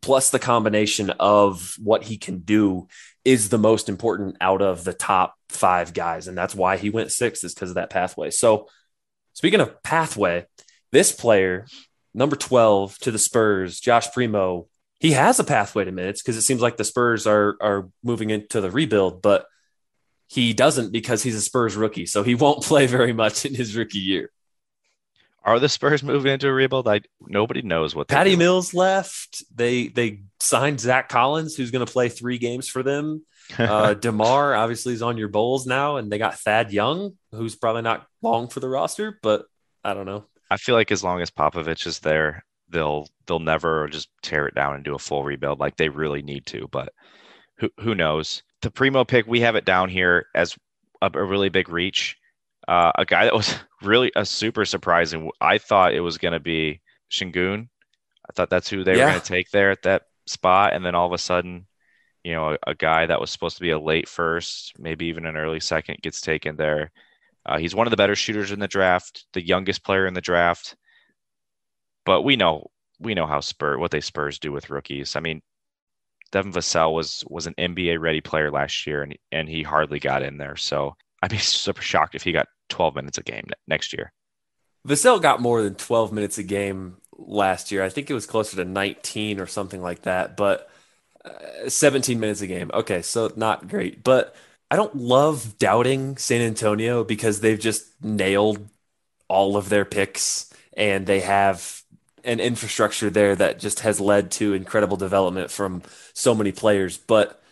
plus 0.00 0.30
the 0.30 0.38
combination 0.38 1.10
of 1.10 1.74
what 1.82 2.04
he 2.04 2.16
can 2.16 2.38
do 2.38 2.86
is 3.24 3.48
the 3.48 3.58
most 3.58 3.88
important 3.88 4.36
out 4.40 4.62
of 4.62 4.84
the 4.84 4.94
top 4.94 5.34
five 5.48 5.92
guys, 5.92 6.28
and 6.28 6.38
that's 6.38 6.54
why 6.54 6.76
he 6.76 6.90
went 6.90 7.12
sixth 7.12 7.44
is 7.44 7.54
because 7.54 7.70
of 7.70 7.74
that 7.76 7.90
pathway. 7.90 8.30
So 8.30 8.68
speaking 9.32 9.60
of 9.60 9.82
pathway, 9.82 10.46
this 10.92 11.12
player 11.12 11.66
number 12.14 12.36
twelve 12.36 12.98
to 12.98 13.10
the 13.10 13.18
Spurs, 13.18 13.80
Josh 13.80 14.10
Primo. 14.12 14.66
He 15.00 15.12
has 15.12 15.38
a 15.38 15.44
pathway 15.44 15.84
to 15.84 15.92
minutes 15.92 16.22
because 16.22 16.36
it 16.36 16.42
seems 16.42 16.60
like 16.60 16.76
the 16.76 16.84
Spurs 16.84 17.26
are 17.26 17.56
are 17.60 17.88
moving 18.02 18.30
into 18.30 18.60
the 18.60 18.70
rebuild, 18.70 19.22
but 19.22 19.46
he 20.26 20.52
doesn't 20.52 20.92
because 20.92 21.22
he's 21.22 21.36
a 21.36 21.40
Spurs 21.40 21.76
rookie, 21.76 22.06
so 22.06 22.22
he 22.22 22.34
won't 22.34 22.62
play 22.64 22.86
very 22.86 23.12
much 23.12 23.44
in 23.44 23.54
his 23.54 23.76
rookie 23.76 23.98
year. 23.98 24.30
Are 25.44 25.58
the 25.60 25.68
Spurs 25.68 26.02
moving 26.02 26.32
into 26.32 26.48
a 26.48 26.52
rebuild? 26.52 26.88
I 26.88 27.00
nobody 27.20 27.62
knows 27.62 27.94
what. 27.94 28.08
Patty 28.08 28.36
Mills 28.36 28.74
left. 28.74 29.44
They 29.54 29.88
they 29.88 30.22
signed 30.40 30.80
Zach 30.80 31.08
Collins, 31.08 31.54
who's 31.56 31.70
going 31.70 31.86
to 31.86 31.90
play 31.90 32.08
three 32.08 32.38
games 32.38 32.68
for 32.68 32.82
them. 32.82 33.24
Uh, 33.58 33.94
Demar 33.94 34.54
obviously 34.54 34.92
is 34.92 35.00
on 35.00 35.16
your 35.16 35.28
Bulls 35.28 35.66
now, 35.66 35.96
and 35.96 36.12
they 36.12 36.18
got 36.18 36.38
Thad 36.38 36.70
Young, 36.70 37.16
who's 37.32 37.56
probably 37.56 37.80
not 37.80 38.06
long 38.20 38.48
for 38.48 38.60
the 38.60 38.68
roster, 38.68 39.18
but 39.22 39.46
I 39.82 39.94
don't 39.94 40.04
know. 40.04 40.26
I 40.50 40.58
feel 40.58 40.74
like 40.74 40.92
as 40.92 41.02
long 41.02 41.22
as 41.22 41.30
Popovich 41.30 41.86
is 41.86 42.00
there, 42.00 42.44
they'll 42.68 43.08
they'll 43.28 43.38
never 43.38 43.86
just 43.88 44.08
tear 44.22 44.48
it 44.48 44.54
down 44.56 44.74
and 44.74 44.84
do 44.84 44.96
a 44.96 44.98
full 44.98 45.22
rebuild 45.22 45.60
like 45.60 45.76
they 45.76 45.88
really 45.88 46.22
need 46.22 46.46
to. 46.46 46.66
But 46.72 46.92
who 47.58 47.70
who 47.78 47.94
knows? 47.94 48.42
the 48.62 48.70
primo 48.70 49.04
pick, 49.04 49.26
we 49.26 49.40
have 49.40 49.56
it 49.56 49.64
down 49.64 49.88
here 49.88 50.26
as 50.34 50.56
a, 51.02 51.10
a 51.14 51.24
really 51.24 51.48
big 51.48 51.68
reach. 51.68 52.16
Uh, 52.66 52.92
a 52.96 53.04
guy 53.04 53.24
that 53.24 53.34
was 53.34 53.54
really 53.82 54.12
a 54.16 54.24
super 54.24 54.64
surprising. 54.64 55.30
I 55.40 55.58
thought 55.58 55.94
it 55.94 56.00
was 56.00 56.18
going 56.18 56.32
to 56.32 56.40
be 56.40 56.80
Sengun. 57.10 57.68
I 58.28 58.32
thought 58.34 58.50
that's 58.50 58.68
who 58.68 58.84
they 58.84 58.96
yeah. 58.96 59.04
were 59.04 59.10
going 59.12 59.20
to 59.20 59.26
take 59.26 59.50
there 59.50 59.70
at 59.70 59.82
that 59.82 60.02
spot, 60.26 60.74
and 60.74 60.84
then 60.84 60.94
all 60.94 61.06
of 61.06 61.12
a 61.12 61.18
sudden, 61.18 61.66
you 62.24 62.32
know, 62.32 62.50
a, 62.50 62.58
a, 62.66 62.74
guy 62.74 63.06
that 63.06 63.20
was 63.20 63.30
supposed 63.30 63.56
to 63.56 63.62
be 63.62 63.70
a 63.70 63.78
late 63.78 64.08
first, 64.08 64.78
maybe 64.78 65.06
even 65.06 65.24
an 65.24 65.36
early 65.36 65.60
second, 65.60 66.02
gets 66.02 66.20
taken 66.20 66.56
there. 66.56 66.90
Uh, 67.46 67.56
he's 67.56 67.74
one 67.74 67.86
of 67.86 67.90
the 67.90 67.96
better 67.96 68.14
shooters 68.14 68.52
in 68.52 68.60
the 68.60 68.68
draft, 68.68 69.24
the 69.32 69.46
youngest 69.46 69.82
player 69.82 70.06
in 70.06 70.12
the 70.12 70.20
draft. 70.20 70.76
But 72.04 72.22
we 72.22 72.36
know 72.36 72.70
we 73.00 73.14
know 73.14 73.26
how 73.26 73.40
Spur 73.40 73.78
what 73.78 73.90
they 73.90 74.00
Spurs 74.00 74.38
do 74.38 74.52
with 74.52 74.70
rookies. 74.70 75.16
I 75.16 75.20
mean, 75.20 75.42
Devin 76.32 76.52
Vassell 76.52 76.92
was 76.94 77.24
was 77.28 77.46
an 77.46 77.54
NBA 77.58 78.00
ready 78.00 78.20
player 78.20 78.50
last 78.50 78.86
year, 78.86 79.02
and 79.02 79.16
and 79.32 79.48
he 79.48 79.62
hardly 79.62 79.98
got 79.98 80.22
in 80.22 80.38
there. 80.38 80.56
So 80.56 80.96
I'd 81.22 81.30
be 81.30 81.38
super 81.38 81.82
shocked 81.82 82.14
if 82.14 82.22
he 82.22 82.32
got 82.32 82.48
12 82.68 82.94
minutes 82.94 83.18
a 83.18 83.22
game 83.22 83.46
next 83.66 83.92
year. 83.92 84.12
Vassell 84.86 85.20
got 85.20 85.40
more 85.40 85.62
than 85.62 85.74
12 85.74 86.12
minutes 86.12 86.38
a 86.38 86.42
game 86.42 86.96
last 87.16 87.70
year. 87.72 87.82
I 87.82 87.88
think 87.88 88.10
it 88.10 88.14
was 88.14 88.26
closer 88.26 88.56
to 88.56 88.64
19 88.64 89.40
or 89.40 89.46
something 89.46 89.82
like 89.82 90.02
that, 90.02 90.36
but 90.36 90.70
uh, 91.24 91.68
17 91.68 92.20
minutes 92.20 92.40
a 92.40 92.46
game. 92.46 92.70
Okay, 92.72 93.02
so 93.02 93.30
not 93.36 93.68
great, 93.68 94.04
but 94.04 94.34
I 94.70 94.76
don't 94.76 94.96
love 94.96 95.58
doubting 95.58 96.16
San 96.16 96.40
Antonio 96.42 97.04
because 97.04 97.40
they've 97.40 97.58
just 97.58 97.86
nailed 98.02 98.68
all 99.28 99.56
of 99.56 99.68
their 99.68 99.84
picks 99.84 100.52
and 100.76 101.06
they 101.06 101.20
have 101.20 101.77
an 102.28 102.40
infrastructure 102.40 103.08
there 103.08 103.34
that 103.34 103.58
just 103.58 103.80
has 103.80 104.00
led 104.00 104.30
to 104.32 104.52
incredible 104.52 104.98
development 104.98 105.50
from 105.50 105.82
so 106.12 106.34
many 106.34 106.52
players. 106.52 106.98
But 106.98 107.42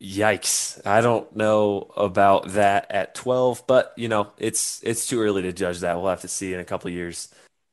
yikes, 0.00 0.80
I 0.86 1.00
don't 1.00 1.34
know 1.36 1.90
about 1.96 2.52
that 2.52 2.90
at 2.90 3.14
12, 3.16 3.64
but 3.66 3.92
you 3.96 4.08
know, 4.08 4.32
it's 4.38 4.80
it's 4.84 5.06
too 5.06 5.20
early 5.20 5.42
to 5.42 5.52
judge 5.52 5.80
that. 5.80 5.96
We'll 5.96 6.10
have 6.10 6.20
to 6.22 6.28
see 6.28 6.54
in 6.54 6.60
a 6.60 6.64
couple 6.64 6.90
years. 6.90 7.28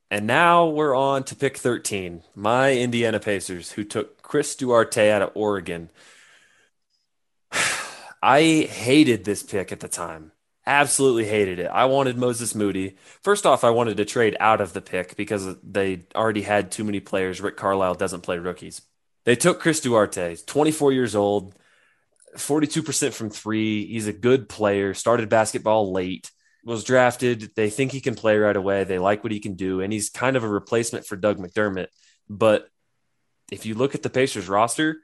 And 0.09 0.27
now 0.27 0.67
we're 0.67 0.95
on 0.95 1.23
to 1.25 1.35
pick 1.35 1.57
13. 1.57 2.23
My 2.35 2.73
Indiana 2.73 3.19
Pacers, 3.19 3.71
who 3.71 3.83
took 3.83 4.21
Chris 4.21 4.55
Duarte 4.55 5.11
out 5.11 5.21
of 5.21 5.31
Oregon. 5.35 5.89
I 8.21 8.67
hated 8.69 9.25
this 9.25 9.43
pick 9.43 9.71
at 9.71 9.79
the 9.79 9.87
time. 9.87 10.32
Absolutely 10.65 11.25
hated 11.25 11.59
it. 11.59 11.67
I 11.67 11.85
wanted 11.85 12.17
Moses 12.17 12.55
Moody. 12.55 12.95
First 13.21 13.45
off, 13.45 13.65
I 13.65 13.71
wanted 13.71 13.97
to 13.97 14.05
trade 14.05 14.37
out 14.39 14.61
of 14.61 14.71
the 14.71 14.81
pick 14.81 15.17
because 15.17 15.57
they 15.61 16.05
already 16.15 16.41
had 16.41 16.71
too 16.71 16.85
many 16.85 17.01
players. 17.01 17.41
Rick 17.41 17.57
Carlisle 17.57 17.95
doesn't 17.95 18.21
play 18.21 18.37
rookies. 18.37 18.81
They 19.25 19.35
took 19.35 19.59
Chris 19.59 19.81
Duarte, 19.81 20.37
24 20.45 20.93
years 20.93 21.15
old, 21.15 21.55
42% 22.37 23.13
from 23.13 23.29
three. 23.29 23.85
He's 23.85 24.07
a 24.07 24.13
good 24.13 24.47
player, 24.47 24.93
started 24.93 25.27
basketball 25.29 25.91
late, 25.91 26.31
was 26.63 26.85
drafted. 26.85 27.51
They 27.55 27.69
think 27.69 27.91
he 27.91 28.01
can 28.01 28.15
play 28.15 28.37
right 28.37 28.55
away. 28.55 28.85
They 28.85 28.99
like 28.99 29.23
what 29.23 29.33
he 29.33 29.39
can 29.39 29.55
do. 29.55 29.81
And 29.81 29.91
he's 29.91 30.09
kind 30.09 30.37
of 30.37 30.43
a 30.43 30.49
replacement 30.49 31.05
for 31.05 31.17
Doug 31.17 31.39
McDermott. 31.39 31.87
But 32.29 32.67
if 33.51 33.65
you 33.65 33.75
look 33.75 33.95
at 33.95 34.03
the 34.03 34.09
Pacers 34.09 34.47
roster, 34.47 34.97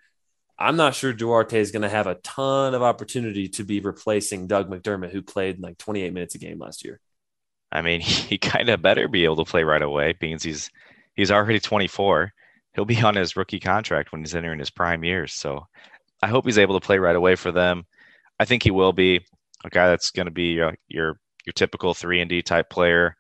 I'm 0.59 0.75
not 0.75 0.93
sure 0.93 1.13
Duarte 1.13 1.57
is 1.57 1.71
going 1.71 1.83
to 1.83 1.89
have 1.89 2.05
a 2.05 2.15
ton 2.15 2.75
of 2.75 2.83
opportunity 2.83 3.47
to 3.49 3.63
be 3.63 3.79
replacing 3.79 4.47
Doug 4.47 4.69
McDermott, 4.69 5.11
who 5.11 5.21
played 5.21 5.61
like 5.61 5.77
28 5.77 6.13
minutes 6.13 6.35
a 6.35 6.37
game 6.37 6.59
last 6.59 6.83
year. 6.83 6.99
I 7.71 7.81
mean, 7.81 8.01
he 8.01 8.37
kind 8.37 8.69
of 8.69 8.81
better 8.81 9.07
be 9.07 9.23
able 9.23 9.37
to 9.37 9.49
play 9.49 9.63
right 9.63 9.81
away 9.81 10.15
because 10.19 10.43
he's 10.43 10.69
he's 11.15 11.31
already 11.31 11.61
24. 11.61 12.33
He'll 12.75 12.85
be 12.85 13.01
on 13.01 13.15
his 13.15 13.37
rookie 13.37 13.61
contract 13.61 14.11
when 14.11 14.21
he's 14.21 14.35
entering 14.35 14.59
his 14.59 14.69
prime 14.69 15.03
years. 15.03 15.33
So 15.33 15.65
I 16.21 16.27
hope 16.27 16.45
he's 16.45 16.57
able 16.57 16.77
to 16.77 16.85
play 16.85 16.99
right 16.99 17.15
away 17.15 17.35
for 17.35 17.51
them. 17.51 17.85
I 18.37 18.45
think 18.45 18.63
he 18.63 18.71
will 18.71 18.93
be 18.93 19.25
a 19.63 19.69
guy 19.69 19.87
that's 19.89 20.11
going 20.11 20.27
to 20.27 20.31
be 20.31 20.51
your 20.53 20.75
your, 20.89 21.19
your 21.45 21.53
typical 21.53 21.93
three 21.93 22.19
and 22.19 22.29
D 22.29 22.41
type 22.41 22.69
player. 22.69 23.15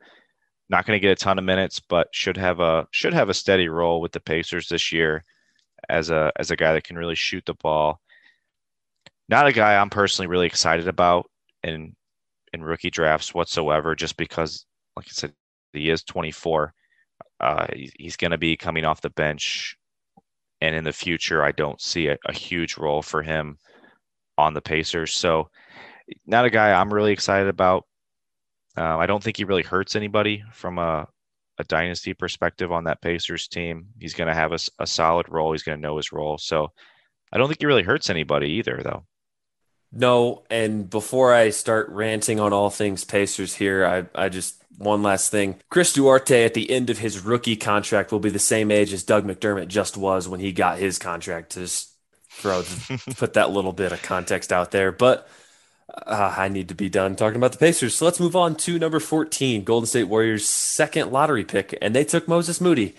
Not 0.67 0.85
going 0.85 0.97
to 0.97 1.01
get 1.01 1.13
a 1.13 1.15
ton 1.15 1.39
of 1.39 1.45
minutes, 1.45 1.79
but 1.79 2.09
should 2.11 2.35
have 2.35 2.59
a 2.59 2.85
should 2.91 3.13
have 3.13 3.29
a 3.29 3.33
steady 3.33 3.69
role 3.69 4.01
with 4.01 4.11
the 4.11 4.19
Pacers 4.19 4.67
this 4.67 4.91
year 4.91 5.23
as 5.89 6.09
a 6.09 6.31
as 6.37 6.51
a 6.51 6.55
guy 6.55 6.73
that 6.73 6.83
can 6.83 6.97
really 6.97 7.15
shoot 7.15 7.43
the 7.45 7.55
ball. 7.55 7.99
Not 9.27 9.47
a 9.47 9.53
guy 9.53 9.75
I'm 9.75 9.89
personally 9.89 10.27
really 10.27 10.47
excited 10.47 10.87
about 10.87 11.29
in 11.63 11.95
in 12.53 12.63
rookie 12.63 12.89
drafts 12.89 13.33
whatsoever, 13.33 13.95
just 13.95 14.17
because, 14.17 14.65
like 14.95 15.05
I 15.07 15.11
said, 15.11 15.33
he 15.73 15.89
is 15.89 16.03
24. 16.03 16.73
Uh, 17.39 17.67
he's 17.97 18.17
going 18.17 18.31
to 18.31 18.37
be 18.37 18.57
coming 18.57 18.85
off 18.85 19.01
the 19.01 19.11
bench, 19.11 19.77
and 20.61 20.75
in 20.75 20.83
the 20.83 20.93
future, 20.93 21.43
I 21.43 21.51
don't 21.51 21.79
see 21.79 22.07
a, 22.07 22.17
a 22.25 22.33
huge 22.33 22.77
role 22.77 23.01
for 23.01 23.21
him 23.21 23.57
on 24.37 24.53
the 24.53 24.61
Pacers. 24.61 25.13
So, 25.13 25.49
not 26.25 26.45
a 26.45 26.49
guy 26.49 26.71
I'm 26.71 26.93
really 26.93 27.13
excited 27.13 27.47
about. 27.47 27.85
Uh, 28.77 28.97
I 28.97 29.05
don't 29.05 29.23
think 29.23 29.37
he 29.37 29.43
really 29.43 29.63
hurts 29.63 29.95
anybody 29.95 30.43
from 30.53 30.79
a 30.79 31.07
a 31.59 31.63
dynasty 31.65 32.13
perspective 32.13 32.71
on 32.71 32.85
that 32.85 33.01
Pacers 33.01 33.47
team. 33.47 33.87
He's 33.99 34.13
going 34.13 34.29
to 34.29 34.33
have 34.33 34.53
a, 34.53 34.59
a 34.79 34.87
solid 34.87 35.27
role. 35.29 35.51
He's 35.51 35.63
going 35.63 35.77
to 35.77 35.81
know 35.81 35.97
his 35.97 36.11
role. 36.11 36.37
So 36.37 36.71
I 37.31 37.37
don't 37.37 37.47
think 37.47 37.59
he 37.59 37.65
really 37.65 37.83
hurts 37.83 38.09
anybody 38.09 38.53
either, 38.53 38.81
though. 38.81 39.03
No, 39.91 40.43
and 40.49 40.89
before 40.89 41.33
I 41.33 41.49
start 41.49 41.89
ranting 41.89 42.39
on 42.39 42.53
all 42.53 42.69
things 42.69 43.03
Pacers 43.03 43.55
here, 43.55 43.85
I, 43.85 44.23
I 44.23 44.29
just 44.29 44.63
one 44.77 45.03
last 45.03 45.31
thing. 45.31 45.59
Chris 45.69 45.93
Duarte 45.93 46.45
at 46.45 46.53
the 46.53 46.69
end 46.69 46.89
of 46.89 46.99
his 46.99 47.19
rookie 47.19 47.55
contract 47.55 48.11
will 48.11 48.19
be 48.19 48.29
the 48.29 48.39
same 48.39 48.71
age 48.71 48.93
as 48.93 49.03
Doug 49.03 49.25
McDermott 49.25 49.67
just 49.67 49.97
was 49.97 50.27
when 50.27 50.39
he 50.39 50.51
got 50.51 50.77
his 50.77 50.99
contract. 50.99 51.51
To 51.51 51.61
just 51.61 51.91
throw 52.29 52.63
put 53.17 53.33
that 53.33 53.49
little 53.49 53.73
bit 53.73 53.91
of 53.91 54.01
context 54.01 54.53
out 54.53 54.71
there, 54.71 54.91
but 54.91 55.27
uh, 56.05 56.35
I 56.37 56.49
need 56.49 56.69
to 56.69 56.75
be 56.75 56.89
done 56.89 57.15
talking 57.15 57.37
about 57.37 57.51
the 57.51 57.57
Pacers. 57.57 57.95
So 57.95 58.05
let's 58.05 58.19
move 58.19 58.35
on 58.35 58.55
to 58.57 58.79
number 58.79 58.99
14, 58.99 59.63
Golden 59.63 59.87
State 59.87 60.03
Warriors' 60.05 60.47
second 60.47 61.11
lottery 61.11 61.43
pick, 61.43 61.77
and 61.81 61.95
they 61.95 62.03
took 62.03 62.27
Moses 62.27 62.61
Moody. 62.61 62.95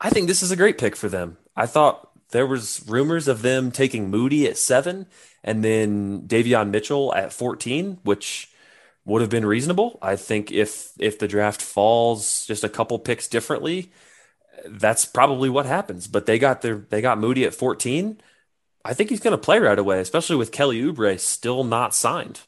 I 0.00 0.10
think 0.10 0.28
this 0.28 0.42
is 0.42 0.50
a 0.50 0.56
great 0.56 0.78
pick 0.78 0.96
for 0.96 1.08
them. 1.08 1.38
I 1.56 1.66
thought 1.66 2.10
there 2.30 2.46
was 2.46 2.84
rumors 2.86 3.26
of 3.26 3.42
them 3.42 3.70
taking 3.70 4.10
Moody 4.10 4.46
at 4.46 4.58
seven 4.58 5.06
and 5.42 5.64
then 5.64 6.22
Davion 6.22 6.70
Mitchell 6.70 7.14
at 7.14 7.32
14, 7.32 7.98
which 8.02 8.50
would 9.04 9.22
have 9.22 9.30
been 9.30 9.46
reasonable. 9.46 9.98
I 10.02 10.16
think 10.16 10.52
if 10.52 10.92
if 10.98 11.18
the 11.18 11.28
draft 11.28 11.62
falls 11.62 12.46
just 12.46 12.64
a 12.64 12.68
couple 12.68 12.98
picks 12.98 13.28
differently, 13.28 13.92
that's 14.66 15.04
probably 15.04 15.48
what 15.48 15.66
happens. 15.66 16.06
But 16.06 16.26
they 16.26 16.38
got 16.38 16.62
their 16.62 16.76
they 16.90 17.00
got 17.00 17.18
Moody 17.18 17.44
at 17.44 17.54
14. 17.54 18.20
I 18.88 18.94
think 18.94 19.10
he's 19.10 19.20
going 19.20 19.32
to 19.32 19.38
play 19.38 19.58
right 19.58 19.78
away, 19.78 20.00
especially 20.00 20.36
with 20.36 20.50
Kelly 20.50 20.80
Oubre 20.80 21.20
still 21.20 21.62
not 21.62 21.94
signed. 21.94 22.40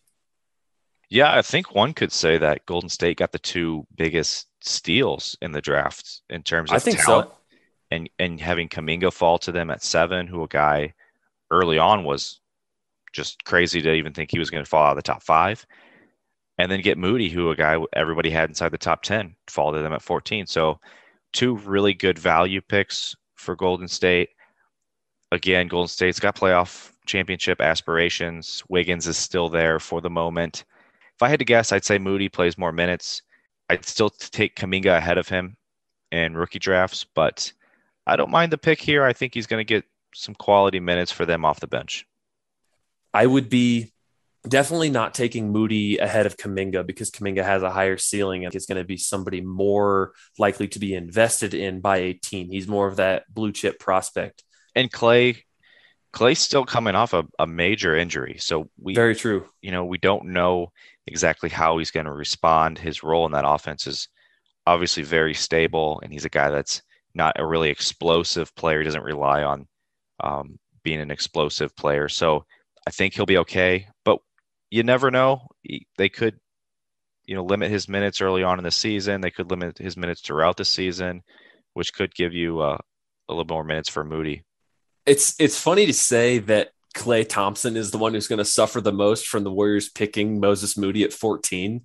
Yeah, 1.10 1.36
I 1.36 1.42
think 1.42 1.74
one 1.74 1.92
could 1.92 2.12
say 2.12 2.38
that 2.38 2.64
Golden 2.64 2.88
State 2.88 3.18
got 3.18 3.32
the 3.32 3.38
two 3.38 3.86
biggest 3.94 4.46
steals 4.62 5.36
in 5.42 5.52
the 5.52 5.60
draft 5.60 6.22
in 6.30 6.42
terms 6.42 6.70
of 6.70 6.76
I 6.76 6.78
think 6.78 6.98
talent. 6.98 7.28
so. 7.28 7.34
And 7.90 8.08
and 8.18 8.40
having 8.40 8.70
Kuminga 8.70 9.12
fall 9.12 9.38
to 9.40 9.52
them 9.52 9.70
at 9.70 9.82
seven, 9.82 10.26
who 10.26 10.42
a 10.42 10.48
guy 10.48 10.94
early 11.50 11.78
on 11.78 12.04
was 12.04 12.40
just 13.12 13.44
crazy 13.44 13.82
to 13.82 13.92
even 13.92 14.14
think 14.14 14.30
he 14.30 14.38
was 14.38 14.48
going 14.48 14.64
to 14.64 14.70
fall 14.70 14.86
out 14.86 14.92
of 14.92 14.96
the 14.96 15.02
top 15.02 15.22
five. 15.22 15.66
And 16.56 16.72
then 16.72 16.80
get 16.80 16.96
Moody, 16.96 17.28
who 17.28 17.50
a 17.50 17.56
guy 17.56 17.76
everybody 17.92 18.30
had 18.30 18.48
inside 18.48 18.70
the 18.70 18.78
top 18.78 19.02
10, 19.02 19.34
fall 19.48 19.72
to 19.72 19.82
them 19.82 19.92
at 19.92 20.02
14. 20.02 20.46
So 20.46 20.80
two 21.34 21.56
really 21.56 21.92
good 21.92 22.18
value 22.18 22.62
picks 22.62 23.14
for 23.34 23.56
Golden 23.56 23.88
State 23.88 24.30
again, 25.32 25.68
Golden 25.68 25.88
State's 25.88 26.20
got 26.20 26.36
playoff 26.36 26.92
championship 27.06 27.60
aspirations. 27.60 28.62
Wiggins 28.68 29.06
is 29.06 29.16
still 29.16 29.48
there 29.48 29.78
for 29.78 30.00
the 30.00 30.10
moment. 30.10 30.64
If 31.14 31.22
I 31.22 31.28
had 31.28 31.38
to 31.38 31.44
guess, 31.44 31.72
I'd 31.72 31.84
say 31.84 31.98
Moody 31.98 32.28
plays 32.28 32.58
more 32.58 32.72
minutes. 32.72 33.22
I'd 33.68 33.84
still 33.84 34.10
take 34.10 34.56
Kuminga 34.56 34.96
ahead 34.96 35.18
of 35.18 35.28
him 35.28 35.56
in 36.10 36.36
rookie 36.36 36.58
drafts, 36.58 37.04
but 37.14 37.52
I 38.06 38.16
don't 38.16 38.30
mind 38.30 38.52
the 38.52 38.58
pick 38.58 38.80
here. 38.80 39.04
I 39.04 39.12
think 39.12 39.34
he's 39.34 39.46
going 39.46 39.60
to 39.60 39.64
get 39.64 39.84
some 40.14 40.34
quality 40.34 40.80
minutes 40.80 41.12
for 41.12 41.24
them 41.24 41.44
off 41.44 41.60
the 41.60 41.66
bench. 41.66 42.06
I 43.14 43.26
would 43.26 43.48
be 43.48 43.92
definitely 44.48 44.90
not 44.90 45.14
taking 45.14 45.52
Moody 45.52 45.98
ahead 45.98 46.26
of 46.26 46.36
Kuminga 46.36 46.86
because 46.86 47.10
Kuminga 47.10 47.44
has 47.44 47.62
a 47.62 47.70
higher 47.70 47.98
ceiling 47.98 48.44
and 48.44 48.54
is 48.54 48.66
going 48.66 48.78
to 48.78 48.84
be 48.84 48.96
somebody 48.96 49.40
more 49.40 50.12
likely 50.38 50.66
to 50.68 50.78
be 50.78 50.94
invested 50.94 51.54
in 51.54 51.80
by 51.80 51.98
a 51.98 52.12
team. 52.14 52.48
He's 52.50 52.66
more 52.66 52.88
of 52.88 52.96
that 52.96 53.32
blue 53.32 53.52
chip 53.52 53.78
prospect 53.78 54.42
and 54.80 54.90
Klay 54.90 55.42
Klay's 56.12 56.40
still 56.40 56.64
coming 56.64 56.94
off 56.94 57.12
a, 57.12 57.24
a 57.38 57.46
major 57.46 57.94
injury. 57.94 58.36
So 58.38 58.68
we 58.78 58.94
very 58.94 59.14
true. 59.14 59.46
You 59.62 59.70
know, 59.70 59.84
we 59.84 59.98
don't 59.98 60.26
know 60.26 60.72
exactly 61.06 61.48
how 61.48 61.78
he's 61.78 61.92
going 61.92 62.06
to 62.06 62.12
respond. 62.12 62.78
His 62.78 63.02
role 63.02 63.26
in 63.26 63.32
that 63.32 63.48
offense 63.48 63.86
is 63.86 64.08
obviously 64.66 65.04
very 65.04 65.34
stable, 65.34 66.00
and 66.02 66.12
he's 66.12 66.24
a 66.24 66.30
guy 66.30 66.50
that's 66.50 66.82
not 67.14 67.38
a 67.38 67.46
really 67.46 67.70
explosive 67.70 68.54
player. 68.56 68.80
He 68.80 68.84
doesn't 68.84 69.02
rely 69.02 69.44
on 69.44 69.68
um, 70.20 70.58
being 70.82 71.00
an 71.00 71.10
explosive 71.10 71.74
player. 71.76 72.08
So 72.08 72.44
I 72.86 72.90
think 72.90 73.14
he'll 73.14 73.26
be 73.26 73.38
okay. 73.38 73.86
But 74.04 74.18
you 74.70 74.82
never 74.82 75.10
know. 75.10 75.46
They 75.96 76.08
could, 76.08 76.38
you 77.24 77.36
know, 77.36 77.44
limit 77.44 77.70
his 77.70 77.88
minutes 77.88 78.20
early 78.20 78.42
on 78.42 78.58
in 78.58 78.64
the 78.64 78.70
season. 78.72 79.20
They 79.20 79.30
could 79.30 79.50
limit 79.50 79.78
his 79.78 79.96
minutes 79.96 80.22
throughout 80.22 80.56
the 80.56 80.64
season, 80.64 81.22
which 81.74 81.94
could 81.94 82.14
give 82.14 82.34
you 82.34 82.60
uh, 82.60 82.78
a 83.28 83.32
little 83.32 83.54
more 83.54 83.64
minutes 83.64 83.88
for 83.88 84.04
Moody 84.04 84.42
it's 85.10 85.34
it's 85.40 85.60
funny 85.60 85.86
to 85.86 85.92
say 85.92 86.38
that 86.38 86.70
Klay 86.94 87.28
Thompson 87.28 87.76
is 87.76 87.90
the 87.90 87.98
one 87.98 88.14
who's 88.14 88.28
going 88.28 88.38
to 88.38 88.44
suffer 88.44 88.80
the 88.80 88.92
most 88.92 89.26
from 89.26 89.42
the 89.42 89.50
Warriors 89.50 89.88
picking 89.88 90.38
Moses 90.38 90.78
Moody 90.78 91.02
at 91.02 91.12
14, 91.12 91.82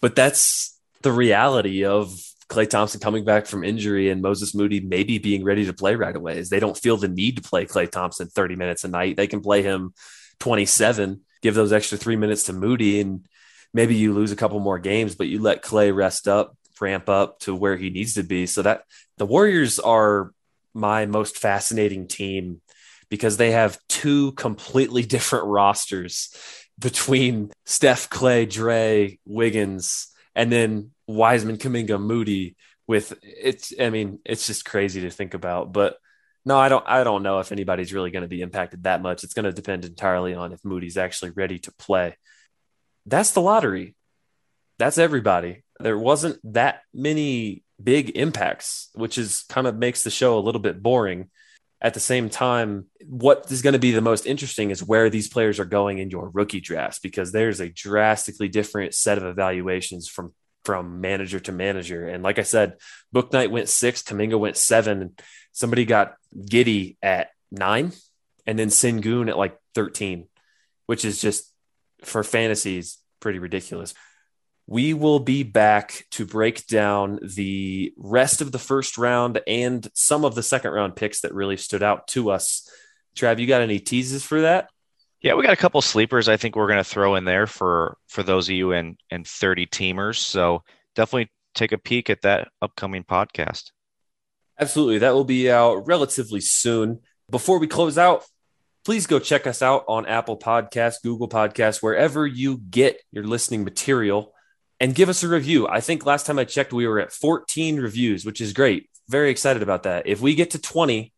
but 0.00 0.16
that's 0.16 0.76
the 1.02 1.12
reality 1.12 1.84
of 1.84 2.12
Klay 2.48 2.68
Thompson 2.68 2.98
coming 2.98 3.24
back 3.24 3.46
from 3.46 3.62
injury 3.62 4.10
and 4.10 4.22
Moses 4.22 4.56
Moody 4.56 4.80
maybe 4.80 5.18
being 5.18 5.44
ready 5.44 5.66
to 5.66 5.72
play 5.72 5.94
right 5.94 6.16
away. 6.16 6.38
Is 6.38 6.50
they 6.50 6.58
don't 6.58 6.76
feel 6.76 6.96
the 6.96 7.06
need 7.06 7.36
to 7.36 7.48
play 7.48 7.64
Klay 7.64 7.88
Thompson 7.88 8.26
30 8.26 8.56
minutes 8.56 8.82
a 8.82 8.88
night. 8.88 9.16
They 9.16 9.28
can 9.28 9.40
play 9.40 9.62
him 9.62 9.94
27, 10.40 11.20
give 11.42 11.54
those 11.54 11.72
extra 11.72 11.96
three 11.96 12.16
minutes 12.16 12.44
to 12.44 12.52
Moody, 12.52 13.00
and 13.00 13.24
maybe 13.72 13.94
you 13.94 14.12
lose 14.12 14.32
a 14.32 14.36
couple 14.36 14.58
more 14.58 14.80
games, 14.80 15.14
but 15.14 15.28
you 15.28 15.40
let 15.40 15.62
Klay 15.62 15.94
rest 15.94 16.26
up, 16.26 16.56
ramp 16.80 17.08
up 17.08 17.38
to 17.40 17.54
where 17.54 17.76
he 17.76 17.90
needs 17.90 18.14
to 18.14 18.24
be. 18.24 18.46
So 18.46 18.62
that 18.62 18.82
the 19.16 19.26
Warriors 19.26 19.78
are 19.78 20.32
my 20.74 21.06
most 21.06 21.38
fascinating 21.38 22.08
team 22.08 22.60
because 23.14 23.36
they 23.36 23.52
have 23.52 23.78
two 23.88 24.32
completely 24.32 25.04
different 25.04 25.46
rosters 25.46 26.34
between 26.80 27.52
Steph, 27.64 28.10
Klay, 28.10 28.50
Dray, 28.50 29.20
Wiggins, 29.24 30.08
and 30.34 30.50
then 30.50 30.90
Wiseman, 31.06 31.58
Kuminga, 31.58 32.00
Moody. 32.00 32.56
With 32.88 33.16
it's, 33.22 33.72
I 33.80 33.90
mean, 33.90 34.18
it's 34.24 34.48
just 34.48 34.64
crazy 34.64 35.02
to 35.02 35.10
think 35.10 35.32
about. 35.32 35.72
But 35.72 35.96
no, 36.44 36.58
I 36.58 36.68
don't. 36.68 36.84
I 36.88 37.04
don't 37.04 37.22
know 37.22 37.38
if 37.38 37.52
anybody's 37.52 37.94
really 37.94 38.10
going 38.10 38.22
to 38.24 38.28
be 38.28 38.42
impacted 38.42 38.82
that 38.82 39.00
much. 39.00 39.22
It's 39.22 39.32
going 39.32 39.44
to 39.44 39.52
depend 39.52 39.84
entirely 39.84 40.34
on 40.34 40.52
if 40.52 40.64
Moody's 40.64 40.96
actually 40.96 41.30
ready 41.30 41.60
to 41.60 41.72
play. 41.72 42.16
That's 43.06 43.30
the 43.30 43.42
lottery. 43.42 43.94
That's 44.80 44.98
everybody. 44.98 45.62
There 45.78 45.96
wasn't 45.96 46.40
that 46.52 46.80
many 46.92 47.62
big 47.80 48.10
impacts, 48.16 48.90
which 48.92 49.18
is 49.18 49.44
kind 49.48 49.68
of 49.68 49.76
makes 49.76 50.02
the 50.02 50.10
show 50.10 50.36
a 50.36 50.42
little 50.42 50.60
bit 50.60 50.82
boring. 50.82 51.30
At 51.84 51.92
the 51.92 52.00
same 52.00 52.30
time, 52.30 52.86
what 53.06 53.52
is 53.52 53.60
going 53.60 53.74
to 53.74 53.78
be 53.78 53.92
the 53.92 54.00
most 54.00 54.24
interesting 54.24 54.70
is 54.70 54.82
where 54.82 55.10
these 55.10 55.28
players 55.28 55.60
are 55.60 55.66
going 55.66 55.98
in 55.98 56.08
your 56.08 56.30
rookie 56.30 56.62
drafts 56.62 56.98
because 56.98 57.30
there's 57.30 57.60
a 57.60 57.68
drastically 57.68 58.48
different 58.48 58.94
set 58.94 59.18
of 59.18 59.24
evaluations 59.24 60.08
from 60.08 60.32
from 60.64 61.02
manager 61.02 61.38
to 61.38 61.52
manager. 61.52 62.08
And 62.08 62.22
like 62.22 62.38
I 62.38 62.42
said, 62.42 62.78
Bouknight 63.14 63.50
went 63.50 63.68
six, 63.68 64.02
Kuminga 64.02 64.38
went 64.38 64.56
seven. 64.56 65.14
Somebody 65.52 65.84
got 65.84 66.14
Giddey 66.34 66.96
at 67.02 67.28
nine, 67.50 67.92
and 68.46 68.58
then 68.58 68.68
Sengun 68.68 69.28
at 69.28 69.36
like 69.36 69.58
13, 69.74 70.26
which 70.86 71.04
is 71.04 71.20
just 71.20 71.52
for 72.02 72.24
fantasies 72.24 72.98
pretty 73.20 73.38
ridiculous. 73.38 73.92
We 74.66 74.94
will 74.94 75.18
be 75.18 75.42
back 75.42 76.06
to 76.12 76.24
break 76.24 76.66
down 76.66 77.18
the 77.22 77.92
rest 77.96 78.40
of 78.40 78.50
the 78.50 78.58
first 78.58 78.96
round 78.96 79.40
and 79.46 79.86
some 79.94 80.24
of 80.24 80.34
the 80.34 80.42
second 80.42 80.72
round 80.72 80.96
picks 80.96 81.20
that 81.20 81.34
really 81.34 81.58
stood 81.58 81.82
out 81.82 82.08
to 82.08 82.30
us. 82.30 82.68
Trav, 83.14 83.38
you 83.38 83.46
got 83.46 83.60
any 83.60 83.78
teases 83.78 84.24
for 84.24 84.40
that? 84.40 84.70
Yeah, 85.20 85.34
we 85.34 85.42
got 85.42 85.52
a 85.52 85.56
couple 85.56 85.80
sleepers. 85.80 86.28
I 86.28 86.36
think 86.36 86.54
we're 86.54 86.66
going 86.66 86.78
to 86.78 86.84
throw 86.84 87.14
in 87.14 87.24
there 87.24 87.46
for 87.46 87.96
for 88.08 88.22
those 88.22 88.48
of 88.48 88.54
you 88.54 88.72
in 88.72 88.98
in 89.08 89.24
thirty 89.24 89.66
teamers. 89.66 90.16
So 90.16 90.62
definitely 90.94 91.30
take 91.54 91.72
a 91.72 91.78
peek 91.78 92.10
at 92.10 92.22
that 92.22 92.48
upcoming 92.60 93.04
podcast. 93.04 93.70
Absolutely, 94.60 94.98
that 94.98 95.14
will 95.14 95.24
be 95.24 95.50
out 95.50 95.86
relatively 95.86 96.40
soon. 96.40 97.00
Before 97.30 97.58
we 97.58 97.66
close 97.66 97.96
out, 97.96 98.24
please 98.84 99.06
go 99.06 99.18
check 99.18 99.46
us 99.46 99.62
out 99.62 99.84
on 99.88 100.04
Apple 100.04 100.38
Podcasts, 100.38 101.02
Google 101.02 101.28
Podcasts, 101.28 101.82
wherever 101.82 102.26
you 102.26 102.58
get 102.58 103.00
your 103.10 103.24
listening 103.24 103.64
material, 103.64 104.33
and 104.84 104.94
give 104.94 105.08
us 105.08 105.22
a 105.22 105.28
review. 105.28 105.66
I 105.66 105.80
think 105.80 106.04
last 106.04 106.26
time 106.26 106.38
I 106.38 106.44
checked, 106.44 106.70
we 106.70 106.86
were 106.86 107.00
at 107.00 107.10
14 107.10 107.80
reviews, 107.80 108.26
which 108.26 108.42
is 108.42 108.52
great. 108.52 108.90
Very 109.08 109.30
excited 109.30 109.62
about 109.62 109.84
that. 109.84 110.06
If 110.06 110.20
we 110.20 110.34
get 110.34 110.50
to 110.50 110.58
20, 110.58 111.10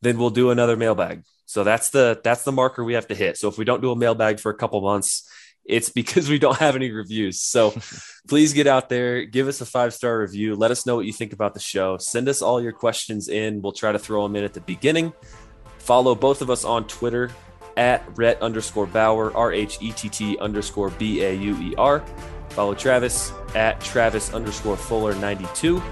then 0.00 0.16
we'll 0.16 0.30
do 0.30 0.50
another 0.50 0.74
mailbag. 0.74 1.24
So 1.44 1.62
that's 1.62 1.90
the 1.90 2.18
that's 2.24 2.44
the 2.44 2.52
marker 2.52 2.82
we 2.82 2.94
have 2.94 3.08
to 3.08 3.14
hit. 3.14 3.36
So 3.36 3.48
if 3.48 3.58
we 3.58 3.66
don't 3.66 3.82
do 3.82 3.92
a 3.92 3.96
mailbag 3.96 4.40
for 4.40 4.50
a 4.50 4.54
couple 4.54 4.80
months, 4.80 5.28
it's 5.66 5.90
because 6.00 6.30
we 6.30 6.38
don't 6.38 6.56
have 6.56 6.76
any 6.76 6.90
reviews. 6.92 7.42
So 7.42 7.74
please 8.28 8.54
get 8.54 8.66
out 8.66 8.88
there, 8.88 9.26
give 9.26 9.48
us 9.48 9.60
a 9.60 9.66
five 9.66 9.92
star 9.92 10.20
review. 10.20 10.56
Let 10.56 10.70
us 10.70 10.86
know 10.86 10.96
what 10.96 11.04
you 11.04 11.12
think 11.12 11.34
about 11.34 11.52
the 11.52 11.60
show. 11.60 11.98
Send 11.98 12.26
us 12.26 12.40
all 12.40 12.62
your 12.62 12.72
questions 12.72 13.28
in. 13.28 13.60
We'll 13.60 13.72
try 13.72 13.92
to 13.92 13.98
throw 13.98 14.22
them 14.22 14.34
in 14.34 14.44
at 14.44 14.54
the 14.54 14.62
beginning. 14.62 15.12
Follow 15.76 16.14
both 16.14 16.40
of 16.40 16.48
us 16.48 16.64
on 16.64 16.86
Twitter 16.86 17.30
at 17.76 18.02
Rhett 18.16 18.40
underscore 18.40 18.86
Bauer, 18.86 19.36
R 19.36 19.52
H 19.52 19.76
E 19.82 19.92
T 19.92 20.08
T 20.08 20.38
underscore 20.38 20.88
B 20.88 21.22
A 21.22 21.34
U 21.34 21.54
E 21.60 21.74
R. 21.76 22.02
Follow 22.50 22.74
Travis 22.74 23.32
at 23.54 23.80
Travis 23.80 24.34
underscore 24.34 24.76
Fuller 24.76 25.14
92. 25.14 25.82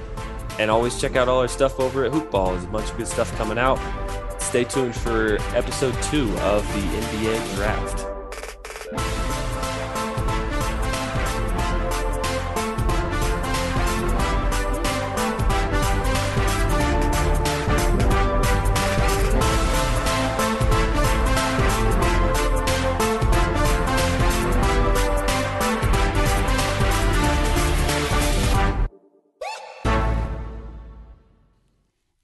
And 0.59 0.71
always 0.71 1.01
check 1.01 1.17
out 1.17 1.29
all 1.29 1.41
our 1.41 1.49
stuff 1.49 1.79
over 1.79 2.05
at 2.05 2.13
Hoopball. 2.13 2.53
There's 2.53 2.65
a 2.65 2.69
bunch 2.69 2.91
of 2.91 2.97
good 2.97 3.09
stuff 3.09 3.35
coming 3.37 3.59
out 3.59 3.79
stay 4.49 4.65
tuned 4.65 4.95
for 4.95 5.37
episode 5.55 5.93
two 6.05 6.35
of 6.39 6.67
the 6.73 6.81
NBA 6.81 7.57
draft. 7.57 9.28